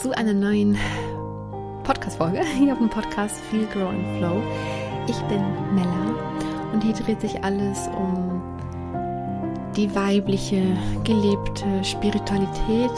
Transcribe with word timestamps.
zu 0.00 0.16
einer 0.16 0.32
neuen 0.32 0.78
Podcast-Folge 1.84 2.40
hier 2.58 2.72
auf 2.72 2.78
dem 2.78 2.90
Podcast 2.90 3.36
Feel, 3.50 3.66
Grow 3.72 3.88
and 3.88 4.18
Flow. 4.18 4.42
Ich 5.06 5.18
bin 5.22 5.42
Mella 5.74 6.14
und 6.72 6.82
hier 6.82 6.94
dreht 6.94 7.20
sich 7.20 7.42
alles 7.42 7.88
um 7.96 8.42
die 9.76 9.94
weibliche, 9.94 10.62
gelebte 11.04 11.64
Spiritualität, 11.82 12.90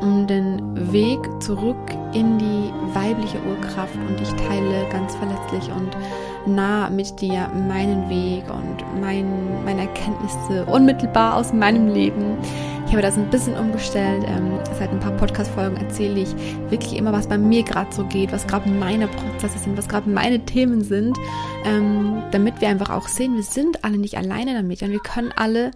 um 0.00 0.26
den 0.26 0.92
Weg 0.92 1.18
zurück 1.40 1.76
in 2.12 2.38
die 2.38 2.72
weibliche 2.92 3.38
Urkraft 3.48 3.96
und 3.96 4.20
ich 4.20 4.30
teile 4.46 4.86
ganz 4.90 5.14
verletzlich 5.16 5.70
und 5.70 5.96
nah 6.46 6.90
mit 6.90 7.20
dir 7.20 7.48
meinen 7.68 8.08
Weg 8.08 8.44
und 8.50 9.00
mein, 9.00 9.64
meine 9.64 9.82
Erkenntnisse 9.82 10.66
unmittelbar 10.66 11.36
aus 11.36 11.52
meinem 11.52 11.88
Leben. 11.88 12.36
Ich 12.86 12.92
habe 12.92 13.02
das 13.02 13.16
ein 13.16 13.30
bisschen 13.30 13.56
umgestellt. 13.56 14.24
Ähm, 14.26 14.60
seit 14.78 14.90
ein 14.90 15.00
paar 15.00 15.16
Podcast-Folgen 15.16 15.76
erzähle 15.76 16.20
ich 16.20 16.28
wirklich 16.70 16.96
immer, 16.96 17.12
was 17.12 17.26
bei 17.26 17.38
mir 17.38 17.62
gerade 17.62 17.92
so 17.94 18.04
geht, 18.04 18.30
was 18.30 18.46
gerade 18.46 18.68
meine 18.68 19.08
Prozesse 19.08 19.58
sind, 19.58 19.76
was 19.76 19.88
gerade 19.88 20.08
meine 20.08 20.44
Themen 20.44 20.84
sind, 20.84 21.18
ähm, 21.64 22.22
damit 22.30 22.60
wir 22.60 22.68
einfach 22.68 22.90
auch 22.90 23.08
sehen, 23.08 23.34
wir 23.34 23.42
sind 23.42 23.84
alle 23.84 23.98
nicht 23.98 24.16
alleine 24.16 24.54
damit 24.54 24.82
und 24.82 24.90
wir 24.90 25.00
können 25.00 25.32
alle 25.34 25.72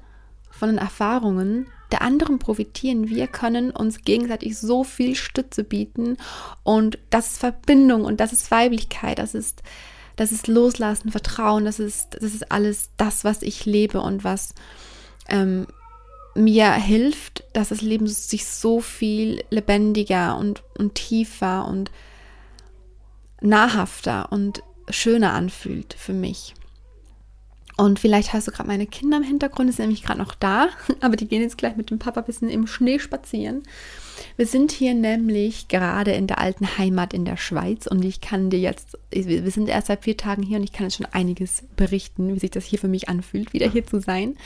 von 0.50 0.68
den 0.68 0.78
Erfahrungen 0.78 1.66
der 1.90 2.02
anderen 2.02 2.38
profitieren. 2.38 3.08
Wir 3.08 3.26
können 3.26 3.70
uns 3.70 4.02
gegenseitig 4.02 4.58
so 4.58 4.84
viel 4.84 5.14
Stütze 5.14 5.64
bieten 5.64 6.18
und 6.62 6.98
das 7.10 7.32
ist 7.32 7.38
Verbindung 7.38 8.04
und 8.04 8.20
das 8.20 8.32
ist 8.32 8.50
Weiblichkeit, 8.50 9.18
das 9.18 9.34
ist 9.34 9.62
das 10.16 10.32
ist 10.32 10.48
Loslassen, 10.48 11.12
Vertrauen, 11.12 11.64
das 11.64 11.78
ist, 11.78 12.16
das 12.20 12.34
ist 12.34 12.50
alles 12.50 12.90
das, 12.96 13.22
was 13.22 13.42
ich 13.42 13.66
lebe 13.66 14.00
und 14.00 14.24
was 14.24 14.52
ähm, 15.28 15.68
mir 16.38 16.72
hilft, 16.72 17.44
dass 17.52 17.68
das 17.68 17.82
Leben 17.82 18.06
sich 18.06 18.46
so 18.46 18.80
viel 18.80 19.44
lebendiger 19.50 20.36
und, 20.38 20.62
und 20.78 20.94
tiefer 20.94 21.66
und 21.66 21.90
nahrhafter 23.40 24.30
und 24.32 24.62
schöner 24.88 25.32
anfühlt 25.32 25.94
für 25.94 26.12
mich. 26.12 26.54
Und 27.76 28.00
vielleicht 28.00 28.32
hast 28.32 28.48
du 28.48 28.50
gerade 28.50 28.68
meine 28.68 28.88
Kinder 28.88 29.18
im 29.18 29.22
Hintergrund, 29.22 29.72
sind 29.72 29.86
nämlich 29.86 30.02
gerade 30.02 30.18
noch 30.18 30.34
da, 30.34 30.68
aber 31.00 31.14
die 31.14 31.28
gehen 31.28 31.42
jetzt 31.42 31.58
gleich 31.58 31.76
mit 31.76 31.90
dem 31.90 32.00
Papa 32.00 32.20
ein 32.20 32.26
bisschen 32.26 32.50
im 32.50 32.66
Schnee 32.66 32.98
spazieren. 32.98 33.62
Wir 34.36 34.46
sind 34.46 34.72
hier 34.72 34.94
nämlich 34.94 35.68
gerade 35.68 36.10
in 36.10 36.26
der 36.26 36.38
alten 36.38 36.76
Heimat 36.76 37.14
in 37.14 37.24
der 37.24 37.36
Schweiz 37.36 37.86
und 37.86 38.04
ich 38.04 38.20
kann 38.20 38.50
dir 38.50 38.58
jetzt, 38.58 38.98
wir 39.12 39.50
sind 39.52 39.68
erst 39.68 39.86
seit 39.86 40.02
vier 40.02 40.16
Tagen 40.16 40.42
hier 40.42 40.58
und 40.58 40.64
ich 40.64 40.72
kann 40.72 40.86
jetzt 40.86 40.96
schon 40.96 41.06
einiges 41.06 41.62
berichten, 41.76 42.34
wie 42.34 42.40
sich 42.40 42.50
das 42.50 42.64
hier 42.64 42.80
für 42.80 42.88
mich 42.88 43.08
anfühlt, 43.08 43.52
wieder 43.52 43.70
hier 43.70 43.86
zu 43.86 44.00
sein. 44.00 44.36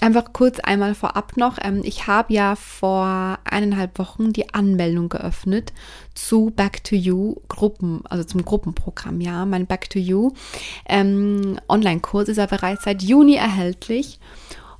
Einfach 0.00 0.32
kurz 0.32 0.58
einmal 0.58 0.96
vorab 0.96 1.36
noch. 1.36 1.58
Ähm, 1.62 1.82
ich 1.84 2.08
habe 2.08 2.32
ja 2.34 2.56
vor 2.56 3.38
eineinhalb 3.44 3.98
Wochen 4.00 4.32
die 4.32 4.52
Anmeldung 4.52 5.08
geöffnet 5.08 5.72
zu 6.14 6.50
Back 6.54 6.82
to 6.82 6.96
You 6.96 7.36
Gruppen, 7.46 8.02
also 8.08 8.24
zum 8.24 8.44
Gruppenprogramm. 8.44 9.20
Ja, 9.20 9.46
mein 9.46 9.66
Back 9.66 9.88
to 9.90 10.00
You 10.00 10.32
ähm, 10.86 11.60
Online-Kurs 11.68 12.28
ist 12.28 12.38
ja 12.38 12.46
bereits 12.46 12.82
seit 12.82 13.02
Juni 13.02 13.36
erhältlich. 13.36 14.18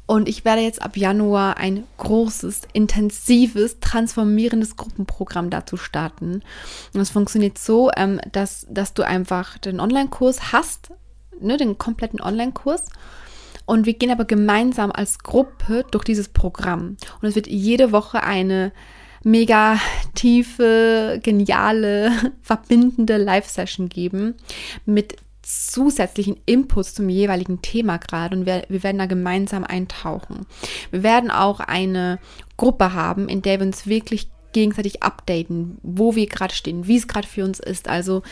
Und 0.06 0.28
ich 0.28 0.44
werde 0.44 0.62
jetzt 0.62 0.82
ab 0.82 0.96
Januar 0.96 1.56
ein 1.56 1.84
großes, 1.98 2.62
intensives, 2.72 3.78
transformierendes 3.78 4.76
Gruppenprogramm 4.76 5.48
dazu 5.48 5.76
starten. 5.76 6.42
Und 6.92 7.00
es 7.00 7.10
funktioniert 7.10 7.58
so, 7.58 7.90
ähm, 7.96 8.20
dass, 8.32 8.66
dass 8.68 8.92
du 8.92 9.04
einfach 9.04 9.56
den 9.58 9.78
Online-Kurs 9.78 10.52
hast, 10.52 10.90
ne, 11.40 11.56
den 11.56 11.78
kompletten 11.78 12.20
Online-Kurs 12.20 12.86
und 13.66 13.86
wir 13.86 13.94
gehen 13.94 14.10
aber 14.10 14.24
gemeinsam 14.24 14.92
als 14.92 15.18
Gruppe 15.18 15.84
durch 15.90 16.04
dieses 16.04 16.28
Programm. 16.28 16.96
Und 17.20 17.28
es 17.28 17.34
wird 17.34 17.46
jede 17.46 17.92
Woche 17.92 18.22
eine 18.22 18.72
mega 19.24 19.78
tiefe, 20.14 21.20
geniale, 21.22 22.12
verbindende 22.42 23.16
Live-Session 23.16 23.88
geben 23.88 24.34
mit 24.84 25.16
zusätzlichen 25.42 26.36
Inputs 26.46 26.94
zum 26.94 27.08
jeweiligen 27.08 27.62
Thema 27.62 27.98
gerade 27.98 28.36
und 28.36 28.46
wir, 28.46 28.62
wir 28.68 28.82
werden 28.82 28.98
da 28.98 29.06
gemeinsam 29.06 29.64
eintauchen. 29.64 30.46
Wir 30.90 31.02
werden 31.02 31.30
auch 31.30 31.60
eine 31.60 32.18
Gruppe 32.56 32.94
haben, 32.94 33.28
in 33.28 33.42
der 33.42 33.58
wir 33.58 33.66
uns 33.66 33.86
wirklich 33.86 34.30
gegenseitig 34.52 35.02
updaten, 35.02 35.78
wo 35.82 36.14
wir 36.14 36.26
gerade 36.26 36.54
stehen, 36.54 36.86
wie 36.86 36.96
es 36.96 37.08
gerade 37.08 37.26
für 37.26 37.44
uns 37.44 37.58
ist. 37.58 37.88
Also 37.88 38.22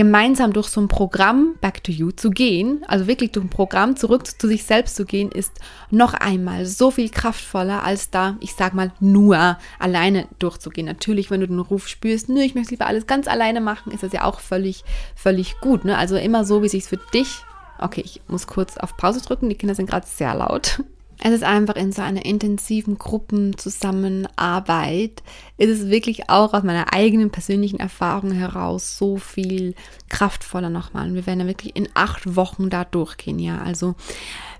gemeinsam 0.00 0.54
durch 0.54 0.68
so 0.68 0.80
ein 0.80 0.88
Programm 0.88 1.56
Back 1.60 1.84
to 1.84 1.92
You 1.92 2.10
zu 2.10 2.30
gehen, 2.30 2.82
also 2.88 3.06
wirklich 3.06 3.32
durch 3.32 3.44
ein 3.44 3.50
Programm 3.50 3.96
zurück 3.96 4.26
zu 4.26 4.48
sich 4.48 4.64
selbst 4.64 4.96
zu 4.96 5.04
gehen, 5.04 5.30
ist 5.30 5.52
noch 5.90 6.14
einmal 6.14 6.64
so 6.64 6.90
viel 6.90 7.10
kraftvoller, 7.10 7.84
als 7.84 8.08
da, 8.08 8.38
ich 8.40 8.54
sag 8.54 8.72
mal, 8.72 8.92
nur 8.98 9.58
alleine 9.78 10.26
durchzugehen. 10.38 10.86
Natürlich, 10.86 11.30
wenn 11.30 11.42
du 11.42 11.48
den 11.48 11.58
Ruf 11.58 11.86
spürst, 11.86 12.30
nö, 12.30 12.40
ich 12.40 12.54
möchte 12.54 12.70
lieber 12.70 12.86
alles 12.86 13.06
ganz 13.06 13.28
alleine 13.28 13.60
machen, 13.60 13.92
ist 13.92 14.02
das 14.02 14.14
ja 14.14 14.24
auch 14.24 14.40
völlig, 14.40 14.84
völlig 15.14 15.60
gut. 15.60 15.84
Ne? 15.84 15.98
Also 15.98 16.16
immer 16.16 16.46
so, 16.46 16.62
wie 16.62 16.70
sich 16.70 16.84
für 16.84 16.98
dich. 17.12 17.44
Okay, 17.78 18.00
ich 18.02 18.22
muss 18.26 18.46
kurz 18.46 18.78
auf 18.78 18.96
Pause 18.96 19.20
drücken, 19.20 19.50
die 19.50 19.54
Kinder 19.54 19.74
sind 19.74 19.90
gerade 19.90 20.06
sehr 20.06 20.34
laut. 20.34 20.82
Es 21.22 21.32
ist 21.32 21.44
einfach 21.44 21.76
in 21.76 21.92
so 21.92 22.00
einer 22.00 22.24
intensiven 22.24 22.96
Gruppenzusammenarbeit, 22.96 25.22
ist 25.58 25.68
es 25.68 25.90
wirklich 25.90 26.30
auch 26.30 26.54
aus 26.54 26.62
meiner 26.62 26.94
eigenen 26.94 27.28
persönlichen 27.30 27.78
Erfahrung 27.78 28.32
heraus 28.32 28.96
so 28.96 29.18
viel 29.18 29.74
kraftvoller 30.08 30.70
nochmal. 30.70 31.08
Und 31.08 31.14
wir 31.14 31.26
werden 31.26 31.40
ja 31.40 31.46
wirklich 31.46 31.76
in 31.76 31.90
acht 31.92 32.36
Wochen 32.36 32.70
da 32.70 32.84
durchgehen, 32.84 33.38
ja. 33.38 33.58
Also, 33.58 33.96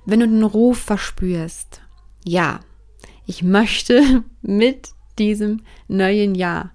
wenn 0.04 0.20
du 0.20 0.28
den 0.28 0.42
Ruf 0.42 0.76
verspürst, 0.78 1.80
ja, 2.24 2.60
ich 3.24 3.42
möchte 3.42 4.22
mit 4.42 4.90
diesem 5.18 5.62
neuen 5.88 6.34
Jahr 6.34 6.72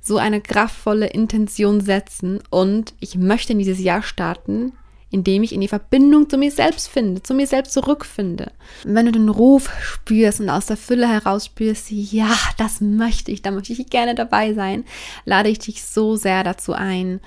so 0.00 0.18
eine 0.18 0.40
kraftvolle 0.40 1.08
Intention 1.08 1.80
setzen 1.80 2.38
und 2.50 2.94
ich 3.00 3.16
möchte 3.16 3.54
in 3.54 3.58
dieses 3.58 3.80
Jahr 3.80 4.02
starten 4.02 4.72
indem 5.16 5.42
ich 5.42 5.54
in 5.54 5.62
die 5.62 5.68
Verbindung 5.68 6.28
zu 6.28 6.36
mir 6.36 6.50
selbst 6.50 6.88
finde, 6.88 7.22
zu 7.22 7.32
mir 7.32 7.46
selbst 7.46 7.72
zurückfinde. 7.72 8.52
wenn 8.84 9.06
du 9.06 9.12
den 9.12 9.30
Ruf 9.30 9.70
spürst 9.80 10.40
und 10.40 10.50
aus 10.50 10.66
der 10.66 10.76
Fülle 10.76 11.08
heraus 11.08 11.46
spürst, 11.46 11.90
ja, 11.90 12.28
das 12.58 12.82
möchte 12.82 13.30
ich, 13.30 13.40
da 13.40 13.50
möchte 13.50 13.72
ich 13.72 13.88
gerne 13.88 14.14
dabei 14.14 14.52
sein, 14.52 14.84
lade 15.24 15.48
ich 15.48 15.58
dich 15.58 15.84
so 15.84 16.16
sehr 16.16 16.44
dazu 16.44 16.74
ein, 16.74 17.20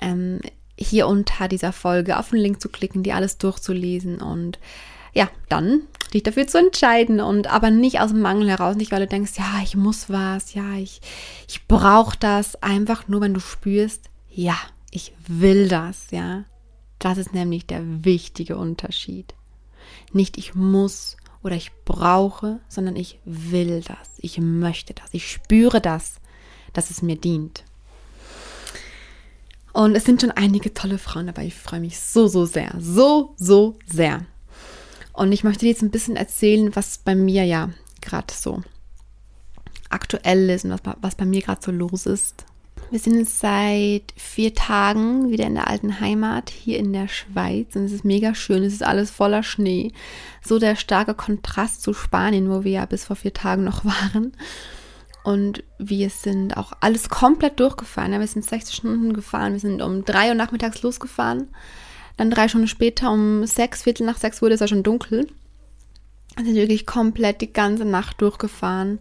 ähm, 0.00 0.40
hier 0.76 1.06
unter 1.06 1.46
dieser 1.46 1.72
Folge 1.72 2.18
auf 2.18 2.30
den 2.30 2.40
Link 2.40 2.60
zu 2.60 2.68
klicken, 2.68 3.04
die 3.04 3.12
alles 3.12 3.38
durchzulesen 3.38 4.20
und 4.20 4.58
ja, 5.14 5.28
dann 5.48 5.82
dich 6.12 6.24
dafür 6.24 6.48
zu 6.48 6.58
entscheiden 6.58 7.20
und 7.20 7.46
aber 7.46 7.70
nicht 7.70 8.00
aus 8.00 8.10
dem 8.10 8.20
Mangel 8.20 8.50
heraus, 8.50 8.74
nicht 8.74 8.90
weil 8.90 9.00
du 9.00 9.06
denkst, 9.06 9.32
ja, 9.36 9.60
ich 9.62 9.76
muss 9.76 10.10
was, 10.10 10.54
ja, 10.54 10.74
ich, 10.74 11.00
ich 11.46 11.68
brauche 11.68 12.18
das, 12.18 12.60
einfach 12.62 13.06
nur, 13.06 13.20
wenn 13.20 13.34
du 13.34 13.40
spürst, 13.40 14.10
ja, 14.28 14.56
ich 14.90 15.12
will 15.28 15.68
das, 15.68 16.10
ja. 16.10 16.44
Das 17.02 17.18
ist 17.18 17.34
nämlich 17.34 17.66
der 17.66 18.04
wichtige 18.04 18.56
Unterschied. 18.56 19.34
Nicht 20.12 20.38
ich 20.38 20.54
muss 20.54 21.16
oder 21.42 21.56
ich 21.56 21.72
brauche, 21.84 22.60
sondern 22.68 22.94
ich 22.94 23.18
will 23.24 23.80
das, 23.80 24.08
ich 24.18 24.38
möchte 24.38 24.94
das, 24.94 25.06
ich 25.10 25.28
spüre 25.28 25.80
das, 25.80 26.20
dass 26.72 26.90
es 26.90 27.02
mir 27.02 27.16
dient. 27.16 27.64
Und 29.72 29.96
es 29.96 30.04
sind 30.04 30.20
schon 30.20 30.30
einige 30.30 30.74
tolle 30.74 30.96
Frauen 30.96 31.26
dabei. 31.26 31.46
Ich 31.46 31.56
freue 31.56 31.80
mich 31.80 31.98
so, 31.98 32.28
so 32.28 32.46
sehr. 32.46 32.72
So, 32.78 33.34
so 33.36 33.76
sehr. 33.84 34.24
Und 35.12 35.32
ich 35.32 35.42
möchte 35.42 35.60
dir 35.60 35.70
jetzt 35.72 35.82
ein 35.82 35.90
bisschen 35.90 36.14
erzählen, 36.14 36.70
was 36.76 36.98
bei 36.98 37.16
mir 37.16 37.44
ja 37.44 37.70
gerade 38.00 38.32
so 38.32 38.62
aktuell 39.90 40.50
ist 40.50 40.64
und 40.64 40.70
was, 40.70 40.96
was 41.00 41.14
bei 41.16 41.24
mir 41.24 41.42
gerade 41.42 41.62
so 41.64 41.72
los 41.72 42.06
ist. 42.06 42.44
Wir 42.92 42.98
sind 42.98 43.18
jetzt 43.18 43.38
seit 43.38 44.02
vier 44.16 44.54
Tagen 44.54 45.30
wieder 45.30 45.46
in 45.46 45.54
der 45.54 45.68
alten 45.68 45.98
Heimat 45.98 46.50
hier 46.50 46.78
in 46.78 46.92
der 46.92 47.08
Schweiz 47.08 47.74
und 47.74 47.86
es 47.86 47.92
ist 47.92 48.04
mega 48.04 48.34
schön. 48.34 48.62
Es 48.64 48.74
ist 48.74 48.82
alles 48.82 49.10
voller 49.10 49.42
Schnee. 49.42 49.92
So 50.44 50.58
der 50.58 50.76
starke 50.76 51.14
Kontrast 51.14 51.80
zu 51.80 51.94
Spanien, 51.94 52.50
wo 52.50 52.64
wir 52.64 52.72
ja 52.72 52.84
bis 52.84 53.06
vor 53.06 53.16
vier 53.16 53.32
Tagen 53.32 53.64
noch 53.64 53.82
waren. 53.86 54.32
Und 55.24 55.64
wir 55.78 56.10
sind 56.10 56.58
auch 56.58 56.74
alles 56.80 57.08
komplett 57.08 57.60
durchgefahren. 57.60 58.12
Wir 58.12 58.26
sind 58.26 58.44
60 58.44 58.74
Stunden 58.74 59.14
gefahren. 59.14 59.54
Wir 59.54 59.60
sind 59.60 59.80
um 59.80 60.04
drei 60.04 60.28
Uhr 60.28 60.34
nachmittags 60.34 60.82
losgefahren. 60.82 61.48
Dann 62.18 62.30
drei 62.30 62.48
Stunden 62.48 62.68
später, 62.68 63.10
um 63.10 63.46
sechs, 63.46 63.84
Viertel 63.84 64.04
nach 64.04 64.18
sechs 64.18 64.42
wurde 64.42 64.52
es 64.52 64.60
ja 64.60 64.68
schon 64.68 64.82
dunkel. 64.82 65.28
Wir 66.36 66.44
sind 66.44 66.56
wirklich 66.56 66.84
komplett 66.84 67.40
die 67.40 67.54
ganze 67.54 67.86
Nacht 67.86 68.20
durchgefahren. 68.20 68.98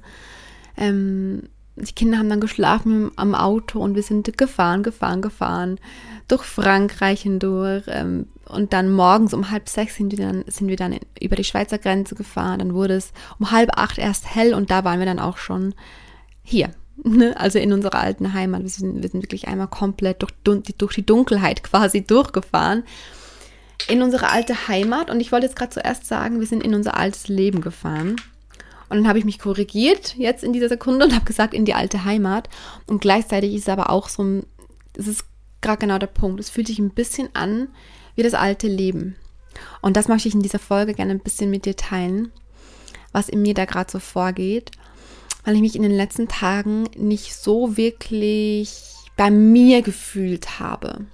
Ähm, 0.78 1.50
die 1.76 1.94
Kinder 1.94 2.18
haben 2.18 2.30
dann 2.30 2.42
geschlafen 2.42 3.12
am 3.16 3.34
Auto 3.34 3.80
und 3.80 3.96
wir 3.96 4.04
sind 4.04 4.38
gefahren, 4.38 4.84
gefahren, 4.84 5.22
gefahren 5.22 5.80
durch 6.28 6.44
Frankreich 6.44 7.22
hindurch. 7.22 7.84
Ähm, 7.88 8.28
und 8.46 8.74
dann 8.74 8.92
morgens 8.92 9.34
um 9.34 9.50
halb 9.50 9.70
sechs 9.70 9.96
sind 9.96 10.12
wir 10.12 10.26
dann, 10.26 10.44
sind 10.48 10.68
wir 10.68 10.76
dann 10.76 11.00
über 11.22 11.36
die 11.36 11.44
Schweizer 11.44 11.78
Grenze 11.78 12.16
gefahren. 12.16 12.60
Dann 12.60 12.74
wurde 12.74 12.96
es 12.96 13.14
um 13.40 13.52
halb 13.52 13.78
acht 13.78 13.98
erst 13.98 14.34
hell 14.34 14.54
und 14.54 14.70
da 14.72 14.84
waren 14.84 15.00
wir 15.00 15.06
dann 15.06 15.20
auch 15.20 15.38
schon 15.38 15.74
hier. 16.44 16.72
Ne? 17.04 17.36
Also 17.40 17.60
in 17.60 17.72
unserer 17.74 18.00
alten 18.00 18.34
Heimat. 18.34 18.64
Wir 18.64 18.70
sind, 18.70 19.02
wir 19.02 19.10
sind 19.10 19.24
wirklich 19.24 19.48
einmal 19.48 19.68
komplett 19.68 20.22
durch, 20.22 20.34
durch 20.78 20.96
die 20.96 21.06
Dunkelheit 21.06 21.64
quasi 21.64 22.02
durchgefahren. 22.02 22.84
In 23.88 24.02
unsere 24.02 24.30
alte 24.30 24.68
Heimat. 24.68 25.10
Und 25.10 25.22
ich 25.22 25.32
wollte 25.32 25.48
jetzt 25.48 25.56
gerade 25.56 25.72
zuerst 25.72 26.06
sagen, 26.06 26.40
wir 26.40 26.48
sind 26.48 26.64
in 26.64 26.76
unser 26.76 26.98
altes 26.98 27.30
Leben 27.30 27.62
gefahren. 27.62 28.18
Und 28.92 28.98
dann 28.98 29.08
habe 29.08 29.20
ich 29.20 29.24
mich 29.24 29.40
korrigiert 29.40 30.16
jetzt 30.18 30.44
in 30.44 30.52
dieser 30.52 30.68
Sekunde 30.68 31.06
und 31.06 31.16
habe 31.16 31.24
gesagt, 31.24 31.54
in 31.54 31.64
die 31.64 31.74
alte 31.74 32.04
Heimat. 32.04 32.50
Und 32.88 33.00
gleichzeitig 33.00 33.54
ist 33.54 33.62
es 33.62 33.70
aber 33.70 33.90
auch 33.90 34.10
so 34.10 34.22
ein, 34.22 34.46
es 34.98 35.08
ist 35.08 35.24
gerade 35.62 35.78
genau 35.78 35.98
der 35.98 36.08
Punkt. 36.08 36.42
Es 36.42 36.50
fühlt 36.50 36.68
sich 36.68 36.78
ein 36.78 36.90
bisschen 36.90 37.30
an 37.34 37.70
wie 38.16 38.24
das 38.24 38.34
alte 38.34 38.68
Leben. 38.68 39.16
Und 39.82 39.96
das 39.96 40.10
möchte 40.10 40.28
ich 40.28 40.36
in 40.36 40.42
dieser 40.42 40.60
Folge 40.60 40.94
gerne 40.94 41.12
ein 41.12 41.22
bisschen 41.22 41.50
mit 41.50 41.64
dir 41.64 41.78
teilen, 41.78 42.34
was 43.14 43.30
in 43.30 43.42
mir 43.42 43.54
da 43.54 43.64
gerade 43.64 43.90
so 43.90 44.00
vorgeht, 44.00 44.72
weil 45.46 45.56
ich 45.56 45.62
mich 45.62 45.78
in 45.78 45.84
den 45.84 45.96
letzten 45.96 46.28
Tagen 46.28 46.90
nicht 46.98 47.34
so 47.34 47.78
wirklich 47.78 48.78
bei 49.16 49.32
mir 49.32 49.84
gefühlt 49.84 50.60
habe. 50.60 51.06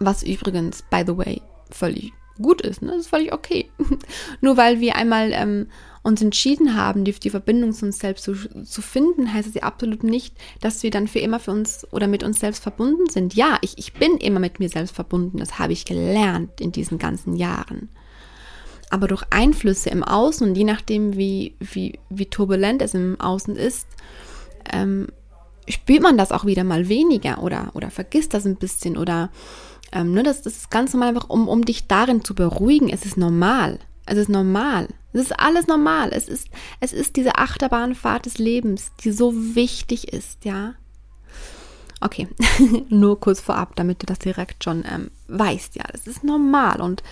Was 0.00 0.24
übrigens, 0.24 0.82
by 0.82 1.04
the 1.06 1.16
way, 1.16 1.42
völlig 1.70 2.12
gut 2.42 2.60
ist. 2.60 2.82
Ne? 2.82 2.88
Das 2.88 3.02
ist 3.02 3.10
völlig 3.10 3.32
okay. 3.32 3.70
Nur 4.40 4.56
weil 4.56 4.80
wir 4.80 4.96
einmal 4.96 5.30
ähm, 5.32 5.68
uns 6.02 6.22
entschieden 6.22 6.76
haben, 6.76 7.04
die, 7.04 7.12
die 7.12 7.30
Verbindung 7.30 7.72
zu 7.72 7.86
uns 7.86 7.98
selbst 7.98 8.24
zu, 8.24 8.34
zu 8.64 8.82
finden, 8.82 9.32
heißt 9.32 9.48
es 9.48 9.54
ja 9.54 9.62
absolut 9.62 10.02
nicht, 10.02 10.34
dass 10.60 10.82
wir 10.82 10.90
dann 10.90 11.08
für 11.08 11.18
immer 11.18 11.40
für 11.40 11.50
uns 11.50 11.86
oder 11.92 12.06
mit 12.06 12.22
uns 12.22 12.40
selbst 12.40 12.62
verbunden 12.62 13.08
sind. 13.10 13.34
Ja, 13.34 13.58
ich, 13.60 13.76
ich 13.76 13.92
bin 13.92 14.16
immer 14.16 14.40
mit 14.40 14.60
mir 14.60 14.68
selbst 14.68 14.94
verbunden. 14.94 15.38
Das 15.38 15.58
habe 15.58 15.72
ich 15.72 15.84
gelernt 15.84 16.60
in 16.60 16.72
diesen 16.72 16.98
ganzen 16.98 17.36
Jahren. 17.36 17.90
Aber 18.88 19.08
durch 19.08 19.22
Einflüsse 19.30 19.90
im 19.90 20.02
Außen 20.02 20.48
und 20.48 20.56
je 20.56 20.64
nachdem, 20.64 21.16
wie, 21.16 21.54
wie, 21.60 21.98
wie 22.08 22.26
turbulent 22.26 22.82
es 22.82 22.94
im 22.94 23.20
Außen 23.20 23.54
ist, 23.54 23.86
ähm, 24.72 25.08
spürt 25.68 26.02
man 26.02 26.16
das 26.18 26.32
auch 26.32 26.44
wieder 26.46 26.64
mal 26.64 26.88
weniger 26.88 27.42
oder, 27.42 27.70
oder 27.74 27.90
vergisst 27.90 28.34
das 28.34 28.46
ein 28.46 28.56
bisschen 28.56 28.96
oder 28.96 29.30
ähm, 29.92 30.12
ne, 30.12 30.22
das, 30.22 30.42
das 30.42 30.56
ist 30.56 30.70
ganz 30.70 30.92
normal, 30.92 31.10
einfach 31.10 31.28
um, 31.28 31.46
um 31.46 31.64
dich 31.64 31.86
darin 31.86 32.24
zu 32.24 32.34
beruhigen. 32.34 32.88
Es 32.88 33.04
ist 33.04 33.16
normal. 33.16 33.78
Es 34.06 34.16
ist 34.16 34.28
normal. 34.28 34.88
Es 35.12 35.22
ist 35.22 35.38
alles 35.38 35.66
normal. 35.66 36.10
Es 36.12 36.28
ist, 36.28 36.48
es 36.80 36.92
ist 36.92 37.16
diese 37.16 37.36
Achterbahnfahrt 37.36 38.26
des 38.26 38.38
Lebens, 38.38 38.92
die 39.02 39.12
so 39.12 39.32
wichtig 39.54 40.12
ist, 40.12 40.44
ja. 40.44 40.74
Okay, 42.00 42.28
nur 42.88 43.20
kurz 43.20 43.40
vorab, 43.40 43.76
damit 43.76 44.02
du 44.02 44.06
das 44.06 44.18
direkt 44.18 44.64
schon 44.64 44.84
ähm, 44.90 45.10
weißt, 45.28 45.76
ja. 45.76 45.84
Das 45.92 46.06
ist 46.06 46.24
normal 46.24 46.80
und 46.80 47.02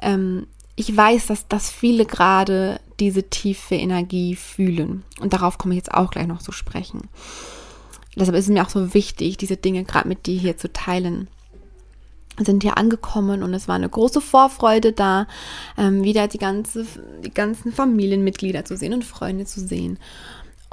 ähm, 0.00 0.46
ich 0.76 0.94
weiß, 0.94 1.26
dass, 1.26 1.46
dass 1.48 1.70
viele 1.70 2.04
gerade 2.04 2.80
diese 2.98 3.28
tiefe 3.30 3.76
Energie 3.76 4.34
fühlen. 4.34 5.04
Und 5.20 5.32
darauf 5.32 5.56
komme 5.56 5.74
ich 5.74 5.78
jetzt 5.78 5.94
auch 5.94 6.10
gleich 6.10 6.26
noch 6.26 6.42
zu 6.42 6.52
sprechen. 6.52 7.08
Deshalb 8.16 8.36
ist 8.36 8.44
es 8.44 8.50
mir 8.50 8.64
auch 8.64 8.70
so 8.70 8.94
wichtig, 8.94 9.36
diese 9.36 9.56
Dinge 9.56 9.84
gerade 9.84 10.08
mit 10.08 10.26
dir 10.26 10.38
hier 10.38 10.56
zu 10.56 10.72
teilen 10.72 11.28
sind 12.38 12.62
hier 12.62 12.78
angekommen 12.78 13.42
und 13.42 13.54
es 13.54 13.68
war 13.68 13.76
eine 13.76 13.88
große 13.88 14.20
Vorfreude 14.20 14.92
da, 14.92 15.26
ähm, 15.78 16.02
wieder 16.02 16.28
die, 16.28 16.38
ganze, 16.38 16.86
die 17.24 17.32
ganzen 17.32 17.72
Familienmitglieder 17.72 18.64
zu 18.64 18.76
sehen 18.76 18.94
und 18.94 19.04
Freunde 19.04 19.44
zu 19.44 19.60
sehen. 19.60 19.98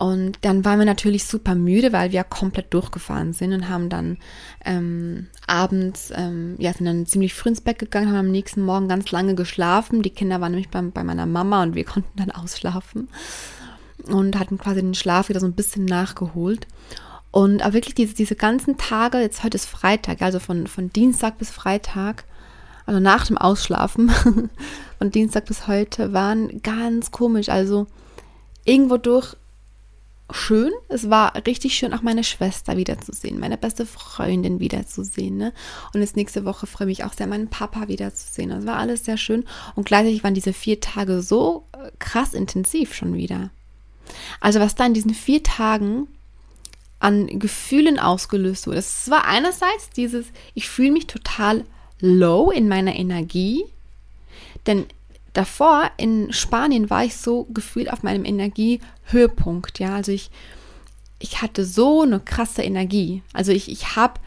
Und 0.02 0.40
dann 0.42 0.66
waren 0.66 0.80
wir 0.80 0.88
natürlich 0.88 1.26
super 1.26 1.54
müde, 1.54 1.94
weil 1.94 2.12
wir 2.12 2.24
komplett 2.24 2.74
durchgefahren 2.74 3.34
sind 3.34 3.54
und 3.54 3.70
haben 3.70 3.88
dann 3.88 4.18
ähm, 4.66 5.28
abends, 5.46 6.12
ähm, 6.16 6.56
ja, 6.58 6.74
sind 6.74 6.88
dann 6.88 7.06
ziemlich 7.06 7.36
früh 7.36 7.50
ins 7.50 7.62
Bett 7.62 7.78
gegangen, 7.78 8.08
haben 8.08 8.16
am 8.16 8.32
nächsten 8.32 8.64
Morgen 8.64 8.88
ganz 8.88 9.12
lange 9.12 9.36
geschlafen. 9.36 10.02
Die 10.02 10.10
Kinder 10.10 10.42
waren 10.42 10.54
nämlich 10.54 10.70
bei, 10.70 10.82
bei 10.82 11.04
meiner 11.04 11.28
Mama 11.28 11.62
und 11.62 11.76
wir 11.76 11.84
konnten 11.86 12.18
dann 12.18 12.32
ausschlafen 12.32 13.10
und 14.08 14.40
hatten 14.40 14.58
quasi 14.58 14.82
den 14.82 14.96
Schlaf 14.96 15.30
wieder 15.30 15.40
so 15.40 15.46
ein 15.46 15.54
bisschen 15.54 15.86
nachgeholt. 15.86 16.66
Und 17.32 17.62
aber 17.62 17.74
wirklich 17.74 17.96
diese, 17.96 18.14
diese 18.14 18.36
ganzen 18.36 18.78
Tage, 18.78 19.20
jetzt 19.20 19.44
heute 19.44 19.56
ist 19.56 19.66
Freitag, 19.66 20.22
also 20.22 20.40
von, 20.40 20.68
von 20.68 20.92
Dienstag 20.92 21.38
bis 21.38 21.50
Freitag, 21.50 22.26
also 22.86 23.00
nach 23.00 23.26
dem 23.26 23.38
Ausschlafen, 23.38 24.10
von 24.98 25.12
Dienstag 25.12 25.46
bis 25.46 25.68
heute, 25.68 26.14
waren 26.14 26.62
ganz 26.62 27.12
komisch. 27.12 27.50
Also 27.50 27.88
irgendwo 28.66 28.98
durch 28.98 29.36
schön. 30.34 30.72
Es 30.88 31.10
war 31.10 31.34
richtig 31.46 31.76
schön, 31.76 31.94
auch 31.94 32.02
meine 32.02 32.24
Schwester 32.24 32.78
wiederzusehen, 32.78 33.40
meine 33.40 33.58
beste 33.58 33.86
Freundin 33.86 34.60
wiederzusehen. 34.60 35.38
Ne? 35.38 35.54
Und 35.94 36.02
jetzt 36.02 36.16
nächste 36.16 36.46
Woche 36.46 36.68
freue 36.68 36.90
ich 36.90 37.00
mich 37.00 37.06
auch 37.06 37.14
sehr, 37.14 37.28
meinen 37.28 37.50
Papa 37.50 37.88
wiederzusehen. 37.88 38.50
Das 38.50 38.66
war 38.66 38.78
alles 38.78 39.06
sehr 39.06 39.18
schön. 39.18 39.46
Und 39.76 39.86
gleichzeitig 39.86 40.24
waren 40.24 40.34
diese 40.34 40.54
vier 40.54 40.80
Tage 40.80 41.22
so 41.22 41.66
äh, 41.74 41.92
krass 42.00 42.34
intensiv 42.34 42.94
schon 42.94 43.14
wieder. 43.14 43.50
Also 44.40 44.60
was 44.60 44.76
da 44.76 44.86
in 44.86 44.94
diesen 44.94 45.14
vier 45.14 45.44
Tagen 45.44 46.08
an 47.02 47.28
Gefühlen 47.40 48.00
ausgelöst 48.00 48.68
wurde. 48.68 48.78
Es 48.78 49.10
war 49.10 49.26
einerseits 49.26 49.90
dieses, 49.90 50.28
ich 50.54 50.70
fühle 50.70 50.92
mich 50.92 51.08
total 51.08 51.66
low 52.00 52.52
in 52.52 52.68
meiner 52.68 52.96
Energie, 52.96 53.66
denn 54.68 54.86
davor 55.34 55.90
in 55.98 56.32
Spanien 56.32 56.90
war 56.90 57.04
ich 57.04 57.18
so 57.18 57.46
gefühlt 57.46 57.92
auf 57.92 58.04
meinem 58.04 58.24
Energiehöhepunkt, 58.24 59.80
ja, 59.80 59.96
also 59.96 60.12
ich, 60.12 60.30
ich 61.20 61.42
hatte 61.42 61.66
so 61.66 62.02
eine 62.04 62.20
krasse 62.20 62.62
Energie, 62.62 63.24
also 63.34 63.52
ich, 63.52 63.70
ich 63.70 63.96
habe 63.96 64.20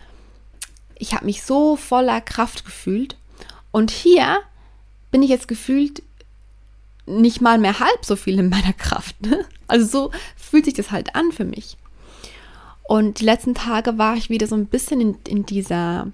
ich 0.96 1.14
hab 1.14 1.22
mich 1.22 1.42
so 1.42 1.76
voller 1.76 2.20
Kraft 2.20 2.64
gefühlt 2.64 3.16
und 3.70 3.90
hier 3.90 4.40
bin 5.10 5.22
ich 5.22 5.30
jetzt 5.30 5.48
gefühlt 5.48 6.02
nicht 7.06 7.40
mal 7.40 7.58
mehr 7.58 7.78
halb 7.78 8.04
so 8.04 8.16
viel 8.16 8.38
in 8.38 8.48
meiner 8.48 8.72
Kraft. 8.72 9.20
Ne? 9.20 9.44
Also 9.66 9.86
so 9.86 10.10
fühlt 10.36 10.64
sich 10.64 10.74
das 10.74 10.90
halt 10.90 11.14
an 11.14 11.32
für 11.32 11.44
mich. 11.44 11.76
Und 12.86 13.20
die 13.20 13.24
letzten 13.24 13.54
Tage 13.54 13.98
war 13.98 14.16
ich 14.16 14.30
wieder 14.30 14.46
so 14.46 14.54
ein 14.54 14.66
bisschen 14.66 15.00
in, 15.00 15.16
in 15.26 15.46
dieser 15.46 16.08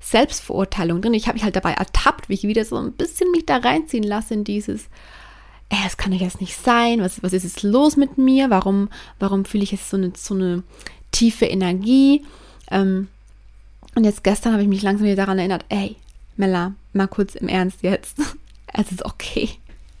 Selbstverurteilung 0.00 1.02
drin. 1.02 1.14
Ich 1.14 1.26
habe 1.26 1.34
mich 1.34 1.42
halt 1.44 1.56
dabei 1.56 1.72
ertappt, 1.72 2.28
wie 2.28 2.34
ich 2.34 2.44
wieder 2.44 2.64
so 2.64 2.76
ein 2.76 2.92
bisschen 2.92 3.30
mich 3.32 3.44
da 3.44 3.56
reinziehen 3.56 4.04
lasse 4.04 4.34
in 4.34 4.44
dieses, 4.44 4.82
ey, 5.68 5.78
das 5.82 5.96
kann 5.96 6.12
doch 6.12 6.20
jetzt 6.20 6.40
nicht 6.40 6.56
sein, 6.56 7.00
was, 7.00 7.22
was 7.22 7.32
ist 7.32 7.42
jetzt 7.42 7.62
los 7.64 7.96
mit 7.96 8.18
mir? 8.18 8.50
Warum, 8.50 8.88
warum 9.18 9.44
fühle 9.44 9.64
ich 9.64 9.72
jetzt 9.72 9.90
so 9.90 9.96
eine, 9.96 10.12
so 10.16 10.34
eine 10.34 10.62
tiefe 11.10 11.46
Energie? 11.46 12.24
Ähm, 12.70 13.08
und 13.96 14.04
jetzt 14.04 14.22
gestern 14.22 14.52
habe 14.52 14.62
ich 14.62 14.68
mich 14.68 14.82
langsam 14.82 15.06
wieder 15.06 15.16
daran 15.16 15.38
erinnert, 15.38 15.64
ey, 15.70 15.96
Mella, 16.36 16.74
mal 16.92 17.08
kurz 17.08 17.34
im 17.34 17.48
Ernst 17.48 17.82
jetzt. 17.82 18.18
Es 18.78 18.92
ist 18.92 19.06
okay. 19.06 19.48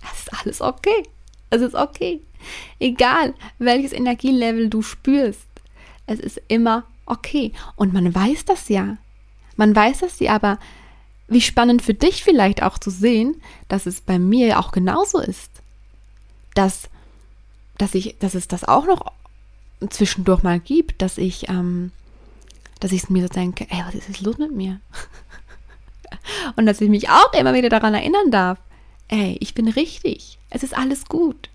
Es 0.02 0.20
ist 0.20 0.32
alles 0.34 0.60
okay. 0.60 1.04
Es 1.48 1.62
ist 1.62 1.74
okay. 1.74 2.20
Egal, 2.78 3.32
welches 3.58 3.92
Energielevel 3.92 4.68
du 4.68 4.82
spürst. 4.82 5.46
Es 6.06 6.20
ist 6.20 6.40
immer 6.48 6.84
okay. 7.06 7.52
Und 7.76 7.92
man 7.92 8.14
weiß 8.14 8.44
das 8.44 8.68
ja. 8.68 8.96
Man 9.56 9.74
weiß 9.74 10.00
das 10.00 10.20
ja, 10.20 10.34
aber 10.34 10.58
wie 11.28 11.40
spannend 11.40 11.82
für 11.82 11.94
dich 11.94 12.22
vielleicht 12.22 12.62
auch 12.62 12.78
zu 12.78 12.90
sehen, 12.90 13.40
dass 13.68 13.86
es 13.86 14.00
bei 14.00 14.18
mir 14.18 14.58
auch 14.58 14.70
genauso 14.70 15.18
ist. 15.18 15.50
Dass, 16.54 16.88
dass 17.78 17.94
ich, 17.94 18.16
dass 18.18 18.34
es 18.34 18.48
das 18.48 18.64
auch 18.64 18.86
noch 18.86 19.12
zwischendurch 19.90 20.42
mal 20.42 20.60
gibt, 20.60 21.02
dass 21.02 21.18
ich, 21.18 21.48
ähm, 21.48 21.90
dass 22.80 22.92
ich 22.92 23.10
mir 23.10 23.22
so 23.22 23.28
denke, 23.28 23.66
ey, 23.70 23.82
was 23.86 23.94
ist 23.94 24.08
jetzt 24.08 24.20
los 24.20 24.38
mit 24.38 24.52
mir? 24.52 24.80
Und 26.56 26.66
dass 26.66 26.80
ich 26.80 26.88
mich 26.88 27.08
auch 27.08 27.32
immer 27.32 27.54
wieder 27.54 27.68
daran 27.68 27.94
erinnern 27.94 28.30
darf, 28.30 28.58
ey, 29.08 29.36
ich 29.40 29.54
bin 29.54 29.68
richtig. 29.68 30.38
Es 30.50 30.62
ist 30.62 30.76
alles 30.76 31.06
gut. 31.06 31.50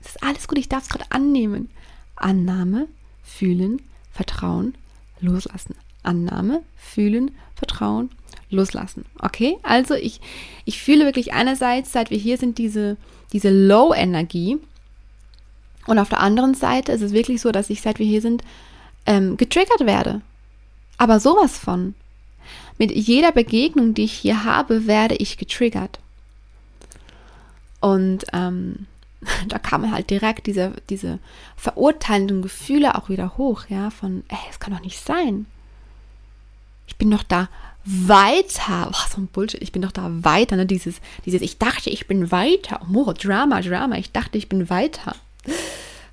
Es 0.00 0.10
ist 0.10 0.22
alles 0.22 0.46
gut, 0.46 0.58
ich 0.58 0.68
darf 0.68 0.84
es 0.84 0.88
gerade 0.88 1.10
annehmen. 1.10 1.70
Annahme, 2.16 2.88
fühlen, 3.28 3.82
Vertrauen, 4.12 4.74
loslassen. 5.20 5.74
Annahme, 6.02 6.62
fühlen, 6.76 7.32
Vertrauen, 7.54 8.10
loslassen. 8.50 9.04
Okay? 9.20 9.58
Also 9.62 9.94
ich, 9.94 10.20
ich 10.64 10.80
fühle 10.80 11.04
wirklich 11.04 11.32
einerseits, 11.34 11.92
seit 11.92 12.10
wir 12.10 12.18
hier 12.18 12.38
sind, 12.38 12.58
diese, 12.58 12.96
diese 13.32 13.50
Low-Energie. 13.50 14.58
Und 15.86 15.98
auf 15.98 16.08
der 16.08 16.20
anderen 16.20 16.54
Seite 16.54 16.92
ist 16.92 17.02
es 17.02 17.12
wirklich 17.12 17.40
so, 17.40 17.52
dass 17.52 17.70
ich, 17.70 17.80
seit 17.80 17.98
wir 17.98 18.06
hier 18.06 18.22
sind, 18.22 18.42
ähm, 19.06 19.36
getriggert 19.36 19.80
werde. 19.80 20.20
Aber 20.96 21.20
sowas 21.20 21.58
von. 21.58 21.94
Mit 22.78 22.92
jeder 22.92 23.32
Begegnung, 23.32 23.94
die 23.94 24.04
ich 24.04 24.12
hier 24.12 24.44
habe, 24.44 24.86
werde 24.86 25.16
ich 25.16 25.36
getriggert. 25.36 25.98
Und 27.80 28.24
ähm, 28.32 28.86
da 29.48 29.58
kamen 29.58 29.92
halt 29.92 30.10
direkt 30.10 30.46
diese, 30.46 30.72
diese 30.90 31.18
verurteilenden 31.56 32.42
Gefühle 32.42 32.94
auch 32.94 33.08
wieder 33.08 33.36
hoch, 33.36 33.64
ja, 33.68 33.90
von, 33.90 34.22
ey, 34.28 34.38
es 34.50 34.60
kann 34.60 34.72
doch 34.72 34.82
nicht 34.82 35.04
sein. 35.04 35.46
Ich 36.86 36.96
bin 36.96 37.10
doch 37.10 37.22
da 37.22 37.48
weiter. 37.84 38.90
Oh, 38.90 39.08
so 39.10 39.20
ein 39.20 39.28
Bullshit, 39.28 39.62
ich 39.62 39.72
bin 39.72 39.82
doch 39.82 39.92
da 39.92 40.10
weiter, 40.10 40.56
ne? 40.56 40.66
Dieses, 40.66 41.00
dieses, 41.24 41.42
ich 41.42 41.58
dachte, 41.58 41.90
ich 41.90 42.06
bin 42.06 42.30
weiter. 42.30 42.80
Oh, 42.92 43.12
Drama, 43.12 43.60
Drama, 43.60 43.96
ich 43.96 44.12
dachte, 44.12 44.38
ich 44.38 44.48
bin 44.48 44.70
weiter. 44.70 45.14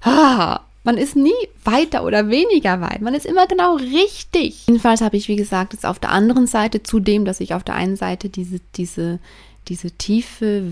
Ah, 0.01 0.61
man 0.83 0.97
ist 0.97 1.15
nie 1.15 1.33
weiter 1.63 2.03
oder 2.03 2.29
weniger 2.29 2.79
weit. 2.79 3.01
Man 3.01 3.15
ist 3.15 3.25
immer 3.25 3.47
genau 3.47 3.75
richtig. 3.75 4.67
Jedenfalls 4.67 5.01
habe 5.01 5.17
ich, 5.17 5.27
wie 5.27 5.35
gesagt, 5.35 5.73
jetzt 5.73 5.85
auf 5.85 5.99
der 5.99 6.11
anderen 6.11 6.47
Seite, 6.47 6.83
zudem, 6.83 7.25
dass 7.25 7.39
ich 7.39 7.53
auf 7.53 7.63
der 7.63 7.75
einen 7.75 7.95
Seite 7.95 8.29
diese, 8.29 8.59
diese, 8.75 9.19
diese 9.67 9.91
tiefe 9.91 10.71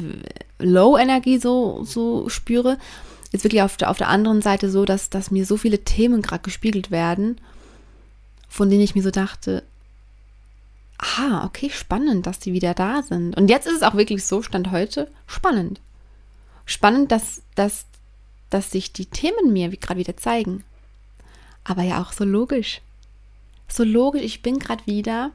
Low-Energie 0.63 1.37
so, 1.37 1.83
so 1.83 2.29
spüre, 2.29 2.77
ist 3.31 3.43
wirklich 3.43 3.61
auf 3.61 3.77
der, 3.77 3.89
auf 3.89 3.97
der 3.97 4.09
anderen 4.09 4.41
Seite 4.41 4.69
so, 4.69 4.85
dass, 4.85 5.09
dass 5.09 5.31
mir 5.31 5.45
so 5.45 5.57
viele 5.57 5.83
Themen 5.83 6.21
gerade 6.21 6.43
gespiegelt 6.43 6.91
werden, 6.91 7.39
von 8.47 8.69
denen 8.69 8.83
ich 8.83 8.95
mir 8.95 9.03
so 9.03 9.11
dachte, 9.11 9.63
ah, 10.97 11.43
okay, 11.45 11.69
spannend, 11.69 12.27
dass 12.27 12.39
die 12.39 12.53
wieder 12.53 12.73
da 12.73 13.01
sind. 13.01 13.35
Und 13.35 13.49
jetzt 13.49 13.67
ist 13.67 13.75
es 13.77 13.83
auch 13.83 13.95
wirklich 13.95 14.25
so, 14.25 14.41
Stand 14.41 14.71
heute, 14.71 15.09
spannend. 15.27 15.81
spannend, 16.65 17.11
dass, 17.11 17.41
dass, 17.55 17.85
dass 18.49 18.71
sich 18.71 18.93
die 18.93 19.07
Themen 19.07 19.51
mir 19.51 19.69
gerade 19.69 19.99
wieder 19.99 20.15
zeigen. 20.15 20.63
Aber 21.63 21.81
ja 21.81 22.01
auch 22.01 22.13
so 22.13 22.23
logisch. 22.23 22.81
So 23.67 23.83
logisch, 23.83 24.21
ich 24.21 24.41
bin 24.41 24.59
gerade 24.59 24.85
wieder 24.85 25.31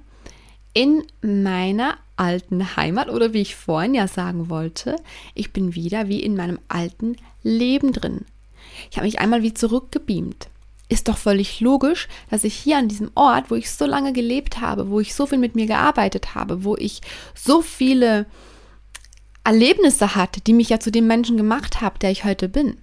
in 0.75 1.05
meiner 1.23 1.99
alten 2.17 2.77
Heimat 2.77 3.09
oder 3.09 3.33
wie 3.33 3.41
ich 3.41 3.57
vorhin 3.57 3.95
ja 3.95 4.09
sagen 4.09 4.49
wollte, 4.49 4.97
ich 5.35 5.53
bin 5.53 5.75
wieder 5.75 6.09
wie 6.09 6.23
in 6.23 6.37
meinem 6.37 6.59
alten 6.69 7.17
Leben 7.43 7.93
drin. 7.93 8.25
Ich 8.91 8.97
habe 8.97 9.07
mich 9.07 9.21
einmal 9.21 9.43
wie 9.43 9.55
zurückgebeamt. 9.55 10.49
Ist 10.89 11.09
doch 11.09 11.19
völlig 11.19 11.61
logisch, 11.61 12.09
dass 12.31 12.45
ich 12.45 12.55
hier 12.55 12.79
an 12.79 12.89
diesem 12.89 13.11
Ort, 13.15 13.51
wo 13.51 13.55
ich 13.55 13.71
so 13.71 13.85
lange 13.85 14.13
gelebt 14.13 14.61
habe, 14.61 14.89
wo 14.89 15.01
ich 15.01 15.15
so 15.15 15.27
viel 15.27 15.39
mit 15.39 15.55
mir 15.55 15.67
gearbeitet 15.67 16.35
habe, 16.35 16.65
wo 16.65 16.77
ich 16.77 17.03
so 17.35 17.61
viele 17.61 18.27
Erlebnisse 19.45 20.15
hatte, 20.15 20.41
die 20.41 20.55
mich 20.55 20.71
ja 20.71 20.81
zu 20.81 20.91
dem 20.91 21.07
Menschen 21.07 21.37
gemacht 21.37 21.81
haben, 21.81 21.99
der 22.01 22.11
ich 22.11 22.25
heute 22.25 22.49
bin, 22.49 22.79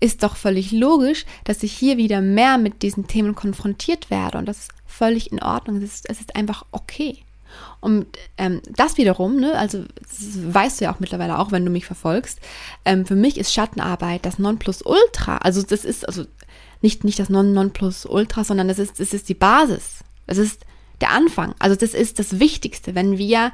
ist 0.00 0.22
doch 0.22 0.36
völlig 0.36 0.70
logisch, 0.72 1.24
dass 1.44 1.62
ich 1.62 1.72
hier 1.72 1.96
wieder 1.96 2.20
mehr 2.20 2.58
mit 2.58 2.82
diesen 2.82 3.06
Themen 3.06 3.34
konfrontiert 3.34 4.10
werde. 4.10 4.38
Und 4.38 4.46
das 4.46 4.60
ist 4.60 4.77
völlig 4.98 5.32
in 5.32 5.42
Ordnung. 5.42 5.78
Es 5.78 5.94
ist, 5.94 6.10
es 6.10 6.20
ist 6.20 6.36
einfach 6.36 6.64
okay. 6.72 7.22
Und 7.80 8.06
ähm, 8.36 8.60
das 8.76 8.98
wiederum, 8.98 9.36
ne, 9.36 9.54
also 9.54 9.84
weißt 10.36 10.80
du 10.80 10.84
ja 10.84 10.92
auch 10.94 11.00
mittlerweile 11.00 11.38
auch, 11.38 11.52
wenn 11.52 11.64
du 11.64 11.70
mich 11.70 11.86
verfolgst, 11.86 12.40
ähm, 12.84 13.06
für 13.06 13.16
mich 13.16 13.38
ist 13.38 13.52
Schattenarbeit 13.52 14.26
das 14.26 14.38
Nonplusultra. 14.38 15.38
Also 15.38 15.62
das 15.62 15.84
ist 15.84 16.06
also 16.06 16.24
nicht, 16.82 17.04
nicht 17.04 17.18
das 17.18 17.30
Non 17.30 17.54
Nonplusultra, 17.54 18.44
sondern 18.44 18.68
das 18.68 18.78
ist, 18.78 19.00
ist 19.00 19.28
die 19.28 19.34
Basis. 19.34 20.00
Es 20.26 20.38
ist 20.38 20.64
der 21.00 21.10
Anfang. 21.10 21.54
Also 21.58 21.76
das 21.76 21.94
ist 21.94 22.18
das 22.18 22.38
Wichtigste. 22.38 22.94
Wenn 22.94 23.18
wir 23.18 23.52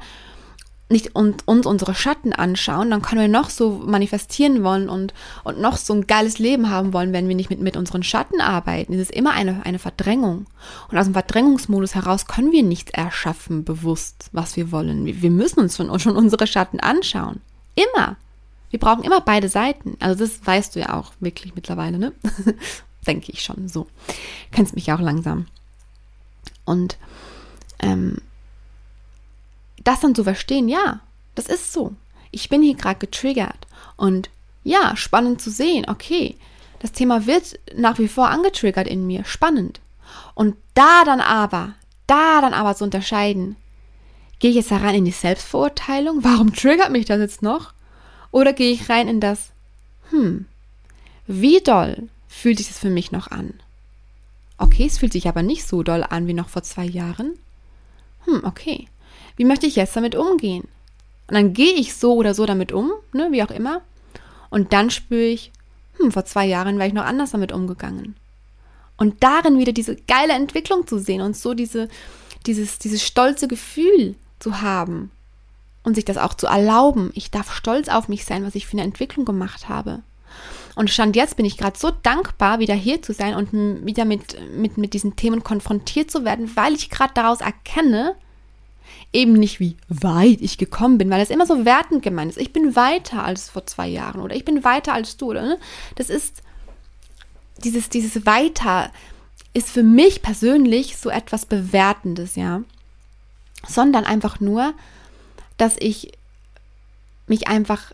nicht 0.87 1.15
uns, 1.15 1.41
uns 1.45 1.65
unsere 1.65 1.95
Schatten 1.95 2.31
anschauen, 2.31 2.91
dann 2.91 3.01
können 3.01 3.21
wir 3.21 3.27
noch 3.27 3.49
so 3.49 3.71
manifestieren 3.71 4.63
wollen 4.63 4.87
und, 4.87 5.13
und 5.43 5.59
noch 5.59 5.77
so 5.77 5.93
ein 5.93 6.05
geiles 6.05 6.37
Leben 6.37 6.69
haben 6.69 6.93
wollen, 6.93 7.11
wenn 7.11 7.27
wir 7.27 7.35
nicht 7.35 7.49
mit, 7.49 7.59
mit 7.59 7.75
unseren 7.75 8.03
Schatten 8.03 8.39
arbeiten. 8.39 8.93
Es 8.93 9.01
ist 9.01 9.11
immer 9.11 9.31
eine, 9.31 9.65
eine 9.65 9.79
Verdrängung. 9.79 10.45
Und 10.91 10.97
aus 10.97 11.05
dem 11.05 11.13
Verdrängungsmodus 11.13 11.95
heraus 11.95 12.27
können 12.27 12.51
wir 12.51 12.61
nichts 12.61 12.91
erschaffen, 12.91 13.63
bewusst, 13.63 14.29
was 14.31 14.55
wir 14.57 14.71
wollen. 14.71 15.05
Wir, 15.05 15.23
wir 15.23 15.31
müssen 15.31 15.59
uns 15.59 15.75
schon, 15.75 15.99
schon 15.99 16.15
unsere 16.15 16.45
Schatten 16.45 16.79
anschauen. 16.79 17.41
Immer. 17.73 18.17
Wir 18.69 18.79
brauchen 18.79 19.03
immer 19.03 19.21
beide 19.21 19.49
Seiten. 19.49 19.97
Also 19.99 20.23
das 20.23 20.45
weißt 20.45 20.75
du 20.75 20.81
ja 20.81 20.93
auch 20.93 21.13
wirklich 21.19 21.55
mittlerweile, 21.55 21.97
ne? 21.97 22.13
Denke 23.07 23.31
ich 23.31 23.41
schon 23.41 23.67
so. 23.67 23.87
Kennst 24.51 24.75
mich 24.75 24.87
ja 24.87 24.95
auch 24.95 25.01
langsam. 25.01 25.47
Und 26.63 26.97
ähm, 27.79 28.17
das 29.85 30.01
dann 30.01 30.13
zu 30.13 30.25
verstehen, 30.25 30.67
ja, 30.67 30.99
das 31.35 31.47
ist 31.47 31.71
so. 31.71 31.93
Ich 32.31 32.49
bin 32.49 32.61
hier 32.61 32.75
gerade 32.75 32.99
getriggert. 32.99 33.67
Und 33.95 34.29
ja, 34.63 34.97
spannend 34.97 35.41
zu 35.41 35.49
sehen, 35.49 35.85
okay, 35.87 36.35
das 36.79 36.91
Thema 36.91 37.25
wird 37.25 37.57
nach 37.75 37.97
wie 37.99 38.09
vor 38.09 38.29
angetriggert 38.29 38.87
in 38.87 39.07
mir. 39.07 39.23
Spannend. 39.23 39.79
Und 40.33 40.55
da 40.73 41.03
dann 41.05 41.21
aber, 41.21 41.73
da 42.07 42.41
dann 42.41 42.53
aber 42.53 42.75
zu 42.75 42.83
unterscheiden, 42.83 43.55
gehe 44.39 44.49
ich 44.49 44.57
jetzt 44.57 44.71
rein 44.71 44.95
in 44.95 45.05
die 45.05 45.11
Selbstverurteilung? 45.11 46.23
Warum 46.23 46.53
triggert 46.53 46.91
mich 46.91 47.05
das 47.05 47.19
jetzt 47.19 47.41
noch? 47.41 47.73
Oder 48.31 48.53
gehe 48.53 48.73
ich 48.73 48.89
rein 48.89 49.07
in 49.07 49.21
das, 49.21 49.51
hm, 50.09 50.45
wie 51.27 51.61
doll 51.61 52.09
fühlt 52.27 52.57
sich 52.57 52.67
das 52.67 52.79
für 52.79 52.89
mich 52.89 53.11
noch 53.11 53.31
an? 53.31 53.53
Okay, 54.57 54.85
es 54.85 54.97
fühlt 54.97 55.13
sich 55.13 55.27
aber 55.27 55.43
nicht 55.43 55.67
so 55.67 55.83
doll 55.83 56.03
an 56.03 56.27
wie 56.27 56.33
noch 56.33 56.49
vor 56.49 56.63
zwei 56.63 56.85
Jahren. 56.85 57.37
Hm, 58.25 58.41
okay. 58.43 58.87
Wie 59.35 59.45
möchte 59.45 59.65
ich 59.65 59.75
jetzt 59.75 59.95
damit 59.95 60.15
umgehen? 60.15 60.67
Und 61.27 61.35
dann 61.35 61.53
gehe 61.53 61.73
ich 61.73 61.95
so 61.95 62.13
oder 62.15 62.33
so 62.33 62.45
damit 62.45 62.71
um, 62.71 62.91
ne, 63.13 63.29
wie 63.31 63.43
auch 63.43 63.51
immer. 63.51 63.81
Und 64.49 64.73
dann 64.73 64.91
spüre 64.91 65.25
ich, 65.25 65.51
hm, 65.97 66.11
vor 66.11 66.25
zwei 66.25 66.45
Jahren 66.45 66.77
wäre 66.77 66.87
ich 66.87 66.93
noch 66.93 67.05
anders 67.05 67.31
damit 67.31 67.51
umgegangen. 67.51 68.15
Und 68.97 69.23
darin 69.23 69.59
wieder 69.59 69.73
diese 69.73 69.95
geile 69.95 70.33
Entwicklung 70.33 70.87
zu 70.87 70.99
sehen 70.99 71.21
und 71.21 71.35
so 71.35 71.53
diese, 71.53 71.89
dieses, 72.45 72.79
dieses 72.79 73.03
stolze 73.03 73.47
Gefühl 73.47 74.15
zu 74.39 74.61
haben 74.61 75.11
und 75.83 75.95
sich 75.95 76.05
das 76.05 76.17
auch 76.17 76.33
zu 76.33 76.47
erlauben. 76.47 77.11
Ich 77.13 77.31
darf 77.31 77.51
stolz 77.53 77.89
auf 77.89 78.07
mich 78.07 78.25
sein, 78.25 78.45
was 78.45 78.55
ich 78.55 78.67
für 78.67 78.73
eine 78.73 78.83
Entwicklung 78.83 79.25
gemacht 79.25 79.67
habe. 79.67 80.01
Und 80.75 80.89
stand 80.89 81.15
jetzt 81.15 81.37
bin 81.37 81.45
ich 81.45 81.57
gerade 81.57 81.77
so 81.77 81.91
dankbar, 82.03 82.59
wieder 82.59 82.73
hier 82.73 83.01
zu 83.01 83.13
sein 83.13 83.33
und 83.33 83.53
wieder 83.85 84.03
mit, 84.03 84.37
mit, 84.51 84.77
mit 84.77 84.93
diesen 84.93 85.15
Themen 85.15 85.43
konfrontiert 85.43 86.11
zu 86.11 86.25
werden, 86.25 86.51
weil 86.55 86.73
ich 86.73 86.89
gerade 86.89 87.13
daraus 87.13 87.39
erkenne, 87.39 88.15
eben 89.13 89.33
nicht 89.33 89.59
wie 89.59 89.77
weit 89.87 90.41
ich 90.41 90.57
gekommen 90.57 90.97
bin, 90.97 91.09
weil 91.09 91.19
das 91.19 91.29
immer 91.29 91.45
so 91.45 91.65
wertend 91.65 92.03
gemeint 92.03 92.31
ist. 92.31 92.37
Ich 92.37 92.53
bin 92.53 92.75
weiter 92.75 93.23
als 93.23 93.49
vor 93.49 93.65
zwei 93.65 93.87
Jahren 93.87 94.21
oder 94.21 94.35
ich 94.35 94.45
bin 94.45 94.63
weiter 94.63 94.93
als 94.93 95.17
du. 95.17 95.27
Oder, 95.27 95.41
ne? 95.41 95.57
Das 95.95 96.09
ist 96.09 96.41
dieses, 97.63 97.89
dieses 97.89 98.25
weiter 98.25 98.91
ist 99.53 99.69
für 99.69 99.83
mich 99.83 100.21
persönlich 100.21 100.97
so 100.97 101.09
etwas 101.09 101.45
Bewertendes, 101.45 102.35
ja. 102.35 102.61
Sondern 103.67 104.03
einfach 104.03 104.39
nur, 104.39 104.73
dass 105.57 105.75
ich 105.79 106.11
mich 107.27 107.47
einfach, 107.47 107.93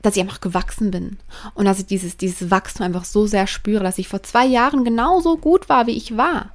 dass 0.00 0.16
ich 0.16 0.22
einfach 0.22 0.40
gewachsen 0.40 0.90
bin 0.90 1.18
und 1.54 1.64
dass 1.64 1.80
ich 1.80 1.86
dieses, 1.86 2.16
dieses 2.16 2.50
Wachstum 2.50 2.86
einfach 2.86 3.04
so 3.04 3.26
sehr 3.26 3.46
spüre, 3.46 3.82
dass 3.82 3.98
ich 3.98 4.08
vor 4.08 4.22
zwei 4.22 4.46
Jahren 4.46 4.84
genauso 4.84 5.36
gut 5.36 5.68
war, 5.68 5.86
wie 5.86 5.96
ich 5.96 6.16
war. 6.16 6.52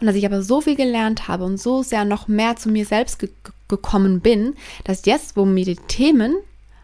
Und 0.00 0.06
dass 0.06 0.16
ich 0.16 0.24
aber 0.24 0.42
so 0.42 0.60
viel 0.60 0.76
gelernt 0.76 1.28
habe 1.28 1.44
und 1.44 1.58
so 1.58 1.82
sehr 1.82 2.04
noch 2.04 2.26
mehr 2.26 2.56
zu 2.56 2.68
mir 2.70 2.86
selbst 2.86 3.18
ge 3.18 3.30
gekommen 3.68 4.18
bin, 4.20 4.56
dass 4.82 5.06
jetzt, 5.06 5.36
wo 5.36 5.44
mir 5.44 5.64
die 5.64 5.76
Themen, 5.76 6.34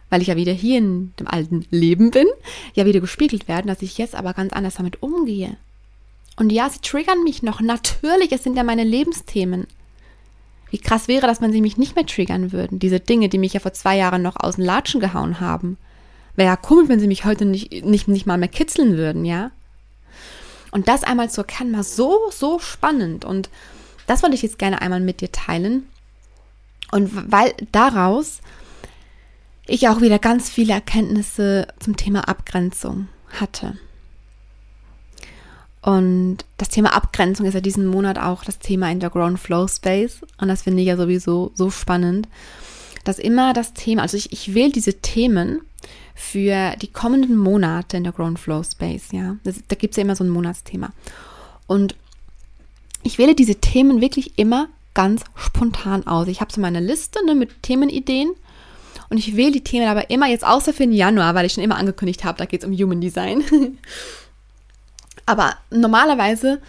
weil 0.09 0.23
ich 0.23 0.29
ja 0.29 0.37
wieder 0.37 0.53
hier 0.53 0.79
in 0.79 1.13
dem 1.19 1.27
alten 1.27 1.67
Leben 1.71 2.13
bin, 2.13 2.29
ja 2.75 2.87
wieder 2.87 3.01
gespiegelt 3.01 3.49
werden, 3.49 3.67
dass 3.67 3.83
ich 3.83 3.99
jetzt 3.99 4.15
aber 4.15 4.35
ganz 4.35 4.53
anders 4.53 4.77
damit 4.77 5.03
umgehe. 5.03 5.57
Und 6.37 6.53
ja, 6.53 6.71
sie 6.71 6.79
triggern 6.81 7.25
mich 7.25 7.43
noch. 7.43 7.61
Natürlich, 7.61 8.31
es 8.31 8.45
sind 8.45 8.57
ja 8.57 8.63
meine 8.63 8.85
Lebensthemen. 8.85 9.67
Wie 10.71 10.79
krass 10.79 11.09
wäre, 11.09 11.27
dass 11.27 11.41
man 11.41 11.53
sie 11.53 11.61
mich 11.61 11.77
nicht 11.77 11.97
mehr 11.97 12.07
triggern 12.07 12.53
würden. 12.53 12.79
Diese 12.79 13.01
Dinge, 13.01 13.29
die 13.29 13.39
mich 13.39 13.55
ja 13.55 13.61
vor 13.61 13.73
zwei 13.73 13.97
Jahren 13.97 14.23
noch 14.23 14.37
aus 14.37 14.57
den 14.57 14.65
Latschen 14.65 15.01
gehauen 15.01 15.41
haben. 15.41 15.79
Wäre 16.35 16.51
ja 16.51 16.57
komisch, 16.57 16.89
wenn 16.89 17.01
sie 17.01 17.07
mich 17.09 17.25
heute 17.25 17.47
nicht, 17.47 17.85
nicht, 17.85 18.09
nicht 18.09 18.27
mal 18.27 18.39
mehr 18.39 18.49
kitzeln 18.49 18.97
würden, 18.97 19.25
ja? 19.25 19.51
Und 20.71 20.89
das 20.89 21.05
einmal 21.05 21.31
zu 21.31 21.43
erkennen, 21.43 21.75
war 21.75 21.85
so, 21.85 22.19
so 22.31 22.59
spannend. 22.59 23.25
Und 23.25 23.51
das 24.07 24.23
wollte 24.23 24.35
ich 24.35 24.43
jetzt 24.43 24.59
gerne 24.59 24.83
einmal 24.83 25.01
mit 25.01 25.21
dir 25.21 25.33
teilen. 25.33 25.89
Und 26.93 27.33
weil 27.33 27.55
daraus 27.73 28.41
ich 29.67 29.89
auch 29.89 30.01
wieder 30.01 30.19
ganz 30.19 30.49
viele 30.49 30.75
Erkenntnisse 30.75 31.67
zum 31.81 31.97
Thema 31.97 32.29
Abgrenzung 32.29 33.09
hatte. 33.41 33.77
Und 35.83 36.39
das 36.57 36.69
Thema 36.69 36.95
Abgrenzung 36.95 37.47
ist 37.47 37.55
ja 37.55 37.61
diesen 37.61 37.87
Monat 37.87 38.19
auch 38.19 38.45
das 38.45 38.59
Thema 38.59 38.91
in 38.91 39.01
der 39.01 39.11
Ground 39.11 39.39
Flow 39.39 39.69
Space. 39.69 40.21
Und 40.39 40.49
das 40.49 40.63
finde 40.63 40.83
ich 40.83 40.89
ja 40.89 40.97
sowieso 40.97 41.53
so 41.55 41.71
spannend, 41.71 42.29
dass 43.05 43.21
immer 43.21 43.53
das 43.53 43.73
Thema, 43.73 44.03
also 44.03 44.17
ich, 44.17 44.33
ich 44.33 44.55
wähle 44.55 44.73
diese 44.73 44.95
Themen, 44.95 45.61
für 46.19 46.75
die 46.81 46.91
kommenden 46.91 47.37
Monate 47.37 47.99
in 47.99 48.05
der 48.05 48.13
Ground 48.15 48.39
Flow 48.39 48.63
Space. 48.63 49.13
Ja, 49.13 49.37
das, 49.45 49.57
da 49.69 49.77
gibt 49.77 49.93
es 49.93 49.99
ja 49.99 50.03
immer 50.03 50.17
so 50.17 50.25
ein 50.25 50.31
Monatsthema. 50.31 50.91
Und 51.67 51.95
ich 53.03 53.19
wähle 53.19 53.35
diese 53.35 53.57
Themen 53.57 54.01
wirklich 54.01 54.39
immer 54.39 54.69
ganz 54.95 55.23
spontan 55.37 56.07
aus. 56.07 56.27
Ich 56.27 56.41
habe 56.41 56.53
so 56.53 56.61
meine 56.61 56.81
Liste 56.81 57.25
ne, 57.27 57.35
mit 57.35 57.63
Themenideen 57.63 58.33
und 59.11 59.19
ich 59.19 59.37
wähle 59.37 59.53
die 59.53 59.63
Themen 59.63 59.89
aber 59.89 60.09
immer 60.09 60.27
jetzt 60.27 60.45
außer 60.45 60.73
für 60.73 60.85
den 60.85 60.93
Januar, 60.93 61.35
weil 61.35 61.45
ich 61.45 61.53
schon 61.53 61.63
immer 61.63 61.77
angekündigt 61.77 62.25
habe, 62.25 62.39
da 62.39 62.47
geht 62.47 62.63
es 62.63 62.69
um 62.69 62.75
Human 62.75 63.03
Design. 63.03 63.45
aber 65.27 65.55
normalerweise 65.71 66.63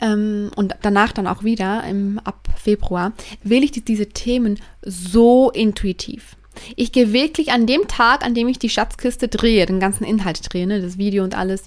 ähm, 0.00 0.52
und 0.54 0.76
danach 0.82 1.10
dann 1.10 1.26
auch 1.26 1.42
wieder 1.42 1.82
im, 1.84 2.20
ab 2.22 2.48
Februar 2.56 3.12
wähle 3.42 3.64
ich 3.64 3.72
die, 3.72 3.84
diese 3.84 4.06
Themen 4.06 4.60
so 4.82 5.50
intuitiv. 5.50 6.36
Ich 6.76 6.92
gehe 6.92 7.12
wirklich 7.12 7.52
an 7.52 7.66
dem 7.66 7.88
Tag, 7.88 8.24
an 8.24 8.34
dem 8.34 8.48
ich 8.48 8.58
die 8.58 8.68
Schatzkiste 8.68 9.28
drehe, 9.28 9.66
den 9.66 9.80
ganzen 9.80 10.04
Inhalt 10.04 10.52
drehe, 10.52 10.66
ne, 10.66 10.80
das 10.80 10.98
Video 10.98 11.24
und 11.24 11.36
alles, 11.36 11.64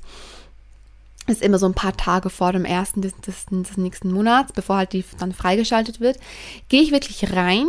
ist 1.28 1.42
immer 1.42 1.58
so 1.58 1.66
ein 1.66 1.74
paar 1.74 1.98
Tage 1.98 2.30
vor 2.30 2.52
dem 2.52 2.66
ersten 2.66 3.02
des, 3.02 3.14
des, 3.22 3.46
des 3.50 3.78
nächsten 3.78 4.12
Monats, 4.12 4.54
bevor 4.54 4.78
halt 4.78 4.94
die 4.94 5.04
dann 5.18 5.34
freigeschaltet 5.34 6.00
wird, 6.00 6.20
gehe 6.70 6.82
ich 6.82 6.92
wirklich 6.92 7.34
rein 7.34 7.68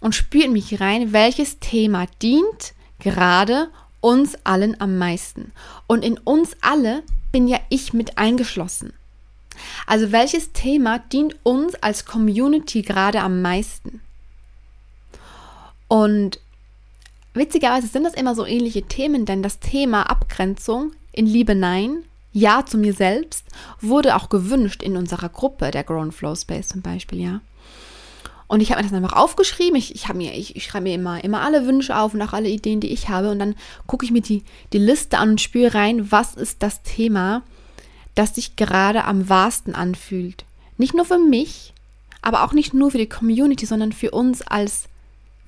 und 0.00 0.14
spüre 0.14 0.46
in 0.46 0.52
mich 0.52 0.80
rein, 0.80 1.12
welches 1.12 1.58
Thema 1.58 2.06
dient 2.22 2.74
gerade 2.98 3.68
uns 4.00 4.36
allen 4.44 4.80
am 4.80 4.96
meisten. 4.96 5.52
Und 5.86 6.04
in 6.04 6.18
uns 6.18 6.56
alle 6.60 7.02
bin 7.32 7.48
ja 7.48 7.58
ich 7.68 7.92
mit 7.92 8.16
eingeschlossen. 8.16 8.92
Also 9.86 10.12
welches 10.12 10.52
Thema 10.52 10.98
dient 10.98 11.36
uns 11.42 11.74
als 11.76 12.04
Community 12.04 12.82
gerade 12.82 13.20
am 13.20 13.42
meisten? 13.42 14.00
Und 15.88 16.38
witzigerweise 17.34 17.86
sind 17.86 18.04
das 18.04 18.14
immer 18.14 18.34
so 18.34 18.46
ähnliche 18.46 18.82
Themen, 18.82 19.24
denn 19.24 19.42
das 19.42 19.58
Thema 19.58 20.02
Abgrenzung 20.04 20.92
in 21.12 21.26
Liebe 21.26 21.54
Nein, 21.54 22.04
Ja 22.32 22.64
zu 22.64 22.78
mir 22.78 22.92
selbst, 22.92 23.44
wurde 23.80 24.14
auch 24.16 24.28
gewünscht 24.28 24.82
in 24.82 24.96
unserer 24.96 25.28
Gruppe, 25.28 25.70
der 25.70 25.84
Grown 25.84 26.12
Flow 26.12 26.34
Space 26.34 26.68
zum 26.68 26.82
Beispiel, 26.82 27.20
ja. 27.20 27.40
Und 28.48 28.60
ich 28.62 28.70
habe 28.70 28.82
mir 28.82 28.88
das 28.88 28.96
einfach 28.96 29.16
aufgeschrieben. 29.16 29.76
Ich, 29.76 29.94
ich, 29.94 30.12
mir, 30.14 30.32
ich, 30.32 30.56
ich 30.56 30.64
schreibe 30.64 30.84
mir 30.84 30.94
immer, 30.94 31.22
immer 31.22 31.42
alle 31.42 31.66
Wünsche 31.66 31.96
auf 31.96 32.14
und 32.14 32.22
auch 32.22 32.32
alle 32.32 32.48
Ideen, 32.48 32.80
die 32.80 32.90
ich 32.90 33.10
habe. 33.10 33.30
Und 33.30 33.38
dann 33.38 33.54
gucke 33.86 34.06
ich 34.06 34.10
mir 34.10 34.22
die, 34.22 34.42
die 34.72 34.78
Liste 34.78 35.18
an 35.18 35.30
und 35.30 35.40
spüre 35.40 35.74
rein, 35.74 36.10
was 36.10 36.34
ist 36.34 36.62
das 36.62 36.82
Thema, 36.82 37.42
das 38.14 38.34
sich 38.34 38.56
gerade 38.56 39.04
am 39.04 39.28
wahrsten 39.28 39.74
anfühlt. 39.74 40.46
Nicht 40.78 40.94
nur 40.94 41.04
für 41.04 41.18
mich, 41.18 41.74
aber 42.22 42.42
auch 42.42 42.52
nicht 42.54 42.72
nur 42.72 42.90
für 42.90 42.98
die 42.98 43.08
Community, 43.08 43.66
sondern 43.66 43.92
für 43.92 44.12
uns 44.12 44.40
als, 44.40 44.88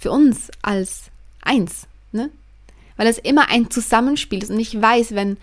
für 0.00 0.11
uns 0.11 0.50
als 0.62 1.04
eins. 1.42 1.87
Ne? 2.11 2.30
Weil 2.97 3.07
es 3.07 3.19
immer 3.19 3.49
ein 3.50 3.71
Zusammenspiel 3.71 4.42
ist. 4.42 4.50
Und 4.50 4.59
ich 4.59 4.80
weiß, 4.80 5.14
wenn 5.14 5.37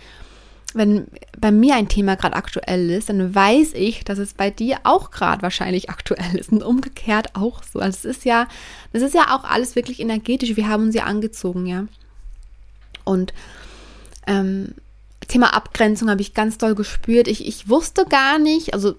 wenn 0.74 1.08
bei 1.40 1.52
mir 1.52 1.76
ein 1.76 1.88
Thema 1.88 2.16
gerade 2.16 2.36
aktuell 2.36 2.90
ist, 2.90 3.10
dann 3.10 3.34
weiß 3.34 3.72
ich, 3.74 4.04
dass 4.04 4.20
es 4.20 4.34
bei 4.34 4.52
dir 4.52 4.80
auch 4.84 5.12
gerade 5.12 5.42
wahrscheinlich 5.42 5.90
aktuell 5.90 6.36
ist 6.36 6.52
und 6.52 6.62
umgekehrt 6.62 7.36
auch 7.36 7.64
so. 7.64 7.80
Also 7.80 7.98
es 8.00 8.18
ist 8.18 8.26
ja, 8.26 8.48
das 8.92 9.02
ist 9.02 9.16
ja 9.16 9.36
auch 9.36 9.44
alles 9.44 9.76
wirklich 9.76 10.00
energetisch. 10.00 10.56
Wir 10.56 10.68
haben 10.68 10.84
uns 10.84 10.96
ja 10.96 11.06
angezogen, 11.06 11.66
ja. 11.66 11.88
Und 13.06 13.34
ähm, 14.28 14.74
Thema 15.28 15.54
Abgrenzung 15.54 16.10
habe 16.10 16.22
ich 16.22 16.34
ganz 16.34 16.58
doll 16.58 16.76
gespürt. 16.76 17.28
Ich, 17.28 17.48
ich 17.48 17.70
wusste 17.70 18.06
gar 18.06 18.38
nicht, 18.38 18.74
also 18.74 18.96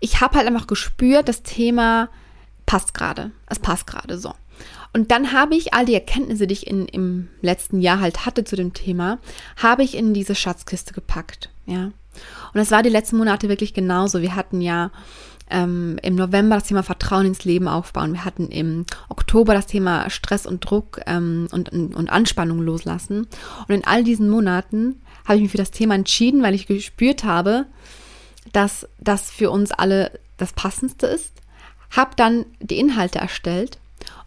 ich 0.00 0.20
habe 0.20 0.36
halt 0.36 0.46
einfach 0.46 0.66
gespürt, 0.66 1.28
das 1.28 1.42
Thema 1.42 2.08
passt 2.66 2.94
gerade. 2.94 3.30
Es 3.46 3.58
passt 3.58 3.86
gerade 3.86 4.18
so. 4.18 4.34
Und 4.92 5.10
dann 5.10 5.32
habe 5.32 5.54
ich 5.54 5.72
all 5.72 5.86
die 5.86 5.94
Erkenntnisse, 5.94 6.46
die 6.46 6.54
ich 6.54 6.66
in, 6.66 6.86
im 6.86 7.28
letzten 7.42 7.80
Jahr 7.80 8.00
halt 8.00 8.26
hatte 8.26 8.44
zu 8.44 8.56
dem 8.56 8.72
Thema, 8.72 9.18
habe 9.56 9.84
ich 9.84 9.96
in 9.96 10.14
diese 10.14 10.34
Schatzkiste 10.34 10.92
gepackt. 10.92 11.50
Ja. 11.66 11.92
Und 12.52 12.60
es 12.60 12.70
war 12.70 12.82
die 12.82 12.90
letzten 12.90 13.16
Monate 13.16 13.48
wirklich 13.48 13.72
genauso. 13.72 14.20
Wir 14.20 14.34
hatten 14.34 14.60
ja 14.60 14.90
ähm, 15.48 15.98
im 16.02 16.16
November 16.16 16.56
das 16.56 16.68
Thema 16.68 16.82
Vertrauen 16.82 17.26
ins 17.26 17.44
Leben 17.44 17.68
aufbauen. 17.68 18.12
Wir 18.12 18.24
hatten 18.24 18.48
im 18.48 18.84
Oktober 19.08 19.54
das 19.54 19.66
Thema 19.66 20.10
Stress 20.10 20.46
und 20.46 20.60
Druck 20.68 21.00
ähm, 21.06 21.48
und, 21.52 21.70
und 21.70 22.10
Anspannung 22.10 22.60
loslassen. 22.60 23.28
Und 23.68 23.74
in 23.74 23.84
all 23.84 24.02
diesen 24.02 24.28
Monaten 24.28 25.00
habe 25.24 25.36
ich 25.36 25.42
mich 25.42 25.50
für 25.52 25.58
das 25.58 25.70
Thema 25.70 25.94
entschieden, 25.94 26.42
weil 26.42 26.54
ich 26.54 26.66
gespürt 26.66 27.24
habe, 27.24 27.66
dass 28.52 28.88
das 28.98 29.30
für 29.30 29.50
uns 29.50 29.70
alle 29.70 30.18
das 30.36 30.52
Passendste 30.52 31.06
ist. 31.06 31.32
Habe 31.90 32.12
dann 32.16 32.46
die 32.60 32.78
Inhalte 32.78 33.18
erstellt 33.18 33.78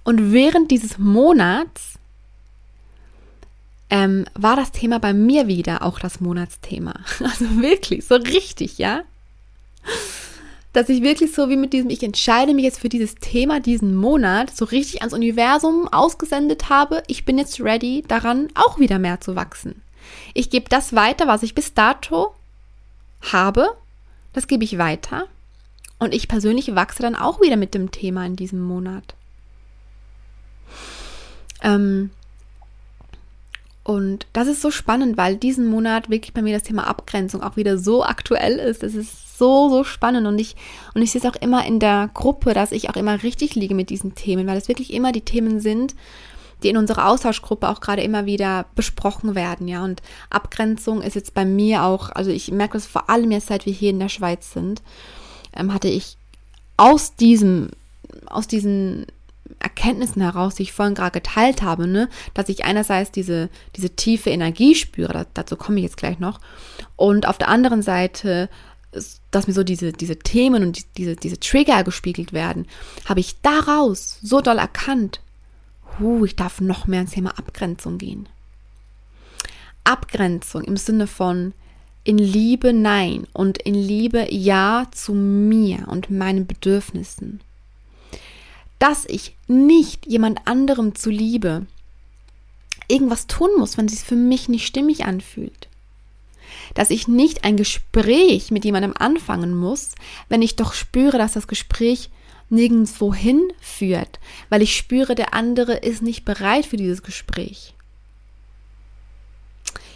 und 0.04 0.32
während 0.34 0.72
dieses 0.72 0.98
Monats 0.98 1.94
ähm, 3.90 4.26
war 4.34 4.56
das 4.56 4.72
Thema 4.72 5.00
bei 5.00 5.14
mir 5.14 5.48
wieder 5.48 5.84
auch 5.84 6.00
das 6.00 6.20
Monatsthema. 6.20 6.96
Also 7.20 7.62
wirklich, 7.62 8.06
so 8.06 8.16
richtig, 8.16 8.78
ja. 8.78 9.04
Dass 10.74 10.90
ich 10.90 11.04
wirklich 11.04 11.32
so 11.34 11.50
wie 11.50 11.58
mit 11.58 11.74
diesem, 11.74 11.92
ich 11.92 12.02
entscheide 12.02 12.54
mich 12.54 12.64
jetzt 12.64 12.80
für 12.80 12.90
dieses 12.90 13.16
Thema 13.16 13.60
diesen 13.60 13.96
Monat 13.96 14.56
so 14.56 14.66
richtig 14.66 15.02
ans 15.02 15.14
Universum 15.14 15.88
ausgesendet 15.88 16.70
habe. 16.70 17.04
Ich 17.08 17.26
bin 17.26 17.38
jetzt 17.38 17.62
ready, 17.62 18.04
daran 18.08 18.48
auch 18.56 18.80
wieder 18.80 18.98
mehr 18.98 19.22
zu 19.22 19.36
wachsen. 19.36 19.84
Ich 20.34 20.50
gebe 20.50 20.68
das 20.70 20.96
weiter, 20.96 21.28
was 21.28 21.44
ich 21.44 21.54
bis 21.54 21.76
dato 21.76 22.34
habe. 23.22 23.78
Das 24.34 24.48
gebe 24.48 24.64
ich 24.64 24.80
weiter. 24.80 25.28
Und 26.00 26.14
ich 26.14 26.28
persönlich 26.28 26.74
wachse 26.74 27.04
dann 27.04 27.16
auch 27.16 27.40
wieder 27.42 27.56
mit 27.56 27.76
dem 27.76 27.92
Thema 27.92 28.26
in 28.26 28.36
diesem 28.36 28.60
Monat. 28.60 29.14
Ähm, 31.64 32.12
und 33.84 34.28
das 34.32 34.48
ist 34.48 34.62
so 34.62 34.72
spannend, 34.72 35.18
weil 35.18 35.36
diesen 35.36 35.68
Monat 35.68 36.10
wirklich 36.10 36.34
bei 36.34 36.42
mir 36.42 36.54
das 36.54 36.64
Thema 36.64 36.88
Abgrenzung 36.88 37.44
auch 37.44 37.58
wieder 37.58 37.78
so 37.78 38.04
aktuell 38.04 38.58
ist. 38.58 38.82
Es 38.82 38.96
ist 38.96 39.38
so, 39.38 39.70
so 39.70 39.84
spannend 39.84 40.26
und 40.26 40.40
ich, 40.40 40.56
und 40.94 41.02
ich 41.02 41.12
sehe 41.12 41.20
es 41.20 41.28
auch 41.28 41.36
immer 41.42 41.66
in 41.66 41.80
der 41.80 42.10
Gruppe, 42.14 42.54
dass 42.54 42.72
ich 42.72 42.90
auch 42.90 42.96
immer 42.96 43.24
richtig 43.24 43.56
liege 43.56 43.76
mit 43.76 43.90
diesen 43.90 44.16
Themen, 44.16 44.48
weil 44.48 44.58
es 44.58 44.70
wirklich 44.70 44.94
immer 44.94 45.12
die 45.12 45.22
Themen 45.22 45.60
sind, 45.60 45.96
die 46.62 46.70
in 46.70 46.78
unserer 46.78 47.10
Austauschgruppe 47.10 47.68
auch 47.68 47.82
gerade 47.82 48.04
immer 48.04 48.26
wieder 48.26 48.68
besprochen 48.76 49.36
werden, 49.36 49.68
ja. 49.68 49.84
Und 49.84 50.02
Abgrenzung 50.30 51.02
ist 51.02 51.16
jetzt 51.16 51.34
bei 51.34 51.44
mir 51.44 51.84
auch, 51.84 52.10
also 52.10 52.32
ich 52.32 52.52
merke 52.52 52.74
das 52.74 52.86
vor 52.86 53.10
allem 53.10 53.32
jetzt, 53.32 53.48
seit 53.48 53.66
wir 53.66 53.74
hier 53.74 53.90
in 53.90 54.00
der 54.00 54.08
Schweiz 54.08 54.54
sind, 54.54 54.82
ähm, 55.54 55.74
hatte 55.74 55.90
ich 55.90 56.18
aus 56.78 57.16
diesem, 57.16 57.70
aus 58.28 58.48
diesen 58.48 59.08
Erkenntnissen 59.64 60.22
heraus, 60.22 60.56
die 60.56 60.64
ich 60.64 60.74
vorhin 60.74 60.94
gerade 60.94 61.20
geteilt 61.20 61.62
habe, 61.62 61.88
ne, 61.88 62.10
dass 62.34 62.50
ich 62.50 62.66
einerseits 62.66 63.12
diese, 63.12 63.50
diese 63.76 63.90
tiefe 63.92 64.30
Energie 64.30 64.76
spüre, 64.76 65.14
da, 65.14 65.26
dazu 65.34 65.56
komme 65.56 65.78
ich 65.78 65.84
jetzt 65.84 65.98
gleich 65.98 66.20
noch, 66.20 66.40
und 66.96 67.28
auf 67.28 67.38
der 67.38 67.48
anderen 67.48 67.82
Seite, 67.82 68.50
dass 69.32 69.48
mir 69.48 69.54
so 69.54 69.64
diese, 69.64 69.92
diese 69.94 70.18
Themen 70.18 70.64
und 70.64 70.98
diese, 70.98 71.16
diese 71.16 71.40
Trigger 71.40 71.84
gespiegelt 71.84 72.34
werden, 72.34 72.68
habe 73.06 73.22
ich 73.22 73.42
daraus 73.42 74.20
so 74.22 74.42
doll 74.42 74.60
erkannt, 74.60 75.22
huh, 76.00 76.26
ich 76.26 76.36
darf 76.36 76.62
noch 76.62 76.86
mehr 76.86 77.02
ins 77.02 77.12
Thema 77.12 77.32
Abgrenzung 77.38 77.98
gehen. 77.98 78.28
Abgrenzung 79.84 80.64
im 80.64 80.78
Sinne 80.78 81.08
von 81.08 81.54
in 82.04 82.18
Liebe 82.18 82.74
Nein 82.74 83.28
und 83.34 83.58
in 83.60 83.76
Liebe 83.76 84.28
Ja 84.30 84.88
zu 84.92 85.14
mir 85.14 85.88
und 85.88 86.10
meinen 86.10 86.46
Bedürfnissen 86.46 87.42
dass 88.84 89.06
ich 89.06 89.38
nicht 89.48 90.08
jemand 90.08 90.46
anderem 90.46 90.94
zuliebe 90.94 91.66
irgendwas 92.90 93.28
tun 93.28 93.48
muss, 93.58 93.78
wenn 93.78 93.86
es 93.86 93.94
sich 93.94 94.04
für 94.04 94.18
mich 94.18 94.50
nicht 94.50 94.68
stimmig 94.68 95.06
anfühlt. 95.06 95.70
Dass 96.74 96.90
ich 96.90 97.08
nicht 97.08 97.46
ein 97.46 97.56
Gespräch 97.56 98.52
mit 98.52 98.66
jemandem 98.66 98.94
anfangen 98.94 99.56
muss, 99.56 99.96
wenn 100.28 100.42
ich 100.42 100.58
doch 100.58 100.74
spüre, 100.74 101.18
dass 101.18 101.32
das 101.32 101.48
Gespräch 101.48 102.10
nirgendwo 102.50 103.14
hinführt, 103.14 104.20
weil 104.50 104.62
ich 104.62 104.76
spüre, 104.76 105.16
der 105.16 105.34
andere 105.34 105.76
ist 105.76 106.02
nicht 106.02 106.26
bereit 106.26 106.66
für 106.66 106.76
dieses 106.76 107.04
Gespräch. 107.04 107.76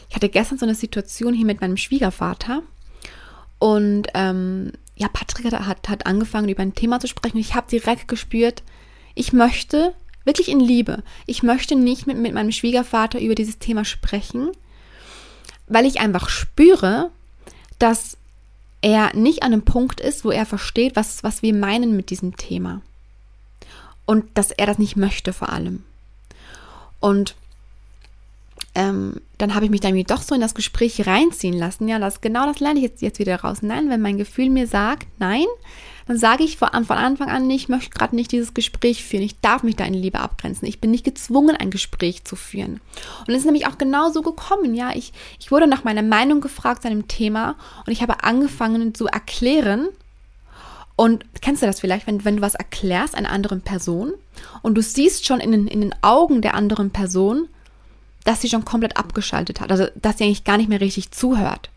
Ich 0.08 0.16
hatte 0.16 0.30
gestern 0.30 0.60
so 0.60 0.66
eine 0.66 0.76
Situation 0.76 1.34
hier 1.34 1.46
mit 1.46 1.60
meinem 1.60 1.76
Schwiegervater 1.76 2.64
und 3.60 4.08
ähm, 4.14 4.72
ja, 4.98 5.08
Patrick 5.08 5.52
hat, 5.52 5.88
hat 5.88 6.06
angefangen, 6.06 6.50
über 6.50 6.64
ein 6.64 6.74
Thema 6.74 7.00
zu 7.00 7.08
sprechen 7.08 7.38
und 7.38 7.42
ich 7.42 7.56
habe 7.56 7.70
direkt 7.70 8.08
gespürt, 8.08 8.64
ich 9.14 9.32
möchte 9.32 9.94
wirklich 10.26 10.50
in 10.50 10.60
Liebe, 10.60 11.04
ich 11.26 11.44
möchte 11.44 11.76
nicht 11.76 12.08
mit, 12.08 12.18
mit 12.18 12.34
meinem 12.34 12.52
Schwiegervater 12.52 13.22
über 13.22 13.36
dieses 13.36 13.60
Thema 13.60 13.86
sprechen, 13.86 14.52
weil 15.68 15.86
ich 15.86 16.00
einfach 16.00 16.30
spüre, 16.30 17.12
dass 17.80 18.18
er 18.82 19.16
nicht 19.16 19.44
an 19.44 19.54
einem 19.54 19.64
Punkt 19.64 20.00
ist, 20.00 20.26
wo 20.26 20.32
er 20.32 20.46
versteht, 20.46 20.96
was, 20.96 21.24
was 21.24 21.42
wir 21.42 21.54
meinen 21.54 21.96
mit 21.96 22.10
diesem 22.10 22.36
Thema. 22.36 22.82
Und 24.06 24.26
dass 24.36 24.52
er 24.52 24.66
das 24.66 24.78
nicht 24.78 24.96
möchte 24.96 25.34
vor 25.34 25.50
allem. 25.50 25.84
Und 27.00 27.36
ähm, 28.78 29.16
dann 29.40 29.56
habe 29.56 29.66
ich 29.66 29.72
mich 29.72 29.82
dann 29.82 30.00
doch 30.04 30.22
so 30.22 30.36
in 30.36 30.42
das 30.42 30.54
Gespräch 30.54 31.08
reinziehen 31.08 31.58
lassen. 31.58 31.88
Ja, 31.88 31.98
das 31.98 32.22
genau 32.22 32.46
das 32.46 32.60
lerne 32.60 32.78
ich 32.78 32.84
jetzt, 32.84 33.02
jetzt 33.02 33.18
wieder 33.18 33.38
raus. 33.42 33.64
Nein, 33.64 33.90
wenn 33.90 34.02
mein 34.02 34.20
Gefühl 34.20 34.52
mir 34.52 34.68
sagt, 34.68 35.08
nein, 35.18 35.48
dann 36.06 36.20
sage 36.20 36.44
ich 36.44 36.58
von, 36.58 36.70
von 36.86 36.98
Anfang 36.98 37.28
an 37.30 37.50
ich 37.50 37.70
möchte 37.70 37.90
gerade 37.90 38.16
nicht 38.16 38.32
dieses 38.32 38.54
Gespräch 38.54 39.04
führen. 39.04 39.24
Ich 39.24 39.40
darf 39.40 39.64
mich 39.64 39.76
da 39.76 39.84
in 39.84 39.96
Liebe 39.96 40.20
abgrenzen. 40.20 40.68
Ich 40.68 40.80
bin 40.80 40.92
nicht 40.92 41.04
gezwungen, 41.04 41.56
ein 41.56 41.72
Gespräch 41.72 42.24
zu 42.24 42.36
führen. 42.36 42.80
Und 43.28 43.34
es 43.34 43.40
ist 43.40 43.46
nämlich 43.46 43.66
auch 43.66 43.80
genau 43.80 44.12
so 44.12 44.22
gekommen. 44.22 44.76
Ja, 44.76 44.92
ich, 44.94 45.12
ich 45.40 45.50
wurde 45.50 45.66
nach 45.66 45.84
meiner 45.84 46.04
Meinung 46.04 46.40
gefragt 46.40 46.84
zu 46.84 46.88
einem 46.88 47.08
Thema 47.08 47.56
und 47.88 47.92
ich 47.92 48.04
habe 48.04 48.24
angefangen 48.24 48.94
zu 48.94 49.08
erklären, 49.08 49.88
und 51.00 51.24
kennst 51.42 51.62
du 51.62 51.68
das 51.68 51.80
vielleicht, 51.80 52.08
wenn, 52.08 52.26
wenn 52.26 52.38
du 52.38 52.42
was 52.42 52.56
erklärst 52.56 53.14
einer 53.14 53.30
anderen 53.30 53.62
Person 53.62 54.14
und 54.64 54.74
du 54.74 54.82
siehst 54.82 55.28
schon 55.28 55.40
in 55.40 55.52
den, 55.52 55.68
in 55.68 55.80
den 55.80 55.94
Augen 56.02 56.42
der 56.42 56.56
anderen 56.56 56.90
Person, 56.90 57.50
dass 58.28 58.42
sie 58.42 58.50
schon 58.50 58.66
komplett 58.66 58.98
abgeschaltet 58.98 59.62
hat, 59.62 59.72
also 59.72 59.88
dass 59.96 60.18
sie 60.18 60.26
eigentlich 60.26 60.44
gar 60.44 60.58
nicht 60.58 60.68
mehr 60.68 60.82
richtig 60.82 61.12
zuhört. 61.12 61.70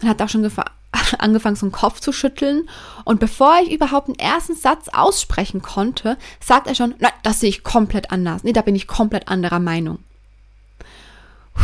Dann 0.00 0.08
hat 0.08 0.22
auch 0.22 0.28
schon 0.30 0.50
angefangen, 1.18 1.56
so 1.56 1.66
einen 1.66 1.72
Kopf 1.72 2.00
zu 2.00 2.12
schütteln. 2.12 2.66
Und 3.04 3.20
bevor 3.20 3.60
ich 3.62 3.70
überhaupt 3.70 4.08
einen 4.08 4.18
ersten 4.18 4.56
Satz 4.56 4.88
aussprechen 4.88 5.60
konnte, 5.60 6.16
sagt 6.40 6.66
er 6.66 6.74
schon, 6.74 6.94
nein, 6.98 7.12
das 7.22 7.40
sehe 7.40 7.50
ich 7.50 7.62
komplett 7.62 8.10
anders. 8.10 8.42
Nee, 8.42 8.54
da 8.54 8.62
bin 8.62 8.74
ich 8.74 8.86
komplett 8.86 9.28
anderer 9.28 9.58
Meinung. 9.58 9.98
Puh, 11.52 11.62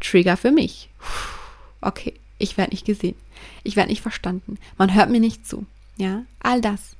Trigger 0.00 0.36
für 0.36 0.50
mich. 0.50 0.88
Puh, 0.98 1.86
okay, 1.86 2.14
ich 2.38 2.56
werde 2.56 2.72
nicht 2.72 2.86
gesehen. 2.86 3.14
Ich 3.62 3.76
werde 3.76 3.90
nicht 3.90 4.02
verstanden. 4.02 4.58
Man 4.78 4.94
hört 4.94 5.10
mir 5.10 5.20
nicht 5.20 5.46
zu. 5.46 5.64
Ja, 5.96 6.22
all 6.42 6.60
das. 6.60 6.96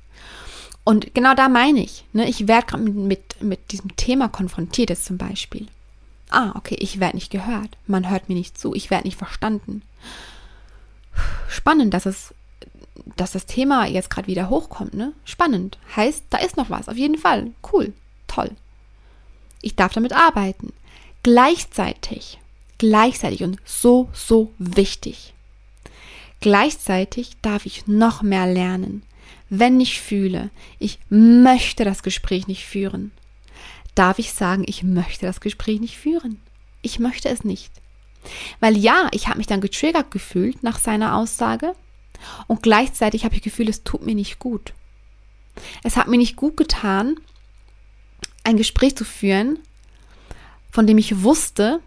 Und 0.85 1.13
genau 1.13 1.33
da 1.35 1.49
meine 1.49 1.83
ich. 1.83 2.05
Ne, 2.13 2.29
ich 2.29 2.47
werde 2.47 2.65
gerade 2.65 2.83
mit, 2.83 2.95
mit, 2.95 3.43
mit 3.43 3.71
diesem 3.73 3.97
Thema 3.97 4.29
konfrontiert, 4.29 4.89
jetzt 4.89 5.03
zum 5.03 5.17
Beispiel 5.17 5.67
ah, 6.31 6.53
okay, 6.55 6.75
ich 6.79 6.99
werde 6.99 7.17
nicht 7.17 7.31
gehört, 7.31 7.77
man 7.87 8.09
hört 8.09 8.29
mir 8.29 8.35
nicht 8.35 8.57
zu, 8.57 8.73
ich 8.73 8.89
werde 8.89 9.07
nicht 9.07 9.17
verstanden. 9.17 9.83
Spannend, 11.47 11.93
dass 11.93 12.05
es, 12.05 12.33
dass 13.17 13.31
das 13.31 13.45
Thema 13.45 13.85
jetzt 13.85 14.09
gerade 14.09 14.27
wieder 14.27 14.49
hochkommt, 14.49 14.93
ne? 14.93 15.13
Spannend. 15.25 15.77
Heißt, 15.95 16.25
da 16.29 16.37
ist 16.37 16.57
noch 16.57 16.69
was, 16.69 16.89
auf 16.89 16.97
jeden 16.97 17.17
Fall. 17.17 17.51
Cool, 17.71 17.93
toll. 18.27 18.51
Ich 19.61 19.75
darf 19.75 19.93
damit 19.93 20.13
arbeiten. 20.13 20.73
Gleichzeitig, 21.23 22.39
gleichzeitig 22.77 23.43
und 23.43 23.57
so, 23.65 24.09
so 24.13 24.51
wichtig. 24.57 25.33
Gleichzeitig 26.39 27.37
darf 27.43 27.67
ich 27.67 27.85
noch 27.85 28.23
mehr 28.23 28.47
lernen, 28.47 29.03
Wenn 29.49 29.79
ich 29.81 30.01
fühle, 30.01 30.49
ich 30.79 30.97
möchte 31.09 31.83
das 31.83 32.03
Gespräch 32.03 32.47
nicht 32.47 32.65
führen, 32.65 33.11
darf 33.95 34.19
ich 34.19 34.33
sagen, 34.33 34.63
ich 34.65 34.83
möchte 34.83 35.25
das 35.25 35.41
Gespräch 35.41 35.79
nicht 35.79 35.97
führen. 35.97 36.41
Ich 36.81 36.99
möchte 36.99 37.29
es 37.29 37.43
nicht. 37.43 37.71
Weil 38.59 38.77
ja, 38.77 39.07
ich 39.11 39.27
habe 39.27 39.37
mich 39.37 39.47
dann 39.47 39.61
getriggert 39.61 40.11
gefühlt 40.11 40.63
nach 40.63 40.79
seiner 40.79 41.15
Aussage 41.15 41.73
und 42.47 42.61
gleichzeitig 42.61 43.25
habe 43.25 43.35
ich 43.35 43.41
Gefühl, 43.41 43.69
es 43.69 43.83
tut 43.83 44.05
mir 44.05 44.15
nicht 44.15 44.39
gut. 44.39 44.73
Es 45.83 45.97
hat 45.97 46.07
mir 46.07 46.17
nicht 46.17 46.35
gut 46.35 46.55
getan, 46.55 47.15
ein 48.43 48.57
Gespräch 48.57 48.95
zu 48.95 49.05
führen, 49.05 49.59
von 50.71 50.87
dem 50.87 50.97
ich 50.97 51.23
wusste, 51.23 51.81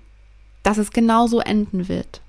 dass 0.63 0.79
es 0.79 0.91
genauso 0.91 1.41
enden 1.41 1.89
wird. 1.89 2.21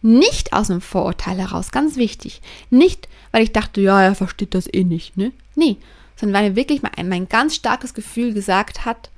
Nicht 0.00 0.52
aus 0.52 0.70
einem 0.70 0.80
Vorurteil 0.80 1.38
heraus, 1.38 1.70
ganz 1.70 1.96
wichtig. 1.96 2.42
Nicht, 2.70 3.08
weil 3.30 3.42
ich 3.42 3.52
dachte, 3.52 3.80
ja, 3.80 4.02
er 4.02 4.14
versteht 4.14 4.54
das 4.54 4.72
eh 4.72 4.84
nicht, 4.84 5.16
ne? 5.16 5.32
Nee, 5.54 5.76
sondern 6.22 6.40
weil 6.40 6.50
mir 6.50 6.56
wirklich 6.56 6.82
mein, 6.82 7.08
mein 7.08 7.28
ganz 7.28 7.56
starkes 7.56 7.94
Gefühl 7.94 8.32
gesagt 8.32 8.84
hat, 8.84 9.10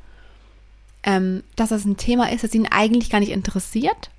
ähm, 1.03 1.43
dass 1.55 1.69
das 1.69 1.85
ein 1.85 1.99
Thema 1.99 2.33
ist, 2.33 2.45
das 2.45 2.55
ihn 2.55 2.67
eigentlich 2.67 3.11
gar 3.11 3.21
nicht 3.21 3.31
interessiert 3.31 4.11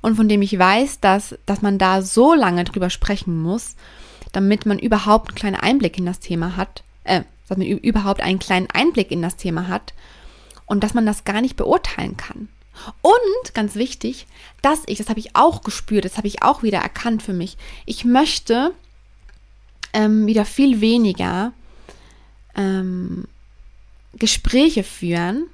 und 0.00 0.16
von 0.16 0.28
dem 0.28 0.42
ich 0.42 0.58
weiß, 0.58 0.98
dass, 0.98 1.38
dass 1.46 1.62
man 1.62 1.78
da 1.78 2.02
so 2.02 2.34
lange 2.34 2.64
drüber 2.64 2.90
sprechen 2.90 3.40
muss, 3.40 3.76
damit 4.32 4.66
man 4.66 4.80
überhaupt 4.80 5.28
einen 5.28 5.36
kleinen 5.36 5.56
Einblick 5.56 5.98
in 5.98 6.06
das 6.06 6.18
Thema 6.18 6.56
hat, 6.56 6.82
äh, 7.04 7.22
dass 7.48 7.56
man 7.56 7.66
überhaupt 7.66 8.20
einen 8.20 8.40
kleinen 8.40 8.68
Einblick 8.72 9.12
in 9.12 9.22
das 9.22 9.36
Thema 9.36 9.68
hat 9.68 9.94
und 10.66 10.82
dass 10.82 10.94
man 10.94 11.06
das 11.06 11.22
gar 11.22 11.40
nicht 11.40 11.54
beurteilen 11.54 12.16
kann. 12.16 12.48
Und 13.02 13.54
ganz 13.54 13.76
wichtig, 13.76 14.26
dass 14.62 14.82
ich, 14.86 14.98
das 14.98 15.10
habe 15.10 15.20
ich 15.20 15.36
auch 15.36 15.62
gespürt, 15.62 16.04
das 16.04 16.16
habe 16.16 16.26
ich 16.26 16.42
auch 16.42 16.64
wieder 16.64 16.78
erkannt 16.78 17.22
für 17.22 17.34
mich. 17.34 17.56
Ich 17.86 18.04
möchte 18.04 18.72
ähm, 19.92 20.26
wieder 20.26 20.44
viel 20.44 20.80
weniger 20.80 21.52
ähm, 22.56 23.24
Gespräche 24.14 24.82
führen, 24.82 25.46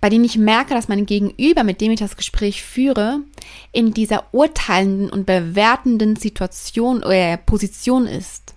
bei 0.00 0.08
denen 0.08 0.24
ich 0.24 0.38
merke, 0.38 0.74
dass 0.74 0.88
mein 0.88 1.06
Gegenüber, 1.06 1.64
mit 1.64 1.80
dem 1.80 1.90
ich 1.90 2.00
das 2.00 2.16
Gespräch 2.16 2.62
führe, 2.62 3.20
in 3.72 3.92
dieser 3.92 4.32
urteilenden 4.32 5.10
und 5.10 5.26
bewertenden 5.26 6.16
Situation 6.16 7.02
oder 7.02 7.36
Position 7.36 8.06
ist. 8.06 8.54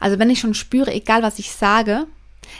Also 0.00 0.18
wenn 0.18 0.30
ich 0.30 0.40
schon 0.40 0.54
spüre, 0.54 0.92
egal 0.92 1.22
was 1.22 1.38
ich 1.38 1.52
sage, 1.52 2.06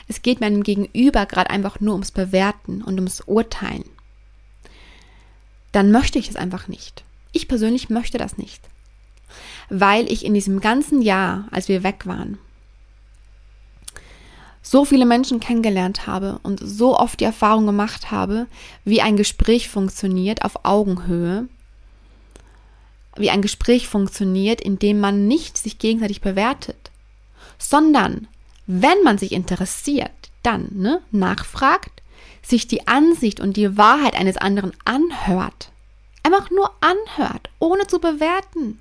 es 0.08 0.22
geht 0.22 0.40
meinem 0.40 0.62
Gegenüber 0.62 1.26
gerade 1.26 1.50
einfach 1.50 1.80
nur 1.80 1.94
ums 1.94 2.10
Bewerten 2.10 2.82
und 2.82 2.94
ums 2.94 3.22
Urteilen, 3.22 3.84
dann 5.72 5.90
möchte 5.90 6.18
ich 6.18 6.28
es 6.28 6.36
einfach 6.36 6.68
nicht. 6.68 7.04
Ich 7.32 7.48
persönlich 7.48 7.90
möchte 7.90 8.18
das 8.18 8.38
nicht. 8.38 8.62
Weil 9.68 10.10
ich 10.10 10.24
in 10.24 10.34
diesem 10.34 10.60
ganzen 10.60 11.02
Jahr, 11.02 11.48
als 11.50 11.68
wir 11.68 11.82
weg 11.82 12.06
waren, 12.06 12.38
so 14.62 14.84
viele 14.84 15.04
Menschen 15.04 15.40
kennengelernt 15.40 16.06
habe 16.06 16.40
und 16.42 16.58
so 16.62 16.98
oft 16.98 17.20
die 17.20 17.24
Erfahrung 17.24 17.66
gemacht 17.66 18.10
habe, 18.10 18.46
wie 18.84 19.02
ein 19.02 19.16
Gespräch 19.16 19.68
funktioniert 19.68 20.42
auf 20.42 20.64
Augenhöhe, 20.64 21.48
wie 23.16 23.30
ein 23.30 23.42
Gespräch 23.42 23.88
funktioniert, 23.88 24.60
in 24.60 24.78
dem 24.78 25.00
man 25.00 25.28
nicht 25.28 25.58
sich 25.58 25.78
gegenseitig 25.78 26.22
bewertet, 26.22 26.90
sondern 27.58 28.26
wenn 28.66 29.02
man 29.04 29.18
sich 29.18 29.32
interessiert, 29.32 30.10
dann 30.42 30.68
ne, 30.72 31.02
nachfragt, 31.10 32.02
sich 32.42 32.66
die 32.66 32.86
Ansicht 32.86 33.40
und 33.40 33.56
die 33.56 33.76
Wahrheit 33.76 34.14
eines 34.14 34.36
anderen 34.36 34.72
anhört, 34.84 35.70
einfach 36.22 36.50
nur 36.50 36.70
anhört, 36.80 37.50
ohne 37.58 37.86
zu 37.86 37.98
bewerten. 37.98 38.80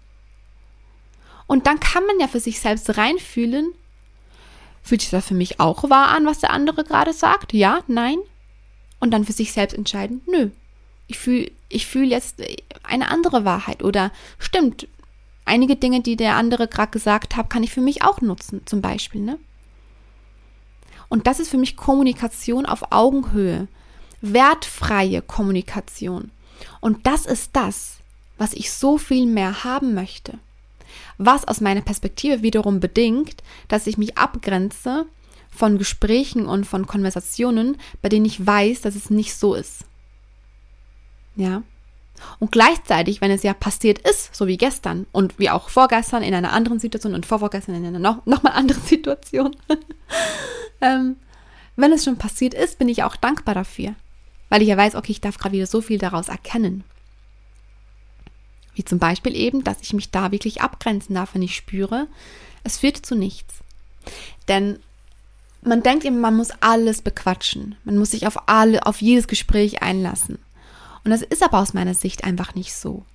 Und 1.48 1.68
dann 1.68 1.80
kann 1.80 2.06
man 2.06 2.20
ja 2.20 2.28
für 2.28 2.40
sich 2.40 2.60
selbst 2.60 2.98
reinfühlen, 2.98 3.74
Fühlt 4.84 5.02
sich 5.02 5.12
das 5.12 5.26
für 5.26 5.34
mich 5.34 5.62
auch 5.62 5.90
wahr 5.90 6.10
an, 6.10 6.26
was 6.26 6.40
der 6.40 6.52
andere 6.52 6.84
gerade 6.84 7.14
sagt? 7.14 7.54
Ja, 7.54 7.80
nein? 7.88 8.18
Und 9.00 9.12
dann 9.12 9.24
für 9.24 9.32
sich 9.32 9.54
selbst 9.54 9.74
entscheiden, 9.74 10.22
nö. 10.28 10.50
Ich 11.08 11.18
fühle 11.18 11.52
ich 11.70 11.88
fühl 11.88 12.10
jetzt 12.10 12.42
eine 12.84 13.10
andere 13.10 13.46
Wahrheit 13.46 13.82
oder 13.82 14.12
stimmt, 14.38 14.88
einige 15.46 15.76
Dinge, 15.76 16.02
die 16.02 16.16
der 16.16 16.36
andere 16.36 16.68
gerade 16.68 16.92
gesagt 16.92 17.36
hat, 17.36 17.50
kann 17.50 17.64
ich 17.64 17.72
für 17.72 17.82
mich 17.82 18.04
auch 18.04 18.22
nutzen, 18.22 18.62
zum 18.66 18.82
Beispiel, 18.82 19.22
ne? 19.22 19.40
Und 21.10 21.28
das 21.28 21.40
ist 21.40 21.50
für 21.50 21.58
mich 21.58 21.76
Kommunikation 21.76 22.66
auf 22.66 22.92
Augenhöhe, 22.92 23.68
wertfreie 24.22 25.22
Kommunikation. 25.22 26.32
Und 26.80 27.06
das 27.06 27.26
ist 27.26 27.52
das, 27.54 27.98
was 28.38 28.54
ich 28.54 28.72
so 28.72 28.98
viel 28.98 29.26
mehr 29.26 29.64
haben 29.64 29.94
möchte 29.94 30.40
was 31.18 31.46
aus 31.48 31.62
meiner 31.62 31.82
Perspektive 31.82 32.42
wiederum 32.42 32.80
bedingt, 32.80 33.44
dass 33.68 33.88
ich 33.88 33.98
mich 33.98 34.18
abgrenze 34.18 35.06
von 35.50 35.78
Gesprächen 35.78 36.46
und 36.48 36.66
von 36.66 36.88
Konversationen, 36.88 37.78
bei 38.02 38.10
denen 38.10 38.26
ich 38.26 38.46
weiß, 38.46 38.82
dass 38.82 38.96
es 38.96 39.10
nicht 39.10 39.36
so 39.36 39.54
ist. 39.54 39.86
Ja. 41.36 41.64
Und 42.40 42.52
gleichzeitig, 42.52 43.22
wenn 43.22 43.32
es 43.32 43.44
ja 43.44 43.54
passiert 43.54 44.00
ist, 44.00 44.34
so 44.34 44.48
wie 44.48 44.58
gestern 44.58 45.08
und 45.12 45.40
wie 45.40 45.50
auch 45.50 45.70
vorgestern 45.70 46.24
in 46.24 46.34
einer 46.34 46.54
anderen 46.54 46.80
Situation 46.80 47.14
und 47.14 47.26
vorvorgestern 47.26 47.76
in 47.76 47.86
einer 47.86 48.00
noch, 48.00 48.26
noch 48.26 48.44
mal 48.44 48.52
anderen 48.52 48.82
Situation, 48.86 49.56
ähm, 50.82 51.18
wenn 51.76 51.92
es 51.92 52.04
schon 52.04 52.18
passiert 52.18 52.54
ist, 52.54 52.78
bin 52.78 52.88
ich 52.88 53.04
auch 53.04 53.16
dankbar 53.16 53.56
dafür, 53.56 53.96
weil 54.50 54.62
ich 54.62 54.68
ja 54.68 54.78
weiß, 54.78 54.96
okay, 54.96 55.12
ich 55.12 55.22
darf 55.22 55.38
gerade 55.38 55.56
wieder 55.56 55.68
so 55.68 55.82
viel 55.82 55.98
daraus 55.98 56.30
erkennen. 56.30 56.84
Wie 58.76 58.84
zum 58.84 59.00
Beispiel 59.00 59.36
eben, 59.36 59.64
dass 59.64 59.82
ich 59.82 59.94
mich 59.94 60.12
da 60.12 60.32
wirklich 60.32 60.62
abgrenzen 60.62 61.16
darf, 61.16 61.34
wenn 61.34 61.42
ich 61.42 61.56
spüre, 61.56 62.08
es 62.64 62.78
führt 62.78 63.06
zu 63.06 63.16
nichts. 63.16 63.56
Denn 64.48 64.80
man 65.62 65.84
denkt 65.84 66.06
immer, 66.06 66.20
man 66.20 66.36
muss 66.36 66.52
alles 66.60 67.02
bequatschen. 67.02 67.76
Man 67.84 67.98
muss 67.98 68.12
sich 68.12 68.28
auf 68.28 68.50
alle, 68.50 68.86
auf 68.86 69.02
jedes 69.02 69.28
Gespräch 69.28 69.82
einlassen. 69.82 70.40
Und 71.04 71.12
das 71.12 71.22
ist 71.22 71.44
aber 71.44 71.60
aus 71.60 71.74
meiner 71.74 71.94
Sicht 71.94 72.24
einfach 72.24 72.56
nicht 72.56 72.74
so. 72.74 73.06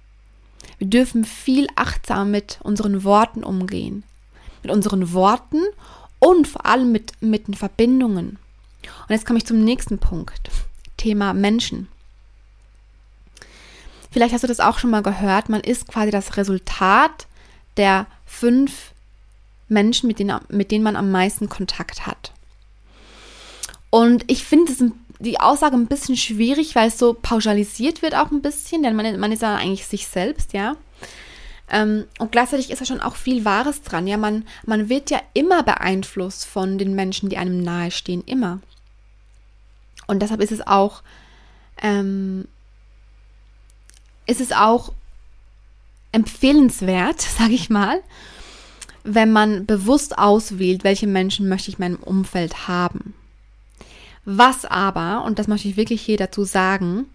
Wir 0.78 0.86
dürfen 0.86 1.24
viel 1.24 1.66
achtsamer 1.76 2.24
mit 2.24 2.58
unseren 2.62 3.04
Worten 3.04 3.42
umgehen. 3.42 4.04
Mit 4.62 4.72
unseren 4.72 5.12
Worten 5.12 5.62
und 6.18 6.48
vor 6.48 6.66
allem 6.66 6.92
mit, 6.92 7.12
mit 7.20 7.48
den 7.48 7.54
Verbindungen. 7.54 8.38
Und 8.82 9.10
jetzt 9.10 9.26
komme 9.26 9.38
ich 9.38 9.46
zum 9.46 9.62
nächsten 9.64 9.98
Punkt. 9.98 10.50
Thema 10.96 11.32
Menschen. 11.32 11.88
Vielleicht 14.10 14.32
hast 14.32 14.44
du 14.44 14.48
das 14.48 14.60
auch 14.60 14.78
schon 14.78 14.90
mal 14.90 15.02
gehört. 15.02 15.48
Man 15.48 15.60
ist 15.60 15.88
quasi 15.88 16.10
das 16.10 16.36
Resultat 16.36 17.26
der 17.76 18.06
fünf 18.24 18.92
Menschen, 19.68 20.06
mit 20.06 20.18
denen, 20.18 20.40
mit 20.48 20.70
denen 20.70 20.84
man 20.84 20.96
am 20.96 21.10
meisten 21.10 21.48
Kontakt 21.48 22.06
hat. 22.06 22.32
Und 23.90 24.24
ich 24.26 24.44
finde 24.44 24.72
die 25.18 25.40
Aussage 25.40 25.76
ein 25.76 25.86
bisschen 25.86 26.16
schwierig, 26.16 26.74
weil 26.74 26.88
es 26.88 26.98
so 26.98 27.14
pauschalisiert 27.14 28.02
wird 28.02 28.14
auch 28.14 28.30
ein 28.30 28.42
bisschen, 28.42 28.82
denn 28.82 28.96
man, 28.96 29.18
man 29.18 29.32
ist 29.32 29.42
ja 29.42 29.56
eigentlich 29.56 29.86
sich 29.86 30.06
selbst, 30.06 30.52
ja. 30.52 30.76
Ähm, 31.70 32.06
und 32.18 32.32
gleichzeitig 32.32 32.70
ist 32.70 32.80
da 32.80 32.86
schon 32.86 33.00
auch 33.00 33.16
viel 33.16 33.44
Wahres 33.44 33.82
dran. 33.82 34.06
Ja, 34.06 34.16
man, 34.16 34.46
man 34.64 34.88
wird 34.88 35.10
ja 35.10 35.20
immer 35.34 35.62
beeinflusst 35.62 36.46
von 36.46 36.78
den 36.78 36.94
Menschen, 36.94 37.28
die 37.28 37.36
einem 37.36 37.62
nahestehen, 37.62 38.22
immer. 38.24 38.60
Und 40.06 40.20
deshalb 40.20 40.40
ist 40.40 40.52
es 40.52 40.66
auch 40.66 41.02
ähm, 41.82 42.48
ist 44.28 44.40
es 44.40 44.52
auch 44.52 44.92
empfehlenswert, 46.12 47.20
sage 47.38 47.54
ich 47.54 47.68
mal, 47.70 48.00
wenn 49.02 49.32
man 49.32 49.66
bewusst 49.66 50.18
auswählt, 50.18 50.84
welche 50.84 51.06
Menschen 51.06 51.48
möchte 51.48 51.70
ich 51.70 51.78
in 51.78 51.84
meinem 51.84 52.02
Umfeld 52.02 52.68
haben. 52.68 53.14
Was 54.24 54.66
aber, 54.66 55.24
und 55.24 55.38
das 55.38 55.48
möchte 55.48 55.68
ich 55.68 55.76
wirklich 55.76 56.02
hier 56.02 56.18
dazu 56.18 56.44
sagen, 56.44 57.06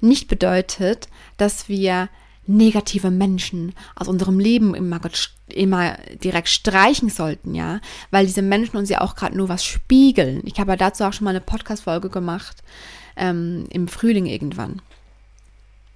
nicht 0.00 0.28
bedeutet, 0.28 1.08
dass 1.36 1.68
wir 1.68 2.08
negative 2.46 3.10
Menschen 3.10 3.74
aus 3.94 4.08
unserem 4.08 4.38
Leben 4.38 4.74
immer, 4.74 5.00
immer 5.48 5.96
direkt 6.22 6.48
streichen 6.48 7.10
sollten, 7.10 7.54
ja, 7.54 7.80
weil 8.10 8.26
diese 8.26 8.42
Menschen 8.42 8.76
uns 8.76 8.88
ja 8.88 9.00
auch 9.00 9.14
gerade 9.14 9.36
nur 9.36 9.48
was 9.48 9.64
spiegeln. 9.64 10.42
Ich 10.44 10.58
habe 10.58 10.72
ja 10.72 10.76
dazu 10.76 11.04
auch 11.04 11.12
schon 11.12 11.24
mal 11.24 11.30
eine 11.30 11.40
Podcast-Folge 11.40 12.10
gemacht, 12.10 12.62
ähm, 13.16 13.66
im 13.70 13.88
Frühling 13.88 14.26
irgendwann. 14.26 14.80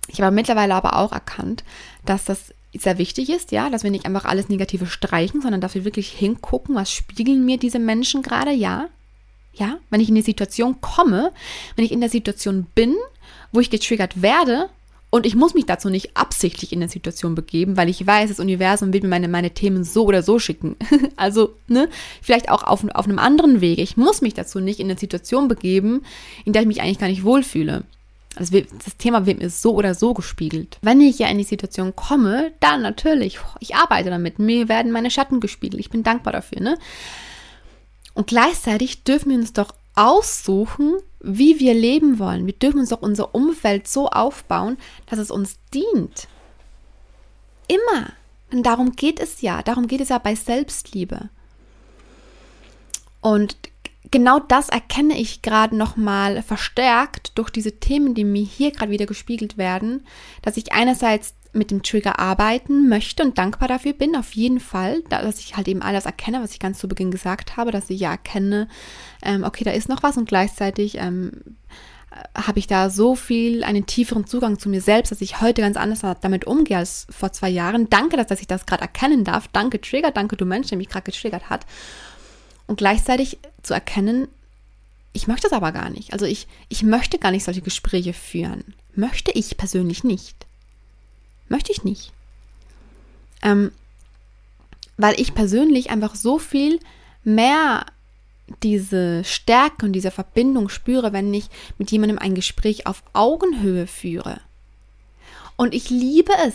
Ich 0.08 0.20
habe 0.20 0.34
mittlerweile 0.34 0.74
aber 0.74 0.96
auch 0.96 1.12
erkannt, 1.12 1.64
dass 2.04 2.24
das 2.24 2.52
sehr 2.76 2.98
wichtig 2.98 3.30
ist, 3.30 3.52
ja, 3.52 3.70
dass 3.70 3.84
wir 3.84 3.90
nicht 3.90 4.06
einfach 4.06 4.24
alles 4.24 4.48
Negative 4.48 4.86
streichen, 4.86 5.40
sondern 5.40 5.60
dass 5.60 5.74
wir 5.74 5.84
wirklich 5.84 6.10
hingucken, 6.10 6.74
was 6.74 6.92
spiegeln 6.92 7.44
mir 7.44 7.58
diese 7.58 7.78
Menschen 7.78 8.22
gerade, 8.22 8.52
ja. 8.52 8.88
Ja, 9.54 9.78
wenn 9.90 10.00
ich 10.00 10.08
in 10.08 10.14
die 10.14 10.22
Situation 10.22 10.80
komme, 10.80 11.32
wenn 11.74 11.84
ich 11.84 11.90
in 11.90 12.00
der 12.00 12.10
Situation 12.10 12.66
bin, 12.74 12.94
wo 13.50 13.58
ich 13.58 13.70
getriggert 13.70 14.22
werde 14.22 14.68
und 15.10 15.26
ich 15.26 15.34
muss 15.34 15.54
mich 15.54 15.66
dazu 15.66 15.88
nicht 15.88 16.16
absichtlich 16.16 16.72
in 16.72 16.80
der 16.80 16.88
Situation 16.88 17.34
begeben, 17.34 17.76
weil 17.76 17.88
ich 17.88 18.06
weiß, 18.06 18.28
das 18.28 18.40
Universum 18.40 18.92
will 18.92 19.00
mir 19.00 19.08
meine, 19.08 19.26
meine 19.26 19.50
Themen 19.50 19.82
so 19.82 20.04
oder 20.04 20.22
so 20.22 20.38
schicken. 20.38 20.76
also, 21.16 21.54
ne, 21.66 21.88
vielleicht 22.20 22.50
auch 22.50 22.62
auf, 22.62 22.84
auf 22.94 23.06
einem 23.06 23.18
anderen 23.18 23.60
Wege. 23.60 23.82
Ich 23.82 23.96
muss 23.96 24.20
mich 24.20 24.34
dazu 24.34 24.60
nicht 24.60 24.80
in 24.80 24.90
eine 24.90 24.98
Situation 24.98 25.48
begeben, 25.48 26.02
in 26.44 26.52
der 26.52 26.62
ich 26.62 26.68
mich 26.68 26.82
eigentlich 26.82 26.98
gar 26.98 27.08
nicht 27.08 27.24
wohlfühle. 27.24 27.84
Also 28.36 28.60
das 28.60 28.96
Thema 28.96 29.26
wird 29.26 29.38
mir 29.38 29.50
so 29.50 29.74
oder 29.74 29.94
so 29.94 30.14
gespiegelt. 30.14 30.78
Wenn 30.82 31.00
ich 31.00 31.18
ja 31.18 31.28
in 31.28 31.38
die 31.38 31.44
Situation 31.44 31.96
komme, 31.96 32.52
dann 32.60 32.82
natürlich, 32.82 33.38
ich 33.58 33.74
arbeite 33.74 34.10
damit. 34.10 34.38
Mir 34.38 34.68
werden 34.68 34.92
meine 34.92 35.10
Schatten 35.10 35.40
gespiegelt. 35.40 35.80
Ich 35.80 35.90
bin 35.90 36.02
dankbar 36.02 36.32
dafür, 36.32 36.60
ne? 36.60 36.78
Und 38.14 38.26
gleichzeitig 38.26 39.04
dürfen 39.04 39.30
wir 39.30 39.38
uns 39.38 39.52
doch 39.52 39.72
aussuchen, 39.94 40.96
wie 41.20 41.58
wir 41.58 41.74
leben 41.74 42.18
wollen. 42.18 42.46
Wir 42.46 42.52
dürfen 42.52 42.80
uns 42.80 42.90
doch 42.90 43.02
unser 43.02 43.34
Umfeld 43.34 43.88
so 43.88 44.08
aufbauen, 44.08 44.76
dass 45.06 45.18
es 45.18 45.30
uns 45.30 45.58
dient. 45.74 46.28
Immer. 47.66 48.12
Und 48.52 48.64
darum 48.64 48.92
geht 48.92 49.20
es 49.20 49.40
ja. 49.40 49.62
Darum 49.62 49.88
geht 49.88 50.00
es 50.00 50.08
ja 50.08 50.18
bei 50.18 50.34
Selbstliebe. 50.34 51.28
Und 53.20 53.56
genau 54.10 54.38
das 54.38 54.68
erkenne 54.68 55.18
ich 55.18 55.42
gerade 55.42 55.76
nochmal 55.76 56.42
verstärkt 56.42 57.32
durch 57.36 57.50
diese 57.50 57.78
Themen, 57.78 58.14
die 58.14 58.24
mir 58.24 58.44
hier 58.44 58.70
gerade 58.72 58.90
wieder 58.90 59.06
gespiegelt 59.06 59.58
werden, 59.58 60.06
dass 60.42 60.56
ich 60.56 60.72
einerseits 60.72 61.34
mit 61.52 61.70
dem 61.70 61.82
Trigger 61.82 62.18
arbeiten 62.18 62.88
möchte 62.88 63.22
und 63.22 63.38
dankbar 63.38 63.68
dafür 63.68 63.94
bin, 63.94 64.16
auf 64.16 64.32
jeden 64.32 64.60
Fall, 64.60 65.02
dass 65.08 65.40
ich 65.40 65.56
halt 65.56 65.66
eben 65.66 65.82
alles 65.82 66.04
erkenne, 66.04 66.42
was 66.42 66.52
ich 66.52 66.60
ganz 66.60 66.78
zu 66.78 66.88
Beginn 66.88 67.10
gesagt 67.10 67.56
habe, 67.56 67.72
dass 67.72 67.90
ich 67.90 68.00
ja 68.00 68.10
erkenne, 68.10 68.68
ähm, 69.22 69.44
okay, 69.44 69.64
da 69.64 69.70
ist 69.70 69.88
noch 69.88 70.02
was 70.02 70.16
und 70.16 70.28
gleichzeitig 70.28 70.98
ähm, 70.98 71.32
habe 72.34 72.58
ich 72.58 72.66
da 72.66 72.90
so 72.90 73.14
viel, 73.14 73.64
einen 73.64 73.86
tieferen 73.86 74.26
Zugang 74.26 74.58
zu 74.58 74.68
mir 74.68 74.80
selbst, 74.80 75.10
dass 75.10 75.20
ich 75.20 75.40
heute 75.40 75.62
ganz 75.62 75.76
anders 75.76 76.00
damit 76.20 76.46
umgehe 76.46 76.78
als 76.78 77.06
vor 77.10 77.32
zwei 77.32 77.48
Jahren. 77.48 77.88
Danke, 77.90 78.16
dass, 78.16 78.26
dass 78.26 78.40
ich 78.40 78.46
das 78.46 78.66
gerade 78.66 78.82
erkennen 78.82 79.24
darf. 79.24 79.48
Danke, 79.48 79.80
Trigger, 79.80 80.10
danke, 80.10 80.36
du 80.36 80.44
Mensch, 80.44 80.68
der 80.68 80.78
mich 80.78 80.88
gerade 80.88 81.10
getriggert 81.10 81.48
hat 81.50 81.66
und 82.68 82.76
gleichzeitig 82.76 83.38
zu 83.62 83.74
erkennen, 83.74 84.28
ich 85.12 85.26
möchte 85.26 85.48
es 85.48 85.52
aber 85.52 85.72
gar 85.72 85.90
nicht. 85.90 86.12
Also 86.12 86.26
ich, 86.26 86.46
ich 86.68 86.84
möchte 86.84 87.18
gar 87.18 87.32
nicht 87.32 87.42
solche 87.42 87.62
Gespräche 87.62 88.12
führen. 88.12 88.74
Möchte 88.94 89.32
ich 89.32 89.56
persönlich 89.56 90.04
nicht. 90.04 90.46
Möchte 91.48 91.72
ich 91.72 91.82
nicht. 91.82 92.12
Ähm, 93.42 93.72
weil 94.96 95.20
ich 95.20 95.34
persönlich 95.34 95.90
einfach 95.90 96.14
so 96.14 96.38
viel 96.38 96.78
mehr 97.24 97.86
diese 98.62 99.24
Stärke 99.24 99.86
und 99.86 99.92
diese 99.92 100.10
Verbindung 100.10 100.68
spüre, 100.68 101.12
wenn 101.12 101.32
ich 101.34 101.48
mit 101.78 101.90
jemandem 101.90 102.18
ein 102.18 102.34
Gespräch 102.34 102.86
auf 102.86 103.02
Augenhöhe 103.12 103.86
führe. 103.86 104.40
Und 105.56 105.74
ich 105.74 105.90
liebe 105.90 106.32
es, 106.46 106.54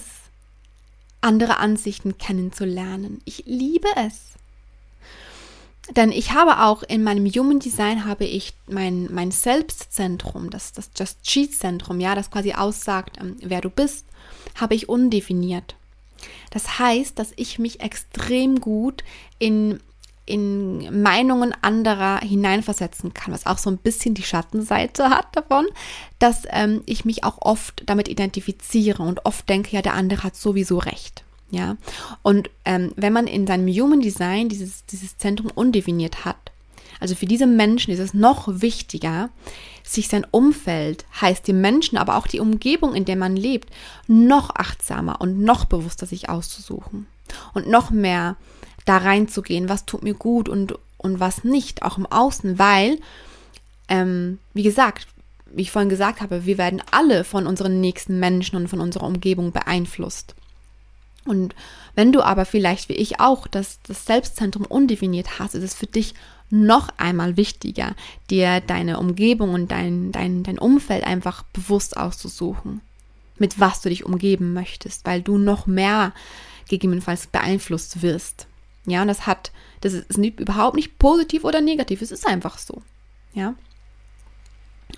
andere 1.22 1.58
Ansichten 1.58 2.18
kennenzulernen. 2.18 3.22
Ich 3.26 3.44
liebe 3.46 3.88
es. 3.96 4.34
Denn 5.92 6.12
ich 6.12 6.32
habe 6.32 6.64
auch 6.64 6.82
in 6.84 7.04
meinem 7.04 7.26
Human 7.26 7.60
Design 7.60 8.06
habe 8.06 8.24
ich 8.24 8.54
mein, 8.68 9.10
mein 9.12 9.32
Selbstzentrum, 9.32 10.50
das, 10.50 10.72
das 10.72 10.92
Just 10.96 11.24
Cheat 11.24 11.54
Zentrum, 11.54 12.00
ja, 12.00 12.16
das 12.16 12.32
quasi 12.32 12.54
aussagt, 12.54 13.18
ähm, 13.20 13.36
wer 13.42 13.60
du 13.60 13.70
bist, 13.70 14.06
habe 14.56 14.76
ich 14.76 14.88
undefiniert. 14.88 15.76
Das 16.52 16.80
heißt, 16.80 17.20
dass 17.20 17.34
ich 17.36 17.60
mich 17.60 17.82
extrem 17.82 18.62
gut 18.62 19.04
in, 19.40 19.82
in 20.26 21.02
Meinungen 21.02 21.54
anderer 21.62 22.22
hineinversetzen 22.22 23.14
kann, 23.14 23.34
was 23.34 23.46
auch 23.46 23.58
so 23.58 23.70
ein 23.70 23.78
bisschen 23.78 24.14
die 24.14 24.24
Schattenseite 24.24 25.10
hat 25.10 25.36
davon, 25.36 25.66
dass 26.18 26.44
ähm, 26.50 26.82
ich 26.86 27.04
mich 27.04 27.26
auch 27.26 27.40
oft 27.42 27.84
damit 27.88 28.08
identifiziere 28.08 29.04
und 29.04 29.26
oft 29.26 29.50
denke, 29.50 29.76
ja, 29.76 29.82
der 29.82 29.96
andere 29.96 30.24
hat 30.24 30.38
sowieso 30.38 30.78
recht. 30.78 31.23
Ja, 31.54 31.78
und 32.24 32.50
ähm, 32.66 32.94
wenn 32.96 33.14
man 33.14 33.28
in 33.28 33.46
seinem 33.46 33.68
Human 33.68 34.02
Design 34.02 34.50
dieses, 34.50 34.88
dieses 34.88 35.20
Zentrum 35.20 35.52
undefiniert 35.54 36.26
hat, 36.26 36.52
also 37.00 37.14
für 37.14 37.28
diese 37.28 37.46
Menschen 37.46 37.94
ist 37.94 38.00
es 38.00 38.16
noch 38.16 38.48
wichtiger, 38.48 39.30
sich 39.84 40.08
sein 40.08 40.26
Umfeld, 40.32 41.06
heißt 41.22 41.46
die 41.46 41.54
Menschen, 41.54 42.00
aber 42.00 42.18
auch 42.18 42.26
die 42.26 42.40
Umgebung, 42.40 42.96
in 42.96 43.06
der 43.06 43.18
man 43.18 43.36
lebt, 43.36 43.70
noch 44.08 44.56
achtsamer 44.56 45.22
und 45.22 45.42
noch 45.42 45.66
bewusster 45.66 46.08
sich 46.08 46.28
auszusuchen 46.28 47.06
und 47.54 47.68
noch 47.68 47.92
mehr 47.92 48.36
da 48.86 48.98
reinzugehen, 48.98 49.70
was 49.70 49.86
tut 49.86 50.02
mir 50.02 50.16
gut 50.16 50.50
und, 50.50 50.74
und 50.98 51.20
was 51.20 51.44
nicht, 51.44 51.84
auch 51.84 52.00
im 52.00 52.08
Außen, 52.08 52.58
weil, 52.58 52.98
ähm, 53.90 54.40
wie 54.56 54.64
gesagt, 54.64 55.06
wie 55.52 55.62
ich 55.62 55.72
vorhin 55.72 55.90
gesagt 55.90 56.20
habe, 56.20 56.48
wir 56.48 56.58
werden 56.58 56.82
alle 56.90 57.24
von 57.24 57.46
unseren 57.46 57.80
nächsten 57.80 58.20
Menschen 58.20 58.56
und 58.56 58.70
von 58.70 58.82
unserer 58.82 59.06
Umgebung 59.06 59.52
beeinflusst. 59.52 60.34
Und 61.26 61.56
wenn 61.96 62.12
du 62.12 62.22
aber 62.22 62.46
vielleicht 62.46 62.90
wie 62.90 62.94
ich 62.94 63.20
auch 63.20 63.48
das, 63.48 63.80
das 63.84 64.06
Selbstzentrum 64.06 64.66
undefiniert 64.66 65.40
hast, 65.40 65.56
ist 65.56 65.64
es 65.64 65.74
für 65.74 65.88
dich 65.88 66.14
noch 66.50 66.90
einmal 66.98 67.36
wichtiger, 67.36 67.96
dir 68.30 68.62
deine 68.62 69.00
Umgebung 69.00 69.54
und 69.54 69.72
dein, 69.72 70.12
dein, 70.12 70.44
dein 70.44 70.60
Umfeld 70.60 71.04
einfach 71.04 71.44
bewusst 71.44 71.98
auszusuchen, 71.98 72.82
mit 73.38 73.60
was 73.60 73.82
du 73.82 73.90
dich 73.90 74.06
umgeben 74.06 74.54
möchtest, 74.54 75.06
weil 75.06 75.22
du 75.22 75.38
noch 75.38 75.66
mehr 75.66 76.14
gegebenenfalls 76.70 77.28
beeinflusst 77.28 78.02
wirst. 78.02 78.48
Ja, 78.86 79.02
und 79.02 79.08
das 79.08 79.26
hat, 79.26 79.52
das 79.82 79.94
ist 79.94 80.18
überhaupt 80.18 80.76
nicht 80.76 81.00
positiv 81.00 81.44
oder 81.44 81.62
negativ, 81.62 82.02
es 82.02 82.12
ist 82.12 82.28
einfach 82.28 82.58
so. 82.58 82.82
Ja. 83.34 83.56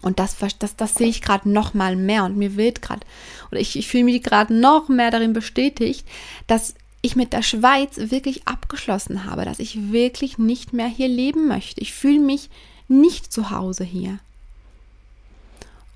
Und 0.01 0.19
das, 0.19 0.38
das, 0.38 0.75
das 0.75 0.95
sehe 0.95 1.08
ich 1.08 1.21
gerade 1.21 1.49
noch 1.49 1.73
mal 1.73 1.95
mehr 1.95 2.25
und 2.25 2.38
mir 2.38 2.55
wird 2.55 2.81
gerade, 2.81 3.05
oder 3.51 3.60
ich, 3.60 3.75
ich 3.75 3.88
fühle 3.88 4.03
mich 4.05 4.23
gerade 4.23 4.53
noch 4.53 4.89
mehr 4.89 5.12
darin 5.12 5.34
bestätigt, 5.34 6.05
dass 6.47 6.75
ich 7.01 7.15
mit 7.15 7.34
der 7.34 7.43
Schweiz 7.43 7.97
wirklich 7.97 8.47
abgeschlossen 8.47 9.25
habe, 9.25 9.45
dass 9.45 9.60
ich 9.60 9.91
wirklich 9.91 10.38
nicht 10.38 10.73
mehr 10.73 10.88
hier 10.88 11.08
leben 11.08 11.47
möchte. 11.47 11.81
Ich 11.81 11.93
fühle 11.93 12.19
mich 12.19 12.49
nicht 12.88 13.31
zu 13.31 13.51
Hause 13.51 13.84
hier. 13.84 14.19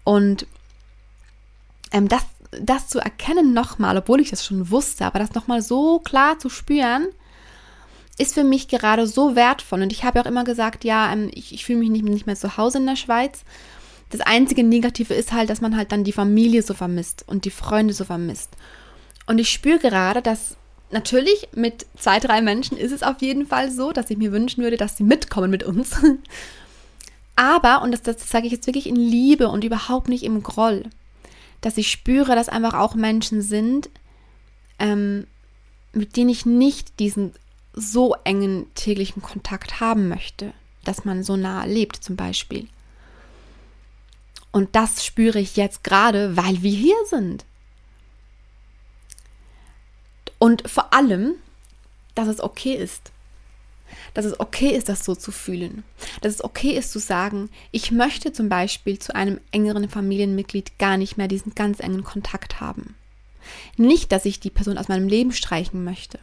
Und 0.03 0.45
ähm, 1.91 2.07
das, 2.07 2.23
das 2.51 2.87
zu 2.87 2.99
erkennen 2.99 3.53
nochmal, 3.53 3.97
obwohl 3.97 4.21
ich 4.21 4.29
das 4.29 4.45
schon 4.45 4.69
wusste, 4.71 5.05
aber 5.05 5.19
das 5.19 5.33
nochmal 5.33 5.61
so 5.61 5.99
klar 5.99 6.39
zu 6.39 6.49
spüren, 6.49 7.07
ist 8.17 8.33
für 8.33 8.43
mich 8.43 8.67
gerade 8.67 9.07
so 9.07 9.35
wertvoll. 9.35 9.81
Und 9.81 9.91
ich 9.91 10.03
habe 10.03 10.21
auch 10.21 10.25
immer 10.25 10.43
gesagt, 10.43 10.83
ja, 10.83 11.11
ähm, 11.11 11.31
ich, 11.33 11.53
ich 11.53 11.65
fühle 11.65 11.79
mich 11.79 11.89
nicht, 11.89 12.05
nicht 12.05 12.25
mehr 12.27 12.35
zu 12.35 12.57
Hause 12.57 12.79
in 12.79 12.85
der 12.85 12.97
Schweiz. 12.97 13.43
Das 14.09 14.21
einzige 14.21 14.63
Negative 14.63 15.13
ist 15.13 15.31
halt, 15.31 15.49
dass 15.49 15.61
man 15.61 15.77
halt 15.77 15.91
dann 15.91 16.03
die 16.03 16.11
Familie 16.11 16.63
so 16.63 16.73
vermisst 16.73 17.23
und 17.27 17.45
die 17.45 17.51
Freunde 17.51 17.93
so 17.93 18.05
vermisst. 18.05 18.49
Und 19.27 19.37
ich 19.37 19.51
spüre 19.51 19.79
gerade, 19.79 20.21
dass 20.21 20.57
natürlich 20.91 21.49
mit 21.53 21.85
zwei, 21.97 22.19
drei 22.19 22.41
Menschen 22.41 22.77
ist 22.77 22.91
es 22.91 23.03
auf 23.03 23.21
jeden 23.21 23.45
Fall 23.45 23.71
so, 23.71 23.91
dass 23.91 24.09
ich 24.09 24.17
mir 24.17 24.31
wünschen 24.31 24.63
würde, 24.63 24.77
dass 24.77 24.97
sie 24.97 25.03
mitkommen 25.03 25.51
mit 25.51 25.63
uns. 25.63 25.95
Aber, 27.35 27.83
und 27.83 27.91
das, 27.91 28.01
das 28.01 28.29
sage 28.29 28.47
ich 28.47 28.51
jetzt 28.51 28.67
wirklich 28.67 28.87
in 28.87 28.95
Liebe 28.95 29.47
und 29.49 29.63
überhaupt 29.63 30.09
nicht 30.09 30.23
im 30.23 30.43
Groll, 30.43 30.83
dass 31.61 31.77
ich 31.77 31.91
spüre, 31.91 32.35
dass 32.35 32.49
einfach 32.49 32.73
auch 32.73 32.95
Menschen 32.95 33.41
sind, 33.41 33.89
ähm, 34.79 35.27
mit 35.93 36.17
denen 36.17 36.29
ich 36.29 36.45
nicht 36.45 36.99
diesen 36.99 37.33
so 37.73 38.15
engen 38.23 38.65
täglichen 38.75 39.21
Kontakt 39.21 39.79
haben 39.79 40.09
möchte, 40.09 40.53
dass 40.83 41.05
man 41.05 41.23
so 41.23 41.37
nah 41.37 41.65
lebt 41.65 41.97
zum 41.97 42.15
Beispiel. 42.15 42.67
Und 44.51 44.75
das 44.75 45.05
spüre 45.05 45.39
ich 45.39 45.55
jetzt 45.55 45.83
gerade, 45.83 46.35
weil 46.35 46.61
wir 46.63 46.71
hier 46.71 46.95
sind. 47.05 47.45
Und 50.39 50.69
vor 50.69 50.93
allem, 50.93 51.35
dass 52.15 52.27
es 52.27 52.41
okay 52.41 52.73
ist. 52.73 53.11
Dass 54.13 54.25
es 54.25 54.39
okay 54.39 54.69
ist, 54.69 54.89
das 54.89 55.03
so 55.03 55.15
zu 55.15 55.31
fühlen. 55.31 55.83
Dass 56.21 56.33
es 56.33 56.43
okay 56.43 56.71
ist 56.71 56.91
zu 56.91 56.99
sagen, 56.99 57.49
ich 57.71 57.91
möchte 57.91 58.31
zum 58.33 58.49
Beispiel 58.49 58.99
zu 58.99 59.15
einem 59.15 59.39
engeren 59.51 59.89
Familienmitglied 59.89 60.77
gar 60.79 60.97
nicht 60.97 61.17
mehr 61.17 61.27
diesen 61.27 61.55
ganz 61.55 61.79
engen 61.79 62.03
Kontakt 62.03 62.61
haben. 62.61 62.95
Nicht, 63.77 64.11
dass 64.11 64.25
ich 64.25 64.39
die 64.39 64.49
Person 64.49 64.77
aus 64.77 64.87
meinem 64.87 65.07
Leben 65.07 65.31
streichen 65.31 65.83
möchte, 65.83 66.19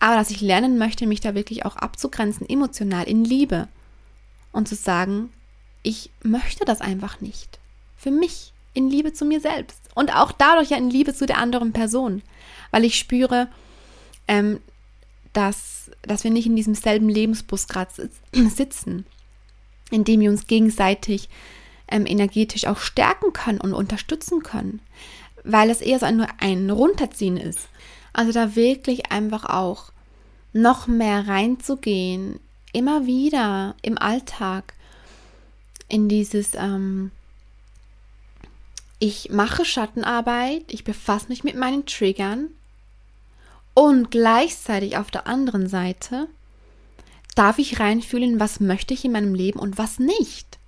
aber 0.00 0.16
dass 0.16 0.30
ich 0.30 0.40
lernen 0.40 0.78
möchte, 0.78 1.06
mich 1.06 1.20
da 1.20 1.34
wirklich 1.34 1.64
auch 1.64 1.76
abzugrenzen, 1.76 2.48
emotional, 2.48 3.04
in 3.04 3.24
Liebe. 3.24 3.68
Und 4.50 4.66
zu 4.66 4.74
sagen, 4.74 5.30
ich 5.88 6.10
möchte 6.22 6.66
das 6.66 6.82
einfach 6.82 7.22
nicht. 7.22 7.58
Für 7.96 8.10
mich, 8.10 8.52
in 8.74 8.90
Liebe 8.90 9.14
zu 9.14 9.24
mir 9.24 9.40
selbst. 9.40 9.80
Und 9.94 10.14
auch 10.14 10.32
dadurch 10.32 10.68
ja 10.68 10.76
in 10.76 10.90
Liebe 10.90 11.14
zu 11.14 11.24
der 11.24 11.38
anderen 11.38 11.72
Person. 11.72 12.20
Weil 12.70 12.84
ich 12.84 12.98
spüre, 12.98 13.48
ähm, 14.28 14.60
dass, 15.32 15.90
dass 16.02 16.24
wir 16.24 16.30
nicht 16.30 16.44
in 16.44 16.56
diesem 16.56 16.74
selben 16.74 17.08
Lebensbus 17.08 17.68
gerade 17.68 18.10
sitzen, 18.32 19.06
in 19.90 20.04
dem 20.04 20.20
wir 20.20 20.30
uns 20.30 20.46
gegenseitig 20.46 21.30
ähm, 21.90 22.04
energetisch 22.04 22.66
auch 22.66 22.80
stärken 22.80 23.32
können 23.32 23.60
und 23.60 23.72
unterstützen 23.72 24.42
können. 24.42 24.80
Weil 25.42 25.70
es 25.70 25.80
eher 25.80 26.00
so 26.00 26.04
ein, 26.04 26.26
ein 26.38 26.68
Runterziehen 26.68 27.38
ist. 27.38 27.66
Also 28.12 28.32
da 28.32 28.54
wirklich 28.54 29.10
einfach 29.10 29.46
auch 29.46 29.90
noch 30.52 30.86
mehr 30.86 31.28
reinzugehen, 31.28 32.40
immer 32.74 33.06
wieder 33.06 33.74
im 33.80 33.96
Alltag, 33.96 34.74
in 35.88 36.08
dieses, 36.08 36.54
ähm, 36.54 37.10
ich 38.98 39.30
mache 39.30 39.64
Schattenarbeit, 39.64 40.64
ich 40.68 40.84
befasse 40.84 41.28
mich 41.28 41.44
mit 41.44 41.56
meinen 41.56 41.86
Triggern 41.86 42.48
und 43.74 44.10
gleichzeitig 44.10 44.96
auf 44.96 45.10
der 45.10 45.26
anderen 45.26 45.68
Seite 45.68 46.28
darf 47.34 47.58
ich 47.58 47.78
reinfühlen, 47.78 48.40
was 48.40 48.58
möchte 48.60 48.94
ich 48.94 49.04
in 49.04 49.12
meinem 49.12 49.34
Leben 49.34 49.60
und 49.60 49.78
was 49.78 49.98
nicht. 49.98 50.58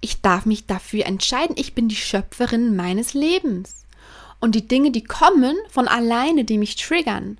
ich 0.00 0.20
darf 0.22 0.46
mich 0.46 0.66
dafür 0.66 1.06
entscheiden. 1.06 1.56
Ich 1.58 1.74
bin 1.74 1.88
die 1.88 1.96
Schöpferin 1.96 2.74
meines 2.74 3.14
Lebens. 3.14 3.84
Und 4.40 4.54
die 4.54 4.66
Dinge, 4.66 4.90
die 4.90 5.04
kommen 5.04 5.56
von 5.68 5.88
alleine, 5.88 6.44
die 6.44 6.56
mich 6.58 6.76
triggern. 6.76 7.38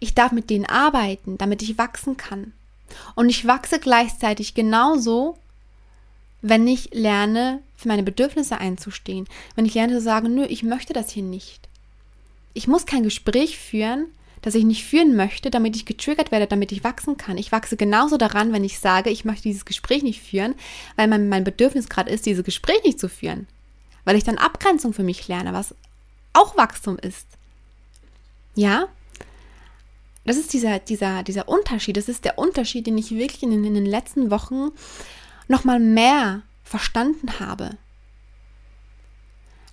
Ich 0.00 0.14
darf 0.14 0.32
mit 0.32 0.48
denen 0.48 0.64
arbeiten, 0.66 1.36
damit 1.38 1.62
ich 1.62 1.78
wachsen 1.78 2.16
kann. 2.16 2.54
Und 3.14 3.28
ich 3.28 3.46
wachse 3.46 3.78
gleichzeitig 3.78 4.54
genauso, 4.54 5.38
wenn 6.40 6.66
ich 6.66 6.90
lerne, 6.92 7.60
für 7.76 7.88
meine 7.88 8.02
Bedürfnisse 8.02 8.58
einzustehen. 8.58 9.26
Wenn 9.54 9.66
ich 9.66 9.74
lerne 9.74 9.94
zu 9.94 10.00
sagen, 10.00 10.34
nö, 10.34 10.44
ich 10.44 10.62
möchte 10.62 10.92
das 10.92 11.10
hier 11.10 11.22
nicht. 11.22 11.68
Ich 12.54 12.68
muss 12.68 12.86
kein 12.86 13.02
Gespräch 13.02 13.58
führen, 13.58 14.06
das 14.42 14.56
ich 14.56 14.64
nicht 14.64 14.84
führen 14.84 15.14
möchte, 15.14 15.50
damit 15.50 15.76
ich 15.76 15.86
getriggert 15.86 16.32
werde, 16.32 16.48
damit 16.48 16.72
ich 16.72 16.84
wachsen 16.84 17.16
kann. 17.16 17.38
Ich 17.38 17.52
wachse 17.52 17.76
genauso 17.76 18.16
daran, 18.16 18.52
wenn 18.52 18.64
ich 18.64 18.80
sage, 18.80 19.08
ich 19.10 19.24
möchte 19.24 19.44
dieses 19.44 19.64
Gespräch 19.64 20.02
nicht 20.02 20.20
führen, 20.20 20.54
weil 20.96 21.06
mein, 21.06 21.28
mein 21.28 21.44
Bedürfnis 21.44 21.88
gerade 21.88 22.10
ist, 22.10 22.26
dieses 22.26 22.44
Gespräch 22.44 22.82
nicht 22.84 22.98
zu 22.98 23.08
führen. 23.08 23.46
Weil 24.04 24.16
ich 24.16 24.24
dann 24.24 24.38
Abgrenzung 24.38 24.92
für 24.92 25.04
mich 25.04 25.28
lerne, 25.28 25.52
was 25.52 25.76
auch 26.32 26.56
Wachstum 26.56 26.98
ist. 26.98 27.26
Ja? 28.56 28.88
Das 30.24 30.36
ist 30.36 30.52
dieser, 30.52 30.78
dieser, 30.78 31.22
dieser 31.22 31.48
Unterschied. 31.48 31.96
Das 31.96 32.08
ist 32.08 32.24
der 32.24 32.38
Unterschied, 32.38 32.86
den 32.86 32.98
ich 32.98 33.10
wirklich 33.10 33.42
in, 33.42 33.52
in 33.52 33.74
den 33.74 33.86
letzten 33.86 34.30
Wochen 34.30 34.70
nochmal 35.48 35.80
mehr 35.80 36.42
verstanden 36.64 37.40
habe. 37.40 37.76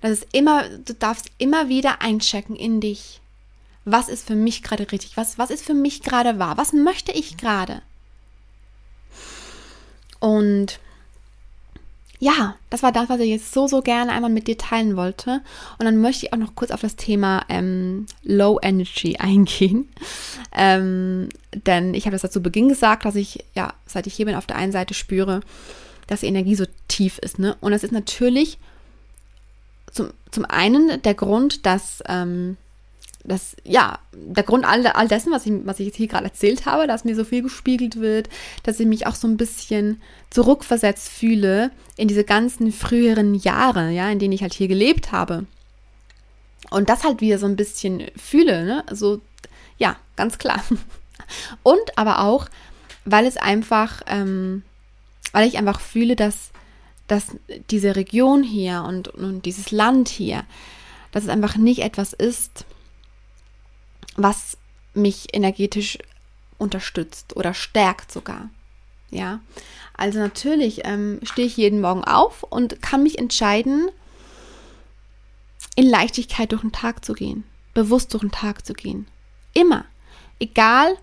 Das 0.01 0.11
ist 0.11 0.27
immer, 0.31 0.67
du 0.69 0.93
darfst 0.93 1.29
immer 1.37 1.69
wieder 1.69 2.01
einchecken 2.01 2.55
in 2.55 2.81
dich 2.81 3.21
was 3.91 4.09
ist 4.09 4.27
für 4.27 4.35
mich 4.35 4.63
gerade 4.63 4.91
richtig, 4.91 5.17
was, 5.17 5.37
was 5.37 5.49
ist 5.49 5.65
für 5.65 5.73
mich 5.73 6.01
gerade 6.01 6.39
wahr, 6.39 6.57
was 6.57 6.73
möchte 6.73 7.11
ich 7.11 7.37
gerade. 7.37 7.81
Und 10.19 10.79
ja, 12.19 12.55
das 12.69 12.83
war 12.83 12.91
das, 12.91 13.07
was 13.07 13.21
ich 13.21 13.29
jetzt 13.29 13.53
so, 13.53 13.67
so 13.67 13.81
gerne 13.81 14.11
einmal 14.11 14.29
mit 14.29 14.47
dir 14.47 14.57
teilen 14.57 14.97
wollte. 14.97 15.41
Und 15.77 15.85
dann 15.85 16.01
möchte 16.01 16.25
ich 16.25 16.33
auch 16.33 16.37
noch 16.37 16.53
kurz 16.53 16.71
auf 16.71 16.81
das 16.81 16.97
Thema 16.97 17.45
ähm, 17.47 18.07
Low 18.23 18.59
Energy 18.61 19.17
eingehen. 19.19 19.87
Ähm, 20.53 21.29
denn 21.65 21.93
ich 21.93 22.05
habe 22.05 22.17
das 22.17 22.29
zu 22.29 22.41
Beginn 22.41 22.67
gesagt, 22.67 23.05
dass 23.05 23.15
ich, 23.15 23.45
ja, 23.55 23.73
seit 23.85 24.05
ich 24.05 24.13
hier 24.13 24.25
bin, 24.25 24.35
auf 24.35 24.45
der 24.45 24.57
einen 24.57 24.73
Seite 24.73 24.93
spüre, 24.93 25.39
dass 26.07 26.19
die 26.19 26.27
Energie 26.27 26.55
so 26.55 26.65
tief 26.89 27.19
ist. 27.19 27.39
Ne? 27.39 27.55
Und 27.61 27.71
das 27.71 27.83
ist 27.83 27.91
natürlich 27.91 28.57
zum, 29.91 30.09
zum 30.31 30.43
einen 30.45 31.01
der 31.01 31.13
Grund, 31.13 31.65
dass 31.65 32.03
ähm, 32.07 32.57
das, 33.23 33.55
ja, 33.63 33.99
der 34.13 34.43
Grund 34.43 34.65
all, 34.65 34.85
all 34.87 35.07
dessen, 35.07 35.31
was 35.31 35.45
ich, 35.45 35.53
was 35.65 35.79
ich 35.79 35.87
jetzt 35.87 35.97
hier 35.97 36.07
gerade 36.07 36.25
erzählt 36.25 36.65
habe, 36.65 36.87
dass 36.87 37.03
mir 37.03 37.15
so 37.15 37.23
viel 37.23 37.41
gespiegelt 37.41 37.99
wird, 37.99 38.29
dass 38.63 38.79
ich 38.79 38.87
mich 38.87 39.07
auch 39.07 39.15
so 39.15 39.27
ein 39.27 39.37
bisschen 39.37 40.01
zurückversetzt 40.29 41.09
fühle 41.09 41.71
in 41.97 42.07
diese 42.07 42.23
ganzen 42.23 42.71
früheren 42.71 43.35
Jahre, 43.35 43.91
ja, 43.91 44.09
in 44.09 44.19
denen 44.19 44.33
ich 44.33 44.41
halt 44.41 44.53
hier 44.53 44.67
gelebt 44.67 45.11
habe. 45.11 45.45
Und 46.69 46.89
das 46.89 47.03
halt 47.03 47.19
wieder 47.21 47.39
so 47.39 47.45
ein 47.45 47.55
bisschen 47.55 48.03
fühle, 48.15 48.63
ne? 48.63 48.83
Also, 48.87 49.21
ja, 49.77 49.95
ganz 50.15 50.37
klar. 50.37 50.63
Und 51.63 51.97
aber 51.97 52.21
auch, 52.21 52.47
weil 53.05 53.25
es 53.25 53.37
einfach, 53.37 54.01
ähm, 54.07 54.63
weil 55.31 55.47
ich 55.47 55.57
einfach 55.57 55.79
fühle, 55.79 56.15
dass, 56.15 56.51
dass 57.07 57.27
diese 57.69 57.95
Region 57.95 58.43
hier 58.43 58.83
und, 58.87 59.07
und 59.07 59.45
dieses 59.45 59.71
Land 59.71 60.09
hier, 60.09 60.43
dass 61.11 61.23
es 61.23 61.29
einfach 61.29 61.55
nicht 61.55 61.79
etwas 61.79 62.13
ist, 62.13 62.65
was 64.23 64.57
mich 64.93 65.33
energetisch 65.33 65.97
unterstützt 66.57 67.35
oder 67.35 67.53
stärkt 67.53 68.11
sogar. 68.11 68.49
Ja, 69.11 69.39
also 69.95 70.19
natürlich 70.19 70.81
ähm, 70.85 71.19
stehe 71.23 71.47
ich 71.47 71.57
jeden 71.57 71.81
Morgen 71.81 72.03
auf 72.03 72.43
und 72.43 72.81
kann 72.81 73.01
mich 73.03 73.17
entscheiden, 73.17 73.89
in 75.75 75.89
Leichtigkeit 75.89 76.51
durch 76.51 76.61
den 76.61 76.71
Tag 76.71 77.03
zu 77.03 77.13
gehen, 77.13 77.43
bewusst 77.73 78.13
durch 78.13 78.21
den 78.21 78.31
Tag 78.31 78.65
zu 78.65 78.73
gehen. 78.73 79.07
Immer. 79.53 79.85
Egal, 80.39 80.95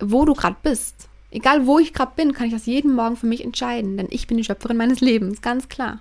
wo 0.00 0.24
du 0.24 0.34
gerade 0.34 0.56
bist. 0.62 1.08
Egal, 1.30 1.66
wo 1.66 1.78
ich 1.78 1.92
gerade 1.92 2.12
bin, 2.16 2.32
kann 2.32 2.46
ich 2.46 2.52
das 2.52 2.66
jeden 2.66 2.94
Morgen 2.94 3.16
für 3.16 3.26
mich 3.26 3.44
entscheiden, 3.44 3.96
denn 3.96 4.08
ich 4.10 4.26
bin 4.26 4.36
die 4.36 4.44
Schöpferin 4.44 4.76
meines 4.76 5.00
Lebens, 5.00 5.42
ganz 5.42 5.68
klar. 5.68 6.00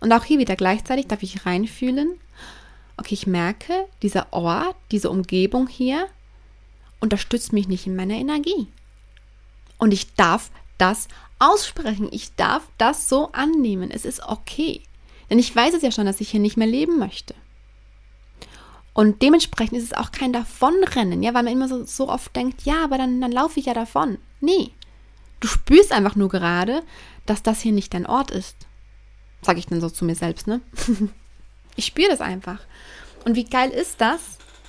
Und 0.00 0.12
auch 0.12 0.24
hier 0.24 0.38
wieder 0.38 0.56
gleichzeitig 0.56 1.06
darf 1.06 1.22
ich 1.22 1.46
reinfühlen 1.46 2.18
okay, 2.96 3.14
ich 3.14 3.26
merke, 3.26 3.86
dieser 4.02 4.32
Ort, 4.32 4.76
diese 4.90 5.10
Umgebung 5.10 5.68
hier 5.68 6.08
unterstützt 7.00 7.52
mich 7.52 7.68
nicht 7.68 7.86
in 7.86 7.96
meiner 7.96 8.14
Energie. 8.14 8.68
Und 9.78 9.92
ich 9.92 10.14
darf 10.14 10.50
das 10.78 11.08
aussprechen. 11.38 12.08
Ich 12.10 12.34
darf 12.34 12.62
das 12.78 13.08
so 13.08 13.30
annehmen. 13.32 13.90
Es 13.90 14.04
ist 14.04 14.22
okay. 14.22 14.82
Denn 15.28 15.38
ich 15.38 15.54
weiß 15.54 15.74
es 15.74 15.82
ja 15.82 15.90
schon, 15.90 16.06
dass 16.06 16.20
ich 16.20 16.30
hier 16.30 16.40
nicht 16.40 16.56
mehr 16.56 16.66
leben 16.66 16.98
möchte. 16.98 17.34
Und 18.94 19.20
dementsprechend 19.20 19.76
ist 19.76 19.84
es 19.84 19.92
auch 19.92 20.10
kein 20.10 20.32
Davonrennen, 20.32 21.22
ja, 21.22 21.34
weil 21.34 21.42
man 21.42 21.52
immer 21.52 21.68
so, 21.68 21.84
so 21.84 22.08
oft 22.08 22.34
denkt, 22.34 22.62
ja, 22.62 22.82
aber 22.82 22.96
dann, 22.96 23.20
dann 23.20 23.32
laufe 23.32 23.60
ich 23.60 23.66
ja 23.66 23.74
davon. 23.74 24.16
Nee. 24.40 24.70
Du 25.40 25.48
spürst 25.48 25.92
einfach 25.92 26.16
nur 26.16 26.30
gerade, 26.30 26.82
dass 27.26 27.42
das 27.42 27.60
hier 27.60 27.72
nicht 27.72 27.92
dein 27.92 28.06
Ort 28.06 28.30
ist. 28.30 28.56
Sage 29.42 29.58
ich 29.58 29.66
dann 29.66 29.82
so 29.82 29.90
zu 29.90 30.06
mir 30.06 30.14
selbst, 30.14 30.46
ne? 30.46 30.62
Ich 31.76 31.86
spüre 31.86 32.08
das 32.08 32.20
einfach. 32.20 32.60
Und 33.24 33.36
wie 33.36 33.44
geil 33.44 33.70
ist 33.70 34.00
das? 34.00 34.20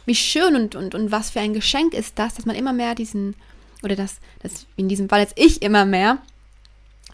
Wie 0.05 0.15
schön 0.15 0.55
und, 0.55 0.75
und, 0.75 0.95
und 0.95 1.11
was 1.11 1.29
für 1.29 1.39
ein 1.39 1.53
Geschenk 1.53 1.93
ist 1.93 2.17
das, 2.19 2.35
dass 2.35 2.45
man 2.45 2.55
immer 2.55 2.73
mehr 2.73 2.95
diesen, 2.95 3.35
oder 3.83 3.95
dass, 3.95 4.17
dass 4.41 4.65
in 4.75 4.89
diesem 4.89 5.09
Fall 5.09 5.21
jetzt 5.21 5.37
ich 5.37 5.61
immer 5.61 5.85
mehr, 5.85 6.19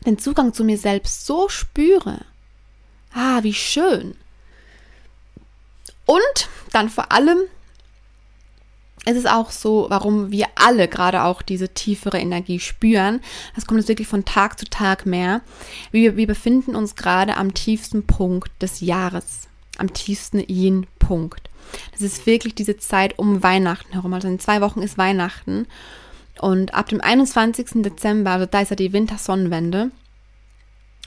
den 0.06 0.17
Zugang 0.17 0.53
zu 0.53 0.63
mir 0.63 0.77
selbst 0.77 1.25
so 1.25 1.49
spüre. 1.49 2.21
Ah, 3.13 3.43
wie 3.43 3.53
schön. 3.53 4.15
Und 6.06 6.49
dann 6.71 6.89
vor 6.89 7.12
allem 7.12 7.39
ist 9.06 9.17
es 9.17 9.25
auch 9.25 9.51
so, 9.51 9.88
warum 9.89 10.32
wir 10.32 10.47
alle 10.56 10.88
gerade 10.88 11.23
auch 11.23 11.41
diese 11.41 11.69
tiefere 11.69 12.19
Energie 12.19 12.60
spüren. 12.60 13.21
Das 13.56 13.65
kommt 13.65 13.79
jetzt 13.79 13.89
wirklich 13.89 14.08
von 14.08 14.23
Tag 14.25 14.58
zu 14.58 14.65
Tag 14.65 15.06
mehr. 15.06 15.41
Wir, 15.91 16.15
wir 16.15 16.27
befinden 16.27 16.75
uns 16.75 16.95
gerade 16.95 17.36
am 17.38 17.53
tiefsten 17.53 18.06
Punkt 18.06 18.49
des 18.62 18.79
Jahres 18.79 19.49
am 19.77 19.93
tiefsten 19.93 20.39
Yin-Punkt. 20.39 21.49
Das 21.91 22.01
ist 22.01 22.25
wirklich 22.25 22.55
diese 22.55 22.77
Zeit 22.77 23.17
um 23.17 23.43
Weihnachten 23.43 23.93
herum. 23.93 24.13
Also 24.13 24.27
in 24.27 24.39
zwei 24.39 24.62
Wochen 24.62 24.81
ist 24.81 24.97
Weihnachten. 24.97 25.67
Und 26.39 26.73
ab 26.73 26.89
dem 26.89 27.01
21. 27.01 27.83
Dezember, 27.83 28.31
also 28.31 28.45
da 28.45 28.62
ist 28.62 28.69
ja 28.69 28.75
die 28.75 28.93
Wintersonnenwende. 28.93 29.91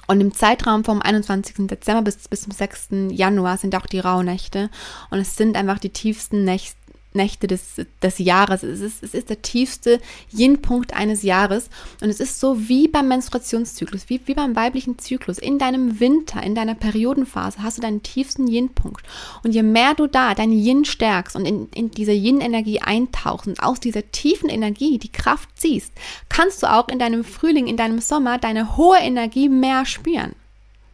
Und 0.06 0.20
im 0.20 0.32
Zeitraum 0.32 0.84
vom 0.84 1.02
21. 1.02 1.66
Dezember 1.66 2.02
bis, 2.02 2.28
bis 2.28 2.42
zum 2.42 2.52
6. 2.52 2.88
Januar 3.10 3.58
sind 3.58 3.74
auch 3.74 3.86
die 3.86 3.98
Rauhnächte. 3.98 4.70
Und 5.10 5.18
es 5.18 5.36
sind 5.36 5.56
einfach 5.56 5.78
die 5.78 5.90
tiefsten 5.90 6.44
Nächte, 6.44 6.76
Nächte 7.16 7.46
des, 7.46 7.80
des 8.02 8.18
Jahres. 8.18 8.62
Es 8.62 8.80
ist, 8.80 9.02
es 9.02 9.14
ist 9.14 9.30
der 9.30 9.42
tiefste 9.42 10.00
Yin-Punkt 10.32 10.94
eines 10.94 11.22
Jahres. 11.22 11.68
Und 12.00 12.08
es 12.08 12.20
ist 12.20 12.38
so 12.38 12.68
wie 12.68 12.88
beim 12.88 13.08
Menstruationszyklus, 13.08 14.08
wie, 14.08 14.20
wie 14.26 14.34
beim 14.34 14.54
weiblichen 14.54 14.98
Zyklus. 14.98 15.38
In 15.38 15.58
deinem 15.58 15.98
Winter, 15.98 16.42
in 16.42 16.54
deiner 16.54 16.74
Periodenphase 16.74 17.62
hast 17.62 17.78
du 17.78 17.82
deinen 17.82 18.02
tiefsten 18.02 18.46
Yin-Punkt. 18.46 19.04
Und 19.42 19.52
je 19.52 19.62
mehr 19.62 19.94
du 19.94 20.06
da 20.06 20.34
dein 20.34 20.52
Yin 20.52 20.84
stärkst 20.84 21.34
und 21.34 21.46
in, 21.46 21.68
in 21.74 21.90
diese 21.90 22.12
Yin-Energie 22.12 22.80
eintauchst 22.80 23.48
und 23.48 23.62
aus 23.62 23.80
dieser 23.80 24.10
tiefen 24.12 24.48
Energie 24.48 24.98
die 24.98 25.12
Kraft 25.12 25.48
ziehst, 25.56 25.92
kannst 26.28 26.62
du 26.62 26.72
auch 26.72 26.88
in 26.88 26.98
deinem 26.98 27.24
Frühling, 27.24 27.66
in 27.66 27.76
deinem 27.76 28.00
Sommer 28.00 28.38
deine 28.38 28.76
hohe 28.76 28.98
Energie 28.98 29.48
mehr 29.48 29.84
spüren. 29.84 30.34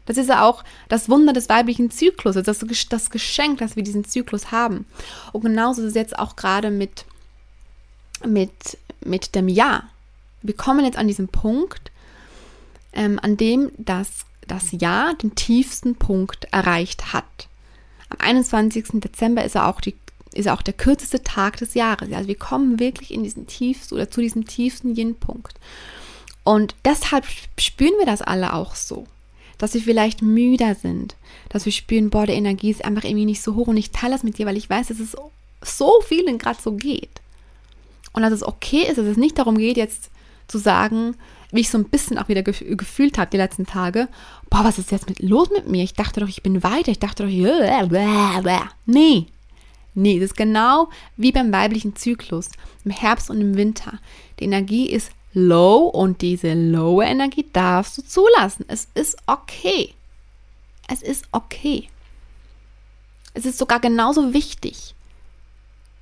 Das 0.06 0.16
ist 0.16 0.28
ja 0.28 0.44
auch 0.44 0.64
das 0.88 1.08
Wunder 1.08 1.32
des 1.32 1.48
weiblichen 1.48 1.90
Zyklus, 1.90 2.34
das, 2.34 2.64
das 2.88 3.10
Geschenk, 3.10 3.58
dass 3.58 3.76
wir 3.76 3.82
diesen 3.82 4.04
Zyklus 4.04 4.50
haben. 4.50 4.86
Und 5.32 5.42
genauso 5.42 5.82
ist 5.82 5.88
es 5.88 5.94
jetzt 5.94 6.18
auch 6.18 6.36
gerade 6.36 6.70
mit, 6.70 7.04
mit, 8.24 8.78
mit 9.04 9.34
dem 9.34 9.48
Jahr. 9.48 9.88
Wir 10.42 10.56
kommen 10.56 10.84
jetzt 10.84 10.98
an 10.98 11.06
diesen 11.06 11.28
Punkt, 11.28 11.92
ähm, 12.92 13.20
an 13.22 13.36
dem 13.36 13.70
das, 13.78 14.24
das 14.48 14.72
Jahr 14.72 15.14
den 15.14 15.34
tiefsten 15.34 15.94
Punkt 15.94 16.46
erreicht 16.50 17.12
hat. 17.12 17.48
Am 18.08 18.18
21. 18.18 19.00
Dezember 19.00 19.44
ist 19.44 19.54
er 19.54 19.68
auch 19.68 19.80
die 19.80 19.94
ist 20.34 20.48
auch 20.48 20.62
der 20.62 20.74
kürzeste 20.74 21.22
Tag 21.22 21.58
des 21.58 21.74
Jahres. 21.74 22.10
Also 22.10 22.26
wir 22.26 22.38
kommen 22.38 22.78
wirklich 22.80 23.12
in 23.12 23.22
diesen 23.22 23.46
tiefsten 23.46 23.94
oder 23.94 24.10
zu 24.10 24.22
diesem 24.22 24.46
tiefsten 24.46 24.96
Yin-Punkt. 24.96 25.54
Und 26.42 26.74
deshalb 26.86 27.26
spüren 27.58 27.92
wir 27.98 28.06
das 28.06 28.22
alle 28.22 28.54
auch 28.54 28.74
so 28.74 29.06
dass 29.62 29.74
wir 29.74 29.80
vielleicht 29.80 30.22
müder 30.22 30.74
sind, 30.74 31.14
dass 31.48 31.66
wir 31.66 31.72
spüren, 31.72 32.10
boah, 32.10 32.26
die 32.26 32.32
Energie 32.32 32.72
ist 32.72 32.84
einfach 32.84 33.04
irgendwie 33.04 33.26
nicht 33.26 33.42
so 33.42 33.54
hoch 33.54 33.68
und 33.68 33.76
ich 33.76 33.92
teile 33.92 34.12
das 34.12 34.24
mit 34.24 34.36
dir, 34.36 34.44
weil 34.44 34.56
ich 34.56 34.68
weiß, 34.68 34.88
dass 34.88 34.98
es 34.98 35.16
so 35.62 36.00
vielen 36.04 36.38
gerade 36.38 36.60
so 36.60 36.72
geht. 36.72 37.20
Und 38.12 38.22
dass 38.22 38.32
es 38.32 38.42
okay 38.42 38.82
ist, 38.88 38.98
dass 38.98 39.06
es 39.06 39.16
nicht 39.16 39.38
darum 39.38 39.56
geht, 39.56 39.76
jetzt 39.76 40.10
zu 40.48 40.58
sagen, 40.58 41.14
wie 41.52 41.60
ich 41.60 41.70
so 41.70 41.78
ein 41.78 41.84
bisschen 41.84 42.18
auch 42.18 42.26
wieder 42.28 42.42
gef 42.42 42.64
gefühlt 42.70 43.18
habe 43.18 43.30
die 43.30 43.36
letzten 43.36 43.64
Tage, 43.64 44.08
boah, 44.50 44.64
was 44.64 44.80
ist 44.80 44.90
jetzt 44.90 45.08
mit, 45.08 45.20
los 45.20 45.48
mit 45.50 45.68
mir? 45.68 45.84
Ich 45.84 45.94
dachte 45.94 46.18
doch, 46.18 46.28
ich 46.28 46.42
bin 46.42 46.64
weiter, 46.64 46.90
ich 46.90 46.98
dachte 46.98 47.22
doch, 47.22 47.30
nee. 48.86 49.26
Nee, 49.94 50.18
das 50.18 50.30
ist 50.30 50.36
genau 50.36 50.88
wie 51.16 51.30
beim 51.30 51.52
weiblichen 51.52 51.94
Zyklus, 51.94 52.48
im 52.84 52.90
Herbst 52.90 53.30
und 53.30 53.40
im 53.40 53.54
Winter. 53.56 54.00
Die 54.40 54.44
Energie 54.44 54.90
ist 54.90 55.12
low 55.34 55.86
und 55.86 56.20
diese 56.20 56.54
lowe 56.54 57.04
Energie 57.04 57.46
darfst 57.52 57.98
du 57.98 58.02
zulassen. 58.02 58.64
Es 58.68 58.88
ist 58.94 59.16
okay. 59.26 59.94
Es 60.88 61.02
ist 61.02 61.24
okay. 61.32 61.88
Es 63.34 63.46
ist 63.46 63.58
sogar 63.58 63.80
genauso 63.80 64.34
wichtig. 64.34 64.94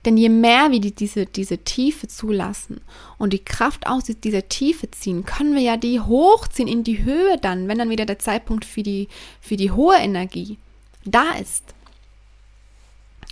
Denn 0.04 0.16
je 0.16 0.30
mehr 0.30 0.70
wir 0.70 0.80
die, 0.80 0.94
diese, 0.94 1.26
diese 1.26 1.58
Tiefe 1.58 2.08
zulassen 2.08 2.80
und 3.18 3.34
die 3.34 3.44
Kraft 3.44 3.86
aus 3.86 4.04
dieser 4.04 4.48
Tiefe 4.48 4.90
ziehen, 4.90 5.26
können 5.26 5.54
wir 5.54 5.60
ja 5.60 5.76
die 5.76 6.00
hochziehen 6.00 6.68
in 6.68 6.84
die 6.84 7.04
Höhe 7.04 7.36
dann, 7.38 7.68
wenn 7.68 7.78
dann 7.78 7.90
wieder 7.90 8.06
der 8.06 8.18
Zeitpunkt 8.18 8.64
für 8.64 8.82
die, 8.82 9.08
für 9.42 9.56
die 9.56 9.70
hohe 9.70 9.96
Energie 9.96 10.56
da 11.04 11.32
ist. 11.32 11.64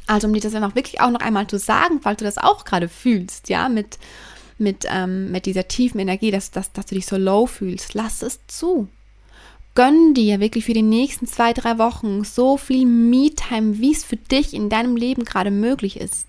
Also 0.07 0.27
um 0.27 0.35
dir 0.35 0.41
das 0.41 0.53
dann 0.53 0.65
auch 0.65 0.75
wirklich 0.75 1.01
auch 1.01 1.11
noch 1.11 1.21
einmal 1.21 1.47
zu 1.47 1.59
sagen, 1.59 2.01
falls 2.03 2.19
du 2.19 2.25
das 2.25 2.39
auch 2.39 2.67
gerade 2.67 2.89
fühlst, 2.89 3.49
ja, 3.49 3.69
mit, 3.69 3.99
mit, 4.59 4.87
ähm, 4.89 5.31
mit 5.31 5.47
dieser 5.47 5.69
tiefen 5.69 6.01
Energie, 6.01 6.31
dass, 6.31 6.51
dass, 6.51 6.73
dass 6.73 6.87
du 6.87 6.95
dich 6.95 7.07
so 7.07 7.17
low 7.17 7.47
fühlst, 7.47 7.95
lass 7.95 8.23
es 8.23 8.41
zu. 8.47 8.89
Gönn 9.75 10.13
dir 10.13 10.41
wirklich 10.41 10.65
für 10.65 10.73
die 10.73 10.83
nächsten 10.83 11.27
zwei, 11.27 11.53
drei 11.53 11.79
Wochen 11.79 12.25
so 12.25 12.57
viel 12.57 12.85
Me-Time, 12.85 13.79
wie 13.79 13.93
es 13.93 14.05
für 14.05 14.17
dich 14.17 14.53
in 14.55 14.69
deinem 14.69 14.97
Leben 14.97 15.25
gerade 15.25 15.51
möglich 15.51 16.01
ist. 16.01 16.27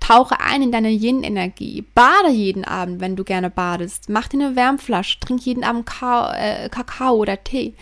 Tauche 0.00 0.40
ein 0.40 0.62
in 0.62 0.72
deine 0.72 0.90
Yin-Energie. 0.90 1.84
Bade 1.94 2.30
jeden 2.30 2.64
Abend, 2.64 3.00
wenn 3.00 3.14
du 3.14 3.24
gerne 3.24 3.50
badest. 3.50 4.08
Mach 4.08 4.26
dir 4.26 4.40
eine 4.40 4.56
Wärmflasche. 4.56 5.20
Trink 5.20 5.44
jeden 5.46 5.62
Abend 5.62 5.86
Ka 5.86 6.34
äh, 6.34 6.68
Kakao 6.70 7.14
oder 7.14 7.44
Tee. 7.44 7.74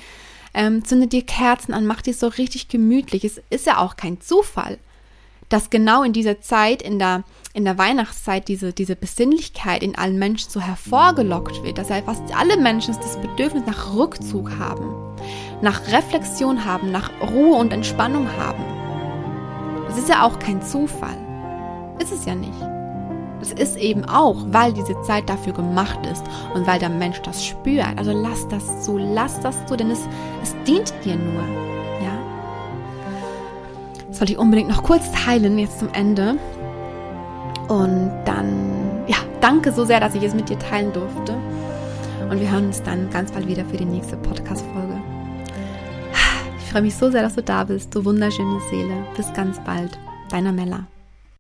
Ähm, 0.53 0.85
zünde 0.85 1.07
dir 1.07 1.23
Kerzen 1.23 1.73
an. 1.73 1.87
Mach 1.87 2.03
dir 2.03 2.13
so 2.13 2.27
richtig 2.27 2.69
gemütlich. 2.69 3.25
Es 3.25 3.41
ist 3.49 3.67
ja 3.67 3.79
auch 3.79 3.97
kein 3.97 4.21
Zufall, 4.21 4.79
dass 5.51 5.69
genau 5.69 6.03
in 6.03 6.15
dieser 6.15 6.41
Zeit, 6.41 6.81
in 6.81 6.99
der, 6.99 7.25
in 7.53 7.65
der 7.65 7.77
Weihnachtszeit, 7.77 8.49
diese, 8.49 8.73
diese 8.73 8.97
Besinnlichkeit 8.97 9.83
in 9.83 9.99
allen 9.99 10.19
Menschen 10.19 10.49
so 10.49 10.61
hervorgelockt 10.61 11.63
wird. 11.63 11.77
Dass 11.77 11.91
ja 11.91 12.01
fast 12.01 12.23
alle 12.35 12.57
Menschen 12.57 12.97
das 12.97 13.21
Bedürfnis 13.21 13.65
nach 13.67 13.95
Rückzug 13.95 14.59
haben. 14.59 14.95
Nach 15.61 15.81
Reflexion 15.93 16.65
haben. 16.65 16.93
Nach 16.93 17.11
Ruhe 17.21 17.57
und 17.57 17.73
Entspannung 17.73 18.29
haben. 18.39 18.65
Das 19.89 19.99
ist 19.99 20.09
ja 20.09 20.25
auch 20.25 20.39
kein 20.39 20.63
Zufall. 20.63 21.19
Ist 21.99 22.13
es 22.13 22.25
ja 22.25 22.35
nicht. 22.35 22.61
Das 23.41 23.53
ist 23.53 23.77
eben 23.77 24.05
auch, 24.05 24.37
weil 24.49 24.73
diese 24.73 25.01
Zeit 25.03 25.29
dafür 25.29 25.55
gemacht 25.55 25.99
ist 26.07 26.23
und 26.55 26.67
weil 26.67 26.79
der 26.79 26.91
Mensch 26.91 27.21
das 27.23 27.45
spürt. 27.45 27.87
Also 27.97 28.13
lass 28.13 28.47
das 28.49 28.85
zu, 28.85 28.99
lass 28.99 29.41
das 29.41 29.67
zu, 29.67 29.77
denn 29.77 29.91
es, 29.91 30.07
es 30.43 30.55
dient 30.65 30.93
dir 31.05 31.17
nur. 31.17 31.43
Das 34.11 34.21
wollte 34.21 34.33
ich 34.33 34.39
unbedingt 34.39 34.69
noch 34.69 34.83
kurz 34.83 35.11
teilen, 35.13 35.59
jetzt 35.59 35.79
zum 35.79 35.89
Ende. 35.93 36.37
Und 37.69 38.13
dann, 38.25 39.05
ja, 39.07 39.17
danke 39.41 39.73
so 39.73 39.85
sehr, 39.85 40.01
dass 40.01 40.15
ich 40.15 40.23
es 40.23 40.35
mit 40.35 40.49
dir 40.49 40.59
teilen 40.59 40.93
durfte. 40.93 41.37
Und 42.29 42.41
wir 42.41 42.51
hören 42.51 42.67
uns 42.67 42.83
dann 42.83 43.09
ganz 43.11 43.33
bald 43.33 43.47
wieder 43.47 43.65
für 43.65 43.77
die 43.77 43.85
nächste 43.85 44.17
Podcast-Folge. 44.17 45.01
Ich 46.59 46.73
freue 46.73 46.83
mich 46.83 46.95
so 46.95 47.11
sehr, 47.11 47.23
dass 47.23 47.35
du 47.35 47.43
da 47.43 47.65
bist, 47.65 47.95
du 47.95 48.05
wunderschöne 48.05 48.61
Seele. 48.71 48.95
Bis 49.17 49.33
ganz 49.33 49.59
bald. 49.61 49.99
Deiner 50.31 50.53
Mella. 50.53 50.87